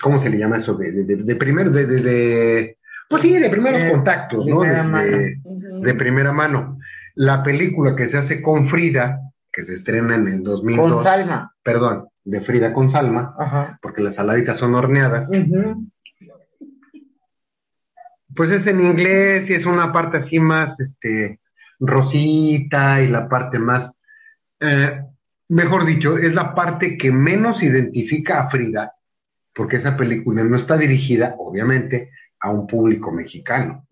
¿cómo 0.00 0.22
se 0.22 0.30
le 0.30 0.38
llama 0.38 0.58
eso? 0.58 0.74
De, 0.74 0.92
de, 0.92 1.04
de, 1.04 1.16
de 1.24 1.34
primer, 1.36 1.72
de, 1.72 1.86
de, 1.86 2.78
pues 3.10 3.22
sí, 3.22 3.36
de 3.36 3.50
primeros 3.50 3.82
contactos, 3.90 4.46
¿no? 4.46 4.60
De, 4.60 4.66
primera 4.68 4.82
mano. 4.84 5.06
de- 5.18 5.40
Ujú. 5.42 5.80
de 5.80 5.94
primera 5.94 6.32
mano. 6.32 6.78
La 7.16 7.42
película 7.42 7.96
que 7.96 8.08
se 8.08 8.16
hace 8.18 8.40
con 8.40 8.68
Frida, 8.68 9.18
que 9.52 9.64
se 9.64 9.74
estrena 9.74 10.14
en 10.14 10.28
el 10.28 10.44
2002, 10.44 10.92
Con 10.94 11.02
Salma. 11.02 11.52
perdón, 11.64 12.06
de 12.22 12.40
Frida 12.42 12.72
con 12.72 12.88
Salma, 12.88 13.34
Ajá. 13.40 13.76
porque 13.82 14.02
las 14.02 14.14
saladitas 14.14 14.56
son 14.56 14.76
horneadas, 14.76 15.28
pues 18.36 18.50
es 18.52 18.68
en 18.68 18.80
inglés 18.84 19.50
y 19.50 19.54
es 19.54 19.66
una 19.66 19.92
parte 19.92 20.18
así 20.18 20.38
más, 20.38 20.78
este, 20.78 21.40
rosita 21.80 23.02
y 23.02 23.08
la 23.08 23.28
parte 23.28 23.58
más, 23.58 23.94
eh, 24.60 25.02
mejor 25.48 25.84
dicho, 25.84 26.16
es 26.16 26.34
la 26.34 26.54
parte 26.54 26.96
que 26.96 27.12
menos 27.12 27.62
identifica 27.62 28.40
a 28.40 28.50
Frida, 28.50 28.92
porque 29.54 29.76
esa 29.76 29.96
película 29.96 30.44
no 30.44 30.56
está 30.56 30.76
dirigida, 30.76 31.34
obviamente, 31.38 32.10
a 32.40 32.50
un 32.50 32.66
público 32.66 33.12
mexicano. 33.12 33.86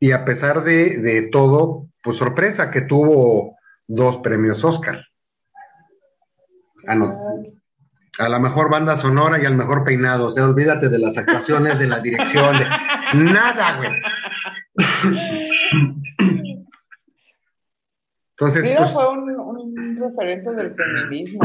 Y 0.00 0.12
a 0.12 0.24
pesar 0.24 0.64
de, 0.64 0.98
de 0.98 1.22
todo, 1.28 1.88
pues 2.02 2.16
sorpresa 2.16 2.70
que 2.70 2.82
tuvo 2.82 3.56
dos 3.86 4.18
premios 4.18 4.64
Oscar. 4.64 5.04
Ah, 6.86 6.94
no, 6.94 7.18
a 8.18 8.28
la 8.28 8.38
mejor 8.38 8.70
banda 8.70 8.96
sonora 8.96 9.40
y 9.40 9.46
al 9.46 9.56
mejor 9.56 9.84
peinado. 9.84 10.26
O 10.26 10.30
sea, 10.30 10.44
olvídate 10.44 10.88
de 10.88 10.98
las 10.98 11.16
actuaciones, 11.16 11.78
de 11.78 11.86
la 11.86 12.00
dirección, 12.00 12.56
de 12.56 12.64
nada, 13.14 13.76
güey. 13.76 13.90
Entonces, 18.30 18.62
Frida 18.62 18.78
pues, 18.78 18.92
fue 18.92 19.08
un, 19.10 19.30
un 19.30 19.96
referente 19.96 20.52
del 20.52 20.74
feminismo 20.74 21.40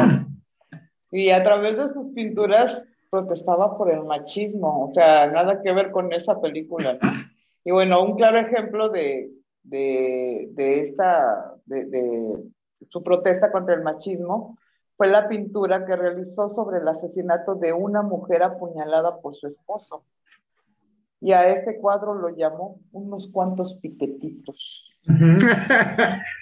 y 1.12 1.30
a 1.30 1.44
través 1.44 1.78
de 1.78 1.90
sus 1.90 2.14
pinturas 2.14 2.82
protestaba 3.10 3.78
por 3.78 3.92
el 3.92 4.04
machismo, 4.04 4.86
o 4.90 4.94
sea, 4.94 5.28
nada 5.28 5.62
que 5.62 5.72
ver 5.72 5.92
con 5.92 6.12
esa 6.14 6.42
película, 6.42 6.94
¿no? 6.94 7.10
Y 7.64 7.72
bueno, 7.72 8.04
un 8.04 8.16
claro 8.16 8.40
ejemplo 8.40 8.90
de, 8.90 9.32
de, 9.64 10.50
de 10.52 10.80
esta, 10.82 11.56
de, 11.66 11.86
de 11.86 12.44
su 12.90 13.04
protesta 13.04 13.52
contra 13.52 13.76
el 13.76 13.84
machismo 13.84 14.58
fue 14.98 15.08
la 15.08 15.28
pintura 15.28 15.86
que 15.86 15.96
realizó 15.96 16.50
sobre 16.50 16.80
el 16.80 16.88
asesinato 16.88 17.56
de 17.56 17.74
una 17.74 18.02
mujer 18.02 18.44
apuñalada 18.44 19.20
por 19.22 19.36
su 19.36 19.48
esposo. 19.48 20.04
Y 21.24 21.32
a 21.32 21.48
este 21.48 21.78
cuadro 21.78 22.14
lo 22.16 22.36
llamó 22.36 22.80
unos 22.92 23.30
cuantos 23.32 23.78
piquetitos. 23.82 24.92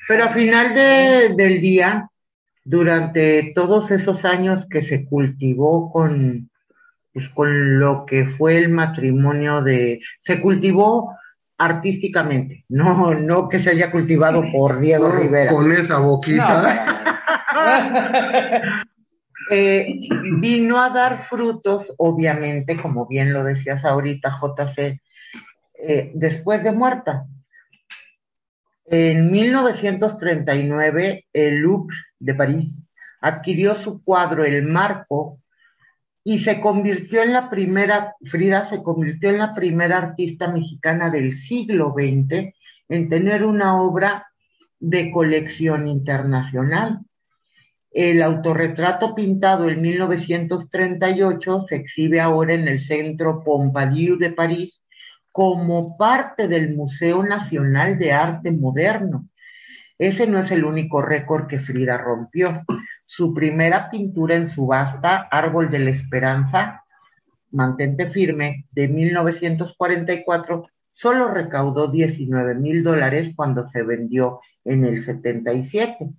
Pero 0.07 0.23
al 0.23 0.29
final 0.31 0.73
de- 0.73 1.33
del 1.35 1.61
día, 1.61 2.09
durante 2.63 3.51
todos 3.53 3.91
esos 3.91 4.25
años 4.25 4.67
que 4.67 4.81
se 4.81 5.05
cultivó 5.05 5.91
con, 5.91 6.49
pues, 7.13 7.29
con 7.29 7.79
lo 7.79 8.05
que 8.07 8.25
fue 8.25 8.57
el 8.57 8.69
matrimonio 8.69 9.61
de, 9.61 9.99
se 10.19 10.41
cultivó 10.41 11.15
artísticamente, 11.59 12.65
no, 12.69 13.13
no 13.13 13.49
que 13.49 13.59
se 13.59 13.69
haya 13.69 13.91
cultivado 13.91 14.43
por 14.51 14.79
Diego 14.79 15.11
Rivera. 15.11 15.51
con 15.51 15.71
esa 15.71 15.99
boquita. 15.99 16.97
que 19.51 20.07
vino 20.39 20.81
a 20.81 20.91
dar 20.91 21.23
frutos, 21.23 21.93
obviamente, 21.97 22.81
como 22.81 23.05
bien 23.05 23.33
lo 23.33 23.43
decías 23.43 23.83
ahorita, 23.83 24.39
JC, 24.39 25.01
eh, 25.73 26.11
después 26.15 26.63
de 26.63 26.71
muerta. 26.71 27.25
En 28.85 29.29
1939, 29.29 31.25
el 31.33 31.57
Louvre 31.57 31.97
de 32.17 32.33
París 32.33 32.85
adquirió 33.19 33.75
su 33.75 34.01
cuadro 34.01 34.45
El 34.45 34.63
Marco 34.63 35.41
y 36.23 36.39
se 36.39 36.61
convirtió 36.61 37.21
en 37.21 37.33
la 37.33 37.49
primera, 37.49 38.15
Frida 38.23 38.63
se 38.63 38.81
convirtió 38.81 39.31
en 39.31 39.39
la 39.39 39.53
primera 39.53 39.97
artista 39.97 40.47
mexicana 40.47 41.09
del 41.09 41.33
siglo 41.33 41.93
XX 41.93 42.53
en 42.87 43.09
tener 43.09 43.43
una 43.43 43.81
obra 43.81 44.27
de 44.79 45.11
colección 45.11 45.89
internacional. 45.89 47.01
El 47.91 48.23
autorretrato 48.23 49.13
pintado 49.13 49.69
en 49.69 49.81
1938 49.81 51.61
se 51.61 51.75
exhibe 51.75 52.21
ahora 52.21 52.53
en 52.53 52.69
el 52.69 52.79
Centro 52.79 53.43
Pompidou 53.43 54.17
de 54.17 54.31
París 54.31 54.81
como 55.29 55.97
parte 55.97 56.47
del 56.47 56.73
Museo 56.73 57.21
Nacional 57.21 57.99
de 57.99 58.13
Arte 58.13 58.51
Moderno. 58.51 59.27
Ese 59.97 60.25
no 60.25 60.39
es 60.39 60.51
el 60.51 60.63
único 60.63 61.01
récord 61.01 61.47
que 61.47 61.59
Frida 61.59 61.97
rompió. 61.97 62.63
Su 63.05 63.33
primera 63.33 63.89
pintura 63.89 64.35
en 64.35 64.49
subasta, 64.49 65.27
Árbol 65.29 65.69
de 65.69 65.79
la 65.79 65.89
Esperanza, 65.89 66.85
Mantente 67.51 68.07
Firme, 68.07 68.67
de 68.71 68.87
1944, 68.87 70.65
solo 70.93 71.27
recaudó 71.27 71.91
19 71.91 72.55
mil 72.55 72.83
dólares 72.83 73.33
cuando 73.35 73.67
se 73.67 73.83
vendió 73.83 74.39
en 74.63 74.85
el 74.85 75.01
77. 75.01 76.09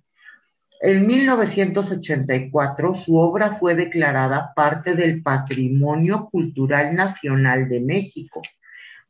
En 0.85 1.07
1984 1.07 2.93
su 2.95 3.15
obra 3.15 3.53
fue 3.53 3.73
declarada 3.73 4.51
parte 4.53 4.95
del 4.95 5.23
Patrimonio 5.23 6.27
Cultural 6.29 6.93
Nacional 6.93 7.69
de 7.69 7.79
México. 7.79 8.41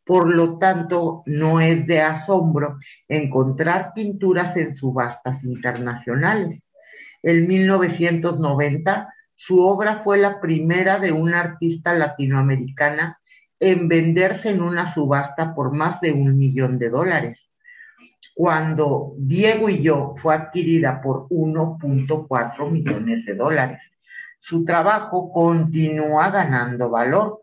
Por 0.06 0.32
lo 0.36 0.60
tanto, 0.60 1.24
no 1.26 1.62
es 1.62 1.88
de 1.88 2.00
asombro 2.00 2.78
encontrar 3.08 3.92
pinturas 3.96 4.56
en 4.56 4.76
subastas 4.76 5.44
internacionales. 5.44 6.62
En 7.24 7.48
1990, 7.48 9.12
su 9.34 9.66
obra 9.66 10.04
fue 10.04 10.20
la 10.20 10.40
primera 10.40 11.00
de 11.00 11.12
una 11.12 11.40
artista 11.40 11.96
latinoamericana 11.96 13.20
en 13.60 13.88
venderse 13.88 14.52
en 14.52 14.62
una 14.62 14.94
subasta 14.94 15.56
por 15.56 15.74
más 15.74 16.00
de 16.02 16.12
un 16.12 16.38
millón 16.38 16.78
de 16.78 16.92
dólares 16.92 17.50
cuando 18.34 19.14
Diego 19.18 19.70
y 19.70 19.82
yo 19.82 20.16
fue 20.22 20.36
adquirida 20.36 21.02
por 21.02 21.28
1.4 21.30 22.70
millones 22.70 23.26
de 23.26 23.36
dólares. 23.36 23.82
Su 24.40 24.66
trabajo 24.66 25.32
continúa 25.32 26.30
ganando 26.30 26.90
valor. 26.90 27.42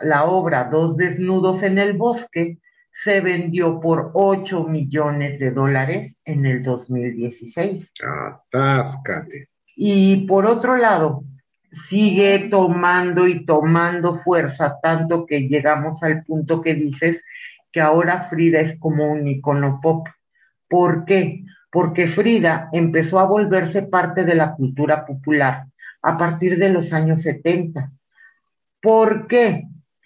La 0.00 0.24
obra 0.24 0.64
Dos 0.64 0.96
desnudos 0.96 1.62
en 1.62 1.78
el 1.78 1.92
bosque 1.92 2.58
se 2.90 3.20
vendió 3.20 3.80
por 3.80 4.10
8 4.14 4.64
millones 4.64 5.38
de 5.38 5.50
dólares 5.50 6.16
en 6.24 6.46
el 6.46 6.62
2016. 6.62 7.92
Atáscate. 8.02 9.48
Y 9.76 10.26
por 10.26 10.46
otro 10.46 10.76
lado, 10.76 11.24
sigue 11.72 12.48
tomando 12.50 13.26
y 13.26 13.44
tomando 13.44 14.20
fuerza, 14.22 14.78
tanto 14.80 15.26
que 15.26 15.48
llegamos 15.48 16.02
al 16.02 16.24
punto 16.24 16.60
que 16.60 16.74
dices 16.74 17.22
que 17.74 17.80
ahora 17.80 18.28
Frida 18.30 18.60
es 18.60 18.78
como 18.78 19.10
un 19.10 19.26
icono 19.26 19.80
pop. 19.82 20.06
¿Por 20.68 21.04
qué? 21.04 21.44
Porque 21.72 22.06
Frida 22.06 22.68
empezó 22.72 23.18
a 23.18 23.24
volverse 23.24 23.82
parte 23.82 24.22
de 24.22 24.36
la 24.36 24.54
cultura 24.54 25.04
popular 25.04 25.66
a 26.00 26.16
partir 26.16 26.56
de 26.56 26.68
los 26.68 26.92
años 26.92 27.22
70. 27.22 27.90
¿Por 28.80 29.26
qué? 29.26 29.64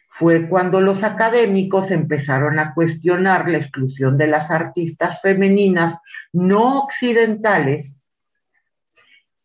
Fue 0.08 0.48
cuando 0.48 0.80
los 0.80 1.04
académicos 1.04 1.90
empezaron 1.90 2.58
a 2.58 2.72
cuestionar 2.72 3.50
la 3.50 3.58
exclusión 3.58 4.16
de 4.16 4.28
las 4.28 4.50
artistas 4.50 5.20
femeninas 5.20 5.98
no 6.32 6.84
occidentales 6.84 7.98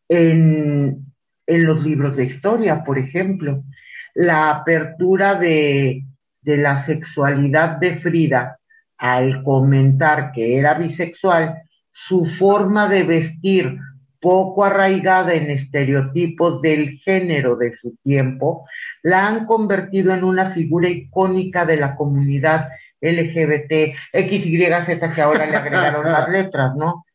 en, 0.07 1.13
en 1.45 1.65
los 1.65 1.85
libros 1.85 2.15
de 2.15 2.23
historia, 2.23 2.85
por 2.85 2.97
ejemplo. 2.97 3.65
La 4.13 4.49
apertura 4.49 5.35
de 5.35 6.05
de 6.43 6.57
la 6.57 6.83
sexualidad 6.83 7.77
de 7.77 7.95
Frida 7.95 8.59
al 8.97 9.43
comentar 9.43 10.31
que 10.31 10.57
era 10.57 10.75
bisexual, 10.75 11.63
su 11.91 12.25
forma 12.25 12.87
de 12.87 13.03
vestir 13.03 13.77
poco 14.19 14.63
arraigada 14.63 15.33
en 15.33 15.51
estereotipos 15.51 16.61
del 16.61 16.99
género 17.03 17.57
de 17.57 17.73
su 17.73 17.97
tiempo, 17.97 18.65
la 19.01 19.27
han 19.27 19.45
convertido 19.45 20.13
en 20.13 20.23
una 20.23 20.51
figura 20.51 20.87
icónica 20.87 21.65
de 21.65 21.75
la 21.75 21.95
comunidad 21.95 22.69
LGBT, 23.01 23.95
XYZ, 24.13 25.13
que 25.13 25.21
ahora 25.21 25.45
le 25.45 25.57
agregaron 25.57 26.05
las 26.05 26.29
letras, 26.29 26.73
¿no? 26.75 27.05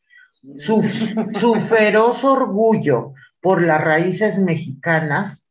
Su, 0.59 0.83
su 1.33 1.55
feroz 1.55 2.23
orgullo 2.23 3.13
por 3.41 3.63
las 3.63 3.83
raíces 3.83 4.37
mexicanas 4.37 5.43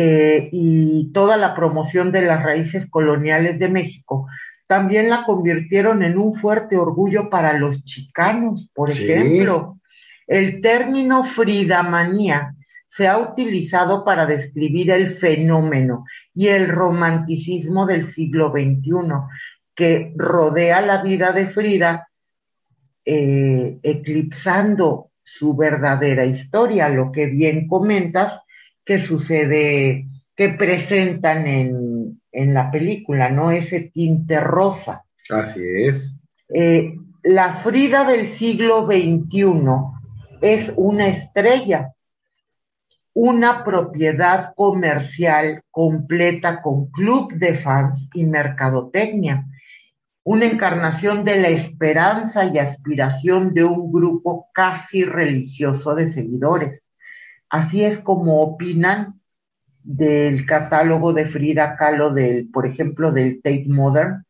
eh, 0.00 0.48
y 0.52 1.10
toda 1.12 1.36
la 1.36 1.56
promoción 1.56 2.12
de 2.12 2.22
las 2.22 2.44
raíces 2.44 2.86
coloniales 2.88 3.58
de 3.58 3.68
México, 3.68 4.28
también 4.68 5.10
la 5.10 5.24
convirtieron 5.24 6.04
en 6.04 6.16
un 6.18 6.36
fuerte 6.36 6.76
orgullo 6.76 7.28
para 7.28 7.58
los 7.58 7.84
chicanos, 7.84 8.70
por 8.72 8.92
ejemplo. 8.92 9.80
El 10.28 10.60
término 10.60 11.24
fridamanía 11.24 12.54
se 12.86 13.08
ha 13.08 13.18
utilizado 13.18 14.04
para 14.04 14.24
describir 14.24 14.92
el 14.92 15.08
fenómeno 15.08 16.04
y 16.32 16.46
el 16.46 16.68
romanticismo 16.68 17.84
del 17.84 18.06
siglo 18.06 18.52
XXI 18.52 18.92
que 19.74 20.12
rodea 20.14 20.80
la 20.80 21.02
vida 21.02 21.32
de 21.32 21.48
Frida, 21.48 22.08
eh, 23.04 23.80
eclipsando 23.82 25.10
su 25.24 25.56
verdadera 25.56 26.24
historia, 26.24 26.88
lo 26.88 27.10
que 27.10 27.26
bien 27.26 27.66
comentas, 27.66 28.38
que 28.88 28.98
sucede, 28.98 30.06
que 30.34 30.48
presentan 30.48 31.46
en, 31.46 32.54
la 32.54 32.70
película, 32.70 33.28
¿no? 33.28 33.50
Ese 33.50 33.80
tinte 33.80 34.40
rosa. 34.40 35.04
Así 35.28 35.60
es. 35.62 36.14
Eh, 36.48 36.94
la 37.22 37.52
Frida 37.56 38.04
del 38.04 38.28
siglo 38.28 38.86
XXI 38.86 39.52
es 40.40 40.72
una 40.76 41.08
estrella, 41.08 41.92
una 43.12 43.62
propiedad 43.62 44.54
comercial 44.54 45.62
completa 45.70 46.62
con 46.62 46.90
club 46.90 47.34
de 47.34 47.56
fans 47.56 48.08
y 48.14 48.24
mercadotecnia, 48.24 49.44
una 50.24 50.46
encarnación 50.46 51.24
de 51.24 51.40
la 51.40 51.48
esperanza 51.48 52.46
y 52.46 52.58
aspiración 52.58 53.52
de 53.52 53.64
un 53.64 53.92
grupo 53.92 54.48
casi 54.54 55.04
religioso 55.04 55.94
de 55.94 56.08
seguidores. 56.08 56.87
Así 57.50 57.84
es 57.84 58.00
como 58.00 58.40
opinan 58.42 59.20
del 59.82 60.44
catálogo 60.44 61.12
de 61.12 61.24
Frida 61.24 61.76
Kahlo, 61.76 62.10
del, 62.10 62.50
por 62.50 62.66
ejemplo, 62.66 63.10
del 63.12 63.40
Tate 63.42 63.66
Modern. 63.68 64.24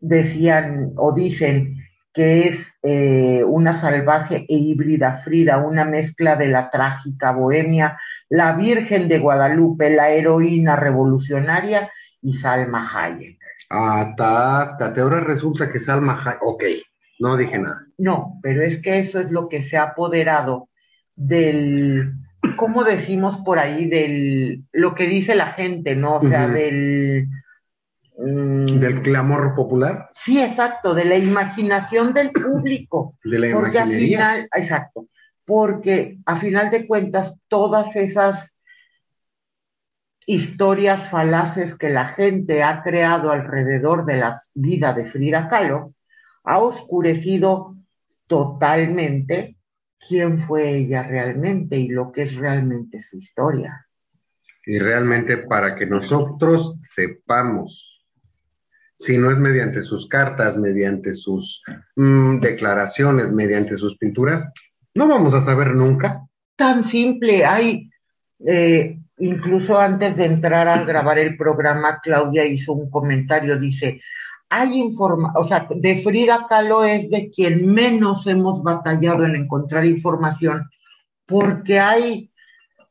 Decían 0.00 0.92
o 0.96 1.12
dicen 1.12 1.76
que 2.16 2.48
es 2.48 2.72
eh, 2.82 3.44
una 3.44 3.74
salvaje 3.74 4.46
e 4.48 4.54
híbrida 4.56 5.18
Frida, 5.18 5.58
una 5.58 5.84
mezcla 5.84 6.36
de 6.36 6.48
la 6.48 6.70
trágica 6.70 7.32
bohemia, 7.32 7.98
la 8.30 8.52
Virgen 8.52 9.08
de 9.08 9.18
Guadalupe, 9.18 9.90
la 9.90 10.08
heroína 10.08 10.76
revolucionaria 10.76 11.90
y 12.22 12.32
Salma 12.32 12.88
Hayek. 12.90 13.38
Atáscate, 13.68 15.02
ahora 15.02 15.20
resulta 15.20 15.70
que 15.70 15.78
Salma 15.78 16.18
Hayek, 16.18 16.42
ok, 16.42 16.64
no 17.18 17.36
dije 17.36 17.58
nada. 17.58 17.84
No, 17.98 18.38
pero 18.42 18.62
es 18.62 18.78
que 18.78 18.98
eso 18.98 19.20
es 19.20 19.30
lo 19.30 19.50
que 19.50 19.62
se 19.62 19.76
ha 19.76 19.82
apoderado 19.82 20.70
del, 21.16 22.12
¿cómo 22.56 22.84
decimos 22.84 23.38
por 23.38 23.58
ahí? 23.58 23.88
Del, 23.88 24.64
lo 24.72 24.94
que 24.94 25.08
dice 25.08 25.34
la 25.34 25.52
gente, 25.54 25.96
¿no? 25.96 26.16
O 26.16 26.20
sea, 26.20 26.46
del... 26.46 27.26
Mm, 28.18 28.78
¿Del 28.78 29.02
clamor 29.02 29.54
popular? 29.54 30.10
Sí, 30.12 30.40
exacto, 30.40 30.94
de 30.94 31.04
la 31.04 31.16
imaginación 31.16 32.14
del 32.14 32.30
público. 32.30 33.18
De 33.24 33.38
la 33.38 33.52
porque 33.52 33.78
al 33.78 33.92
final, 33.92 34.48
exacto, 34.54 35.06
porque 35.44 36.18
a 36.24 36.36
final 36.36 36.70
de 36.70 36.86
cuentas 36.86 37.34
todas 37.48 37.94
esas 37.96 38.54
historias 40.26 41.08
falaces 41.08 41.76
que 41.76 41.88
la 41.88 42.08
gente 42.08 42.62
ha 42.62 42.82
creado 42.82 43.30
alrededor 43.30 44.04
de 44.04 44.16
la 44.16 44.42
vida 44.54 44.92
de 44.92 45.04
Frida 45.04 45.48
Kahlo 45.48 45.94
ha 46.42 46.58
oscurecido 46.58 47.76
totalmente 48.26 49.55
quién 49.98 50.46
fue 50.46 50.76
ella 50.76 51.02
realmente 51.02 51.76
y 51.76 51.88
lo 51.88 52.12
que 52.12 52.22
es 52.22 52.34
realmente 52.34 53.02
su 53.02 53.16
historia. 53.16 53.86
Y 54.64 54.78
realmente 54.78 55.38
para 55.38 55.76
que 55.76 55.86
nosotros 55.86 56.74
sepamos, 56.82 58.04
si 58.98 59.16
no 59.16 59.30
es 59.30 59.38
mediante 59.38 59.82
sus 59.82 60.08
cartas, 60.08 60.56
mediante 60.56 61.14
sus 61.14 61.62
mm, 61.94 62.40
declaraciones, 62.40 63.30
mediante 63.32 63.76
sus 63.76 63.96
pinturas, 63.96 64.50
no 64.94 65.06
vamos 65.06 65.34
a 65.34 65.42
saber 65.42 65.74
nunca. 65.74 66.22
Tan 66.56 66.82
simple, 66.82 67.44
hay, 67.44 67.90
eh, 68.46 68.98
incluso 69.18 69.78
antes 69.78 70.16
de 70.16 70.24
entrar 70.24 70.66
a 70.66 70.82
grabar 70.84 71.18
el 71.18 71.36
programa, 71.36 72.00
Claudia 72.02 72.44
hizo 72.46 72.72
un 72.72 72.90
comentario, 72.90 73.58
dice, 73.58 74.00
hay 74.48 74.78
información, 74.78 75.42
o 75.42 75.44
sea, 75.44 75.66
de 75.68 75.98
Frida 75.98 76.46
Kahlo 76.48 76.84
es 76.84 77.10
de 77.10 77.30
quien 77.30 77.66
menos 77.72 78.26
hemos 78.26 78.62
batallado 78.62 79.24
en 79.24 79.36
encontrar 79.36 79.84
información, 79.84 80.68
porque 81.26 81.80
hay 81.80 82.30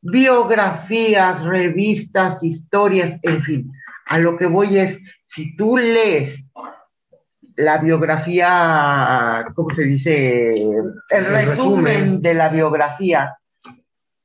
biografías, 0.01 1.43
revistas, 1.43 2.43
historias, 2.43 3.17
en 3.23 3.41
fin. 3.41 3.71
A 4.05 4.19
lo 4.19 4.37
que 4.37 4.45
voy 4.45 4.77
es, 4.77 4.99
si 5.25 5.55
tú 5.55 5.77
lees 5.77 6.45
la 7.55 7.77
biografía, 7.77 9.45
¿cómo 9.55 9.69
se 9.71 9.83
dice? 9.83 10.53
El, 11.09 11.25
resumen 11.25 12.21
de 12.21 12.33
la 12.33 12.49
biografía, 12.49 13.37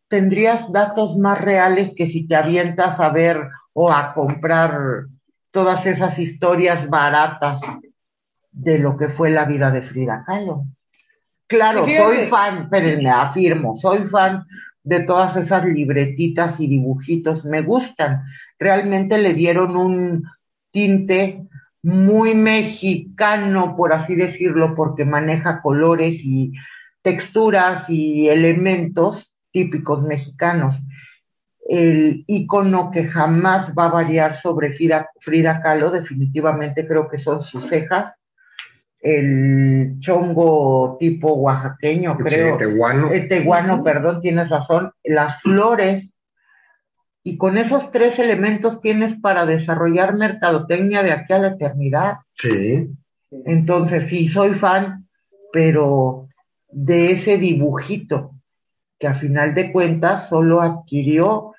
tendrías 0.08 0.70
datos 0.72 1.16
más 1.16 1.40
reales 1.40 1.92
que 1.96 2.08
si 2.08 2.26
te 2.26 2.34
avientas 2.34 2.98
a 2.98 3.10
ver 3.10 3.48
o 3.72 3.90
a 3.90 4.12
comprar 4.12 5.06
todas 5.50 5.86
esas 5.86 6.18
historias 6.18 6.88
baratas 6.88 7.60
de 8.52 8.78
lo 8.78 8.96
que 8.96 9.08
fue 9.08 9.30
la 9.30 9.44
vida 9.44 9.70
de 9.70 9.82
Frida 9.82 10.24
Kahlo. 10.26 10.64
Claro, 11.46 11.84
soy 11.84 12.26
fan, 12.28 12.68
pero 12.70 13.00
me 13.02 13.10
afirmo, 13.10 13.76
soy 13.76 14.08
fan 14.08 14.44
de 14.82 15.00
todas 15.00 15.36
esas 15.36 15.64
libretitas 15.64 16.60
y 16.60 16.68
dibujitos, 16.68 17.44
me 17.44 17.62
gustan. 17.62 18.22
Realmente 18.58 19.18
le 19.18 19.34
dieron 19.34 19.76
un 19.76 20.24
tinte 20.70 21.42
muy 21.82 22.34
mexicano, 22.34 23.76
por 23.76 23.92
así 23.92 24.14
decirlo, 24.14 24.74
porque 24.74 25.04
maneja 25.04 25.60
colores 25.60 26.20
y 26.24 26.52
texturas 27.02 27.88
y 27.88 28.28
elementos 28.28 29.30
típicos 29.50 30.02
mexicanos. 30.02 30.76
El 31.72 32.24
icono 32.26 32.90
que 32.90 33.06
jamás 33.06 33.72
va 33.78 33.84
a 33.84 33.90
variar 33.90 34.36
sobre 34.40 34.72
Frida, 34.72 35.08
Frida 35.20 35.62
Kahlo, 35.62 35.92
definitivamente 35.92 36.84
creo 36.84 37.08
que 37.08 37.18
son 37.18 37.44
sus 37.44 37.68
cejas, 37.68 38.20
el 39.00 40.00
chongo 40.00 40.96
tipo 40.98 41.32
oaxaqueño, 41.34 42.16
creo. 42.18 42.58
Sí, 42.58 42.58
teguano. 42.58 43.12
El 43.12 43.28
teguano, 43.28 43.84
perdón, 43.84 44.20
tienes 44.20 44.48
razón. 44.48 44.92
Las 45.04 45.42
flores. 45.42 46.20
Y 47.22 47.36
con 47.36 47.56
esos 47.56 47.92
tres 47.92 48.18
elementos 48.18 48.80
tienes 48.80 49.14
para 49.14 49.46
desarrollar 49.46 50.16
mercadotecnia 50.16 51.04
de 51.04 51.12
aquí 51.12 51.32
a 51.32 51.38
la 51.38 51.48
eternidad. 51.48 52.14
Sí. 52.34 52.90
Entonces, 53.46 54.08
sí, 54.08 54.28
soy 54.28 54.54
fan, 54.54 55.06
pero 55.52 56.28
de 56.68 57.12
ese 57.12 57.38
dibujito 57.38 58.32
que 58.98 59.06
a 59.06 59.14
final 59.14 59.54
de 59.54 59.72
cuentas 59.72 60.28
solo 60.28 60.60
adquirió 60.60 61.49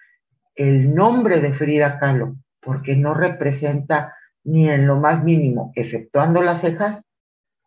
el 0.62 0.94
nombre 0.94 1.42
de 1.42 1.54
Frida 1.54 1.98
Kahlo, 1.98 2.36
porque 2.60 2.96
no 2.96 3.14
representa 3.14 4.16
ni 4.44 4.70
en 4.70 4.88
lo 4.88 4.98
más 4.98 5.24
mínimo, 5.24 5.72
exceptuando 5.76 6.42
las 6.42 6.62
cejas, 6.62 7.02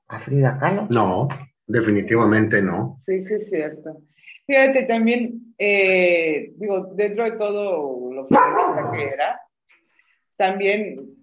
a 0.09 0.21
Frida 0.21 0.59
Kahlo. 0.59 0.87
No, 0.91 1.29
definitivamente 1.67 2.63
no. 2.63 3.01
Sí, 3.07 3.23
sí, 3.25 3.35
es 3.35 3.49
cierto. 3.49 4.03
Fíjate, 4.47 4.85
también, 4.85 5.55
eh, 5.59 6.53
digo, 6.57 6.93
dentro 6.95 7.25
de 7.25 7.33
todo 7.33 8.13
lo 8.13 8.27
feminista 8.27 8.91
que 8.93 9.03
era, 9.05 9.41
también 10.37 11.15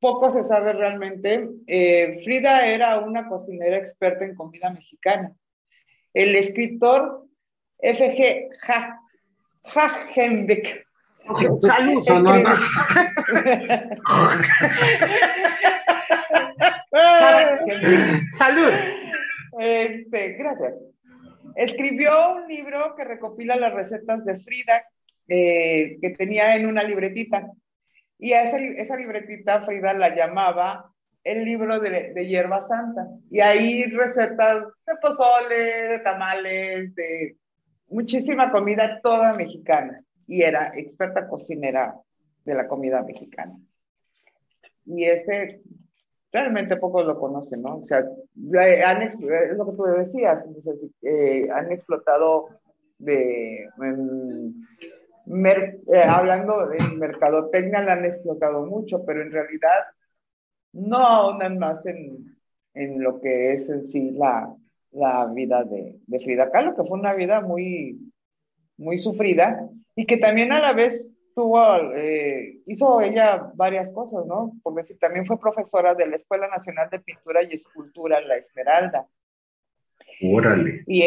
poco 0.00 0.30
se 0.30 0.44
sabe 0.44 0.72
realmente. 0.72 1.48
Eh, 1.66 2.20
Frida 2.24 2.66
era 2.66 2.98
una 3.00 3.28
cocinera 3.28 3.76
experta 3.76 4.24
en 4.24 4.34
comida 4.34 4.70
mexicana. 4.70 5.34
El 6.14 6.34
escritor 6.36 7.26
F.G. 7.78 8.48
Hagenbeck. 9.64 10.89
Salud, 11.60 12.02
Salud. 18.36 18.72
Este, 19.58 20.32
gracias. 20.32 20.74
Escribió 21.56 22.34
un 22.34 22.48
libro 22.48 22.94
que 22.96 23.04
recopila 23.04 23.56
las 23.56 23.74
recetas 23.74 24.24
de 24.24 24.40
Frida 24.40 24.84
eh, 25.28 25.98
que 26.00 26.10
tenía 26.10 26.56
en 26.56 26.66
una 26.66 26.82
libretita. 26.82 27.48
Y 28.18 28.32
a 28.32 28.42
esa, 28.42 28.58
esa, 28.58 28.96
libretita 28.96 29.64
Frida 29.64 29.94
la 29.94 30.14
llamaba 30.14 30.92
el 31.22 31.44
libro 31.44 31.78
de, 31.80 32.12
de 32.12 32.26
hierba 32.26 32.66
santa. 32.66 33.06
Y 33.30 33.40
ahí 33.40 33.84
recetas 33.84 34.64
de 34.86 34.96
pozole, 35.00 35.88
de 35.88 35.98
tamales, 36.00 36.94
de 36.94 37.36
muchísima 37.88 38.50
comida 38.50 39.00
toda 39.02 39.32
mexicana 39.34 40.02
y 40.30 40.42
era 40.42 40.70
experta 40.76 41.26
cocinera 41.26 41.96
de 42.44 42.54
la 42.54 42.68
comida 42.68 43.02
mexicana. 43.02 43.58
Y 44.86 45.04
ese 45.04 45.60
realmente 46.30 46.76
pocos 46.76 47.04
lo 47.04 47.18
conocen, 47.18 47.62
¿no? 47.62 47.78
O 47.78 47.86
sea, 47.86 47.98
han, 47.98 49.02
es 49.02 49.56
lo 49.56 49.66
que 49.66 49.76
tú 49.76 49.82
decías, 49.82 50.44
eh, 51.02 51.48
han 51.52 51.72
explotado 51.72 52.48
de, 52.98 53.64
eh, 55.26 56.04
hablando 56.08 56.68
de 56.68 56.78
mercadotecnia, 56.96 57.82
la 57.82 57.94
han 57.94 58.04
explotado 58.04 58.64
mucho, 58.66 59.04
pero 59.04 59.22
en 59.22 59.32
realidad 59.32 59.80
no 60.72 60.98
ahondan 60.98 61.58
más 61.58 61.84
en, 61.86 62.36
en 62.74 63.02
lo 63.02 63.20
que 63.20 63.54
es 63.54 63.68
en 63.68 63.88
sí 63.88 64.12
la, 64.12 64.54
la 64.92 65.26
vida 65.26 65.64
de, 65.64 65.98
de, 66.06 66.20
Frida 66.20 66.52
Kahlo, 66.52 66.76
que 66.76 66.84
fue 66.84 67.00
una 67.00 67.14
vida 67.14 67.40
muy, 67.40 68.12
muy 68.76 69.00
sufrida 69.00 69.68
y 70.00 70.06
que 70.06 70.16
también 70.16 70.50
a 70.50 70.60
la 70.60 70.72
vez 70.72 71.04
tuvo, 71.34 71.62
eh, 71.94 72.60
hizo 72.66 73.02
ella 73.02 73.52
varias 73.54 73.92
cosas, 73.92 74.24
¿no? 74.24 74.52
Por 74.62 74.74
decir, 74.74 74.98
también 74.98 75.26
fue 75.26 75.38
profesora 75.38 75.94
de 75.94 76.06
la 76.06 76.16
Escuela 76.16 76.48
Nacional 76.48 76.88
de 76.88 77.00
Pintura 77.00 77.42
y 77.42 77.52
Escultura, 77.52 78.18
La 78.22 78.36
Esmeralda. 78.36 79.06
Órale. 80.22 80.84
Y 80.86 81.02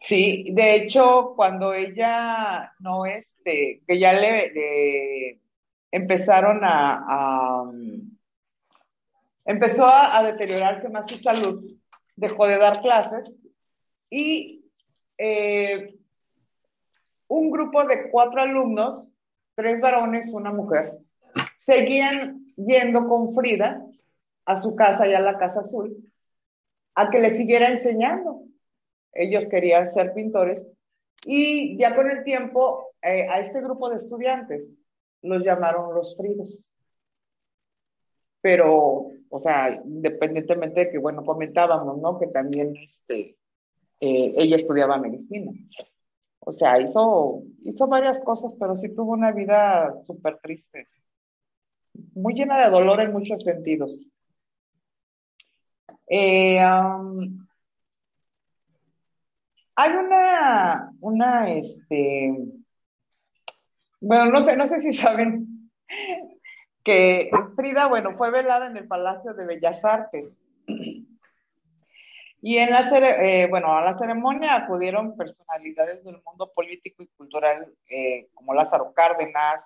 sí, 0.00 0.46
de 0.50 0.76
hecho, 0.76 1.34
cuando 1.36 1.74
ella 1.74 2.72
no, 2.80 3.04
este, 3.04 3.82
que 3.86 3.98
ya 3.98 4.14
le, 4.14 5.38
empezaron 5.90 6.64
a, 6.64 7.02
a 7.06 7.70
empezó 9.44 9.84
a, 9.84 10.16
a 10.16 10.22
deteriorarse 10.22 10.88
más 10.88 11.06
su 11.06 11.18
salud, 11.18 11.62
dejó 12.14 12.46
de 12.46 12.56
dar 12.56 12.80
clases 12.80 13.30
y 14.08 14.64
eh, 15.18 15.96
un 17.28 17.50
grupo 17.50 17.84
de 17.84 18.10
cuatro 18.10 18.42
alumnos, 18.42 19.02
tres 19.54 19.80
varones, 19.80 20.28
una 20.30 20.52
mujer, 20.52 20.98
seguían 21.64 22.46
yendo 22.56 23.08
con 23.08 23.34
Frida 23.34 23.84
a 24.44 24.58
su 24.58 24.74
casa 24.76 25.06
y 25.06 25.14
a 25.14 25.20
la 25.20 25.38
Casa 25.38 25.60
Azul 25.60 25.96
a 26.94 27.10
que 27.10 27.20
le 27.20 27.30
siguiera 27.32 27.68
enseñando. 27.68 28.42
Ellos 29.12 29.48
querían 29.48 29.92
ser 29.92 30.14
pintores 30.14 30.66
y 31.24 31.76
ya 31.78 31.94
con 31.94 32.10
el 32.10 32.24
tiempo 32.24 32.90
eh, 33.02 33.26
a 33.28 33.40
este 33.40 33.60
grupo 33.60 33.90
de 33.90 33.96
estudiantes 33.96 34.62
los 35.22 35.42
llamaron 35.42 35.94
los 35.94 36.16
Fridos. 36.16 36.58
Pero 38.40 39.10
o 39.28 39.40
sea, 39.40 39.82
independientemente 39.84 40.80
de 40.80 40.90
que, 40.90 40.98
bueno, 40.98 41.24
comentábamos, 41.24 41.98
¿no? 41.98 42.18
Que 42.18 42.28
también 42.28 42.76
este, 42.76 43.36
eh, 44.00 44.34
ella 44.36 44.56
estudiaba 44.56 44.98
medicina. 44.98 45.52
O 46.48 46.52
sea, 46.52 46.80
hizo, 46.80 47.42
hizo 47.64 47.88
varias 47.88 48.20
cosas, 48.20 48.52
pero 48.60 48.76
sí 48.76 48.94
tuvo 48.94 49.14
una 49.14 49.32
vida 49.32 49.92
súper 50.06 50.38
triste, 50.38 50.86
muy 52.14 52.34
llena 52.34 52.64
de 52.64 52.70
dolor 52.70 53.00
en 53.00 53.12
muchos 53.12 53.42
sentidos. 53.42 54.00
Eh, 56.08 56.60
hay 59.74 59.92
una, 59.92 60.92
una, 61.00 61.52
este, 61.52 62.32
bueno, 64.00 64.26
no 64.26 64.40
sé, 64.40 64.56
no 64.56 64.68
sé 64.68 64.80
si 64.82 64.92
saben 64.92 65.68
que 66.84 67.28
Frida, 67.56 67.88
bueno, 67.88 68.16
fue 68.16 68.30
velada 68.30 68.68
en 68.68 68.76
el 68.76 68.86
Palacio 68.86 69.34
de 69.34 69.46
Bellas 69.46 69.84
Artes. 69.84 70.26
Y 72.42 72.58
en 72.58 72.70
la, 72.70 72.88
eh, 73.22 73.46
bueno, 73.48 73.76
a 73.76 73.82
la 73.82 73.98
ceremonia 73.98 74.54
acudieron 74.54 75.16
personalidades 75.16 76.04
del 76.04 76.20
mundo 76.24 76.52
político 76.54 77.02
y 77.02 77.08
cultural 77.08 77.66
eh, 77.88 78.28
como 78.34 78.54
Lázaro 78.54 78.92
Cárdenas, 78.92 79.60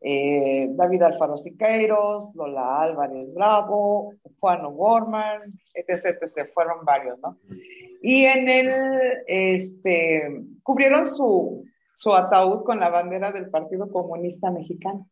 eh, 0.00 0.66
David 0.70 1.02
Alfaro 1.02 1.36
Siqueiros, 1.36 2.34
Lola 2.34 2.82
Álvarez 2.82 3.32
Bravo, 3.32 4.14
Juan 4.40 4.64
O'Gorman, 4.64 5.42
etc, 5.74 6.18
etc, 6.20 6.50
fueron 6.52 6.84
varios, 6.84 7.18
¿no? 7.20 7.38
Y 8.02 8.24
en 8.24 8.48
el, 8.48 9.22
este, 9.28 10.42
cubrieron 10.64 11.08
su, 11.08 11.64
su 11.94 12.12
ataúd 12.12 12.64
con 12.64 12.80
la 12.80 12.88
bandera 12.88 13.30
del 13.30 13.48
Partido 13.48 13.88
Comunista 13.90 14.50
Mexicano. 14.50 15.06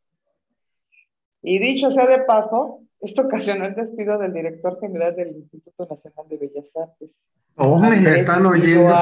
Y 1.41 1.61
dicho 1.61 1.93
sea 1.93 2.07
de 2.07 2.25
paso, 2.25 2.81
esto 3.01 3.23
ocasionó 3.23 3.67
el 3.67 3.75
despido 3.75 4.19
del 4.19 4.33
director 4.33 4.79
general 4.81 5.17
del 5.17 5.37
Instituto 5.37 5.87
Nacional 5.89 6.29
de 6.29 6.37
Bellas 6.37 6.77
Artes. 6.77 7.11
Oh, 7.57 7.79
me 7.79 8.19
están 8.19 8.47
oyendo. 8.47 8.95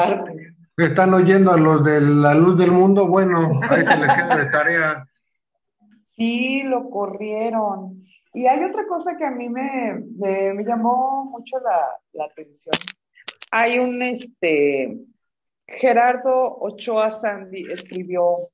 Están 0.77 1.13
oyendo 1.13 1.51
a 1.51 1.59
los 1.59 1.85
de 1.85 2.01
la 2.01 2.35
luz 2.35 2.57
del 2.57 2.71
mundo, 2.71 3.09
bueno, 3.09 3.61
ahí 3.69 3.83
se 3.83 3.97
les 3.97 4.15
queda 4.15 4.37
de 4.37 4.47
tarea. 4.47 5.09
Sí, 6.15 6.63
lo 6.63 6.89
corrieron. 6.89 8.05
Y 8.33 8.47
hay 8.47 8.63
otra 8.63 8.87
cosa 8.87 9.17
que 9.17 9.25
a 9.25 9.33
mí 9.33 9.49
me, 9.49 10.05
me, 10.17 10.65
llamó 10.65 11.25
mucho 11.25 11.59
la, 11.59 11.89
la, 12.13 12.27
atención. 12.27 12.75
Hay 13.51 13.81
un, 13.81 14.01
este, 14.03 14.99
Gerardo 15.67 16.59
Ochoa 16.61 17.11
Sandy 17.11 17.67
escribió 17.73 18.51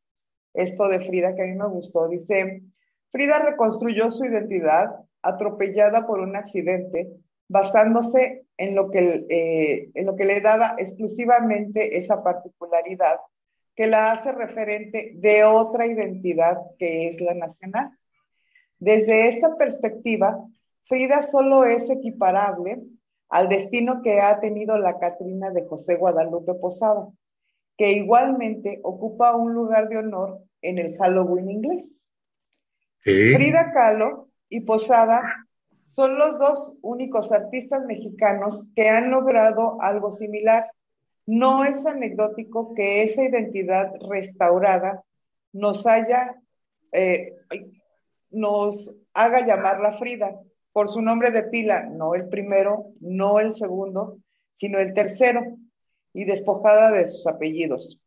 esto 0.55 0.89
de 0.89 1.07
Frida 1.07 1.35
que 1.35 1.43
a 1.43 1.47
mí 1.47 1.55
me 1.55 1.69
gustó. 1.69 2.09
Dice, 2.09 2.63
Frida 3.11 3.39
reconstruyó 3.41 4.11
su 4.11 4.25
identidad 4.25 4.95
atropellada 5.25 6.07
por 6.07 6.21
un 6.21 6.37
accidente 6.37 7.09
basándose 7.49 8.45
en 8.57 8.75
lo 8.75 8.91
que, 8.91 9.27
eh, 9.29 9.91
en 9.95 10.07
lo 10.07 10.15
que 10.17 10.25
le 10.25 10.41
daba 10.41 10.77
exclusivamente 10.79 11.99
esa 11.99 12.23
particularidad 12.23 13.19
que 13.75 13.87
la 13.87 14.13
hace 14.13 14.31
referente 14.33 15.13
de 15.17 15.45
otra 15.45 15.87
identidad 15.87 16.59
que 16.79 17.09
es 17.09 17.21
la 17.21 17.35
nacional. 17.35 17.91
Desde 18.79 19.29
esta 19.29 19.57
perspectiva, 19.57 20.39
Frida 20.87 21.23
solo 21.31 21.65
es 21.65 21.89
equiparable 21.91 22.83
al 23.31 23.49
destino 23.49 24.03
que 24.03 24.21
ha 24.21 24.39
tenido 24.39 24.79
la 24.79 24.99
Catrina 24.99 25.51
de 25.51 25.67
José 25.67 25.97
Guadalupe 25.97 26.55
Posada, 26.55 27.09
que 27.77 27.93
igualmente 27.93 28.81
ocupa 28.83 29.35
un 29.35 29.55
lugar 29.55 29.89
de 29.89 29.97
honor 29.97 30.41
en 30.61 30.79
el 30.79 30.97
Halloween 30.99 31.51
inglés. 31.51 31.85
Frida 33.03 33.73
Kahlo 33.73 34.29
y 34.55 34.61
Posada 34.61 35.49
son 35.97 36.17
los 36.17 36.39
dos 36.39 36.73
únicos 36.81 37.31
artistas 37.33 37.85
mexicanos 37.87 38.63
que 38.77 38.89
han 38.89 39.11
logrado 39.11 39.81
algo 39.81 40.17
similar. 40.17 40.71
No 41.27 41.65
es 41.65 41.85
anecdótico 41.85 42.73
que 42.75 43.03
esa 43.03 43.25
identidad 43.25 43.93
restaurada 44.09 45.03
nos 45.53 45.87
haya, 45.89 46.37
eh, 46.93 47.33
nos 48.31 48.95
haga 49.13 49.45
llamarla 49.45 49.99
Frida 49.99 50.39
por 50.73 50.89
su 50.89 51.01
nombre 51.01 51.33
de 51.33 51.43
pila, 51.45 51.85
no 51.85 52.15
el 52.15 52.29
primero, 52.29 52.87
no 53.01 53.41
el 53.41 53.57
segundo, 53.57 54.19
sino 54.59 54.79
el 54.79 54.95
tercero, 54.95 55.43
y 56.13 56.25
despojada 56.25 56.93
de 56.93 57.09
sus 57.09 57.27
apellidos. 57.27 57.99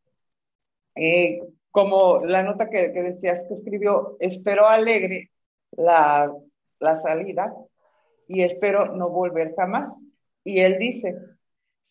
Eh, 0.96 1.42
como 1.72 2.26
la 2.26 2.42
nota 2.44 2.70
que, 2.70 2.88
decías 2.88 3.42
que 3.48 3.56
escribió, 3.56 4.16
espero 4.22 4.66
alegre 4.66 5.30
la, 5.78 6.32
la 6.80 7.02
salida, 7.02 7.54
y 8.28 8.42
espero 8.42 8.94
no 8.96 9.10
volver 9.10 9.54
jamás. 9.56 9.94
Y 10.44 10.60
él 10.60 10.78
dice, 10.80 11.16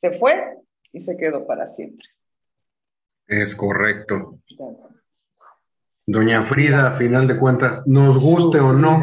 se 0.00 0.18
fue 0.18 0.58
y 0.92 1.02
se 1.02 1.16
quedó 1.16 1.46
para 1.46 1.72
siempre. 1.72 2.06
Es 3.26 3.54
correcto. 3.54 4.38
Doña 6.06 6.44
Frida, 6.44 6.88
a 6.88 6.96
final 6.98 7.26
de 7.26 7.38
cuentas, 7.38 7.86
nos 7.86 8.22
guste 8.22 8.60
o 8.60 8.72
no, 8.72 9.02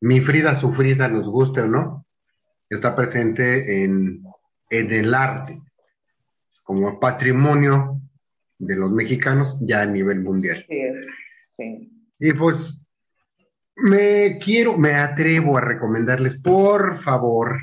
mi 0.00 0.20
Frida 0.20 0.54
sufrida, 0.54 1.08
nos 1.08 1.28
guste 1.28 1.62
o 1.62 1.66
no, 1.66 2.04
está 2.68 2.94
presente 2.94 3.84
en, 3.84 4.22
en 4.68 4.92
el 4.92 5.14
arte 5.14 5.60
como 6.62 7.00
patrimonio 7.00 7.98
de 8.58 8.76
los 8.76 8.90
mexicanos 8.90 9.58
ya 9.62 9.82
a 9.82 9.86
nivel 9.86 10.20
mundial. 10.20 10.64
Sí, 10.68 10.82
sí. 11.56 12.06
Y 12.18 12.32
pues 12.34 12.84
me 13.78 14.38
quiero, 14.38 14.76
me 14.76 14.94
atrevo 14.94 15.56
a 15.56 15.60
recomendarles, 15.60 16.36
por 16.36 17.00
favor, 17.02 17.58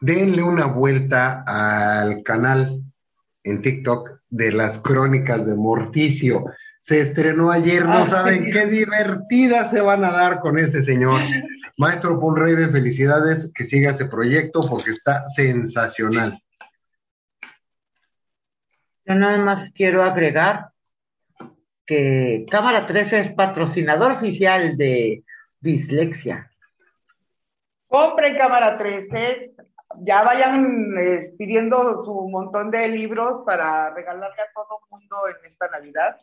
denle 0.00 0.42
una 0.42 0.66
vuelta 0.66 1.42
al 1.46 2.22
canal 2.22 2.82
en 3.42 3.62
TikTok 3.62 4.20
de 4.28 4.52
las 4.52 4.78
crónicas 4.78 5.46
de 5.46 5.56
Morticio. 5.56 6.44
Se 6.80 7.00
estrenó 7.00 7.50
ayer, 7.50 7.84
no 7.84 8.06
saben 8.06 8.50
qué 8.52 8.66
divertidas 8.66 9.70
se 9.70 9.80
van 9.80 10.04
a 10.04 10.12
dar 10.12 10.40
con 10.40 10.58
ese 10.58 10.82
señor. 10.82 11.20
Maestro 11.76 12.20
Paul 12.20 12.38
Raven, 12.38 12.72
felicidades, 12.72 13.52
que 13.54 13.64
siga 13.64 13.90
ese 13.90 14.06
proyecto 14.06 14.60
porque 14.60 14.90
está 14.90 15.26
sensacional. 15.28 16.40
Yo 19.04 19.14
nada 19.14 19.38
más 19.38 19.70
quiero 19.72 20.04
agregar 20.04 20.68
que 21.84 22.46
Cámara 22.48 22.86
13 22.86 23.20
es 23.20 23.32
patrocinador 23.32 24.12
oficial 24.12 24.76
de 24.76 25.24
dislexia. 25.60 26.50
Compren 27.86 28.36
cámara 28.36 28.78
13, 28.78 29.52
ya 29.98 30.22
vayan 30.22 30.94
eh, 30.98 31.32
pidiendo 31.36 32.04
su 32.04 32.28
montón 32.28 32.70
de 32.70 32.88
libros 32.88 33.40
para 33.44 33.92
regalarle 33.92 34.42
a 34.42 34.52
todo 34.54 34.78
el 34.84 34.90
mundo 34.90 35.16
en 35.28 35.50
esta 35.50 35.68
Navidad, 35.68 36.16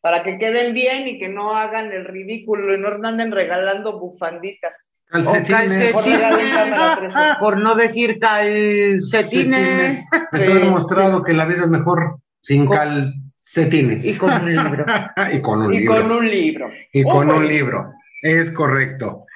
para 0.00 0.22
que 0.22 0.38
queden 0.38 0.74
bien 0.74 1.08
y 1.08 1.18
que 1.18 1.28
no 1.28 1.56
hagan 1.56 1.90
el 1.92 2.04
ridículo 2.04 2.74
y 2.74 2.78
no 2.78 2.88
anden 2.88 3.32
regalando 3.32 3.98
bufanditas. 3.98 4.72
Calcetines. 5.06 5.94
por 7.40 7.58
no 7.58 7.74
decir 7.74 8.18
calcetines. 8.18 10.06
Está 10.32 10.54
demostrado 10.54 11.22
que 11.22 11.32
la 11.32 11.46
vida 11.46 11.62
es 11.62 11.70
mejor 11.70 12.18
sin 12.42 12.66
calcetines. 12.68 14.04
Y 14.04 14.18
con 14.18 14.30
un 14.30 14.54
libro. 14.54 14.84
y 15.32 15.40
con 15.40 15.62
un 15.62 15.72
y 15.72 15.78
libro. 15.80 16.02
Con 16.02 16.10
un 16.12 16.28
libro. 16.28 16.70
Y 16.92 17.02
con 17.04 17.30
un 17.30 17.48
libro. 17.48 17.92
Es 18.22 18.50
correcto. 18.52 19.26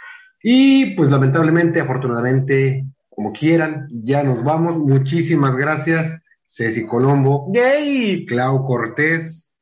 Y 0.43 0.95
pues 0.97 1.11
lamentablemente, 1.11 1.81
afortunadamente, 1.81 2.85
como 3.09 3.33
quieran, 3.33 3.89
ya 3.91 4.25
nos 4.25 4.43
vamos. 4.43 4.79
Muchísimas 4.79 5.57
gracias, 5.57 6.21
Ceci 6.47 6.87
Colombo. 6.87 7.51
Yay. 7.53 8.27
Clau 8.27 8.65
Cortés. 8.65 9.55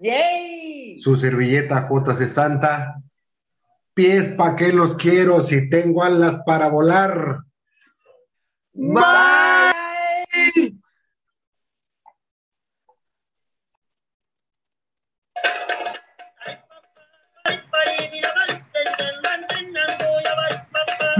Yay. 0.00 1.00
Su 1.00 1.16
servilleta 1.16 1.88
JC 1.90 2.28
Santa. 2.28 3.02
Pies, 3.94 4.28
¿pa' 4.28 4.54
qué 4.54 4.72
los 4.72 4.94
quiero 4.94 5.42
si 5.42 5.68
tengo 5.68 6.04
alas 6.04 6.38
para 6.46 6.68
volar? 6.68 7.40
Bye. 8.72 10.77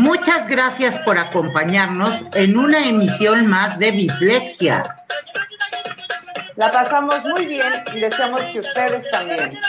Muchas 0.09 0.49
gracias 0.49 0.99
por 1.01 1.19
acompañarnos 1.19 2.25
en 2.33 2.57
una 2.57 2.89
emisión 2.89 3.47
más 3.47 3.79
de 3.79 3.91
Bislexia. 3.91 4.97
La 6.57 6.73
pasamos 6.73 7.23
muy 7.27 7.45
bien 7.45 7.85
y 7.95 8.01
deseamos 8.01 8.41
que 8.49 8.61
ustedes 8.61 9.05
también. 9.11 9.61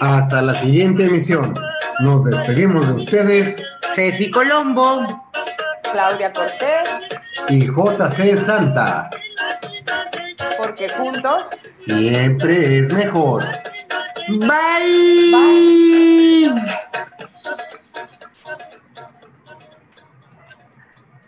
Hasta 0.00 0.42
la 0.42 0.54
siguiente 0.60 1.06
emisión. 1.06 1.58
Nos 1.98 2.24
despedimos 2.24 2.86
de 2.86 3.02
ustedes. 3.02 3.66
Ceci 3.96 4.30
Colombo. 4.30 5.28
Claudia 5.90 6.32
Cortés. 6.32 6.88
Y 7.48 7.66
JC 7.66 8.38
Santa. 8.46 9.10
Porque 10.56 10.88
juntos. 10.90 11.46
Siempre 11.84 12.78
es 12.78 12.92
mejor. 12.92 13.42
Bye. 14.38 15.32
Bye. 15.32 16.74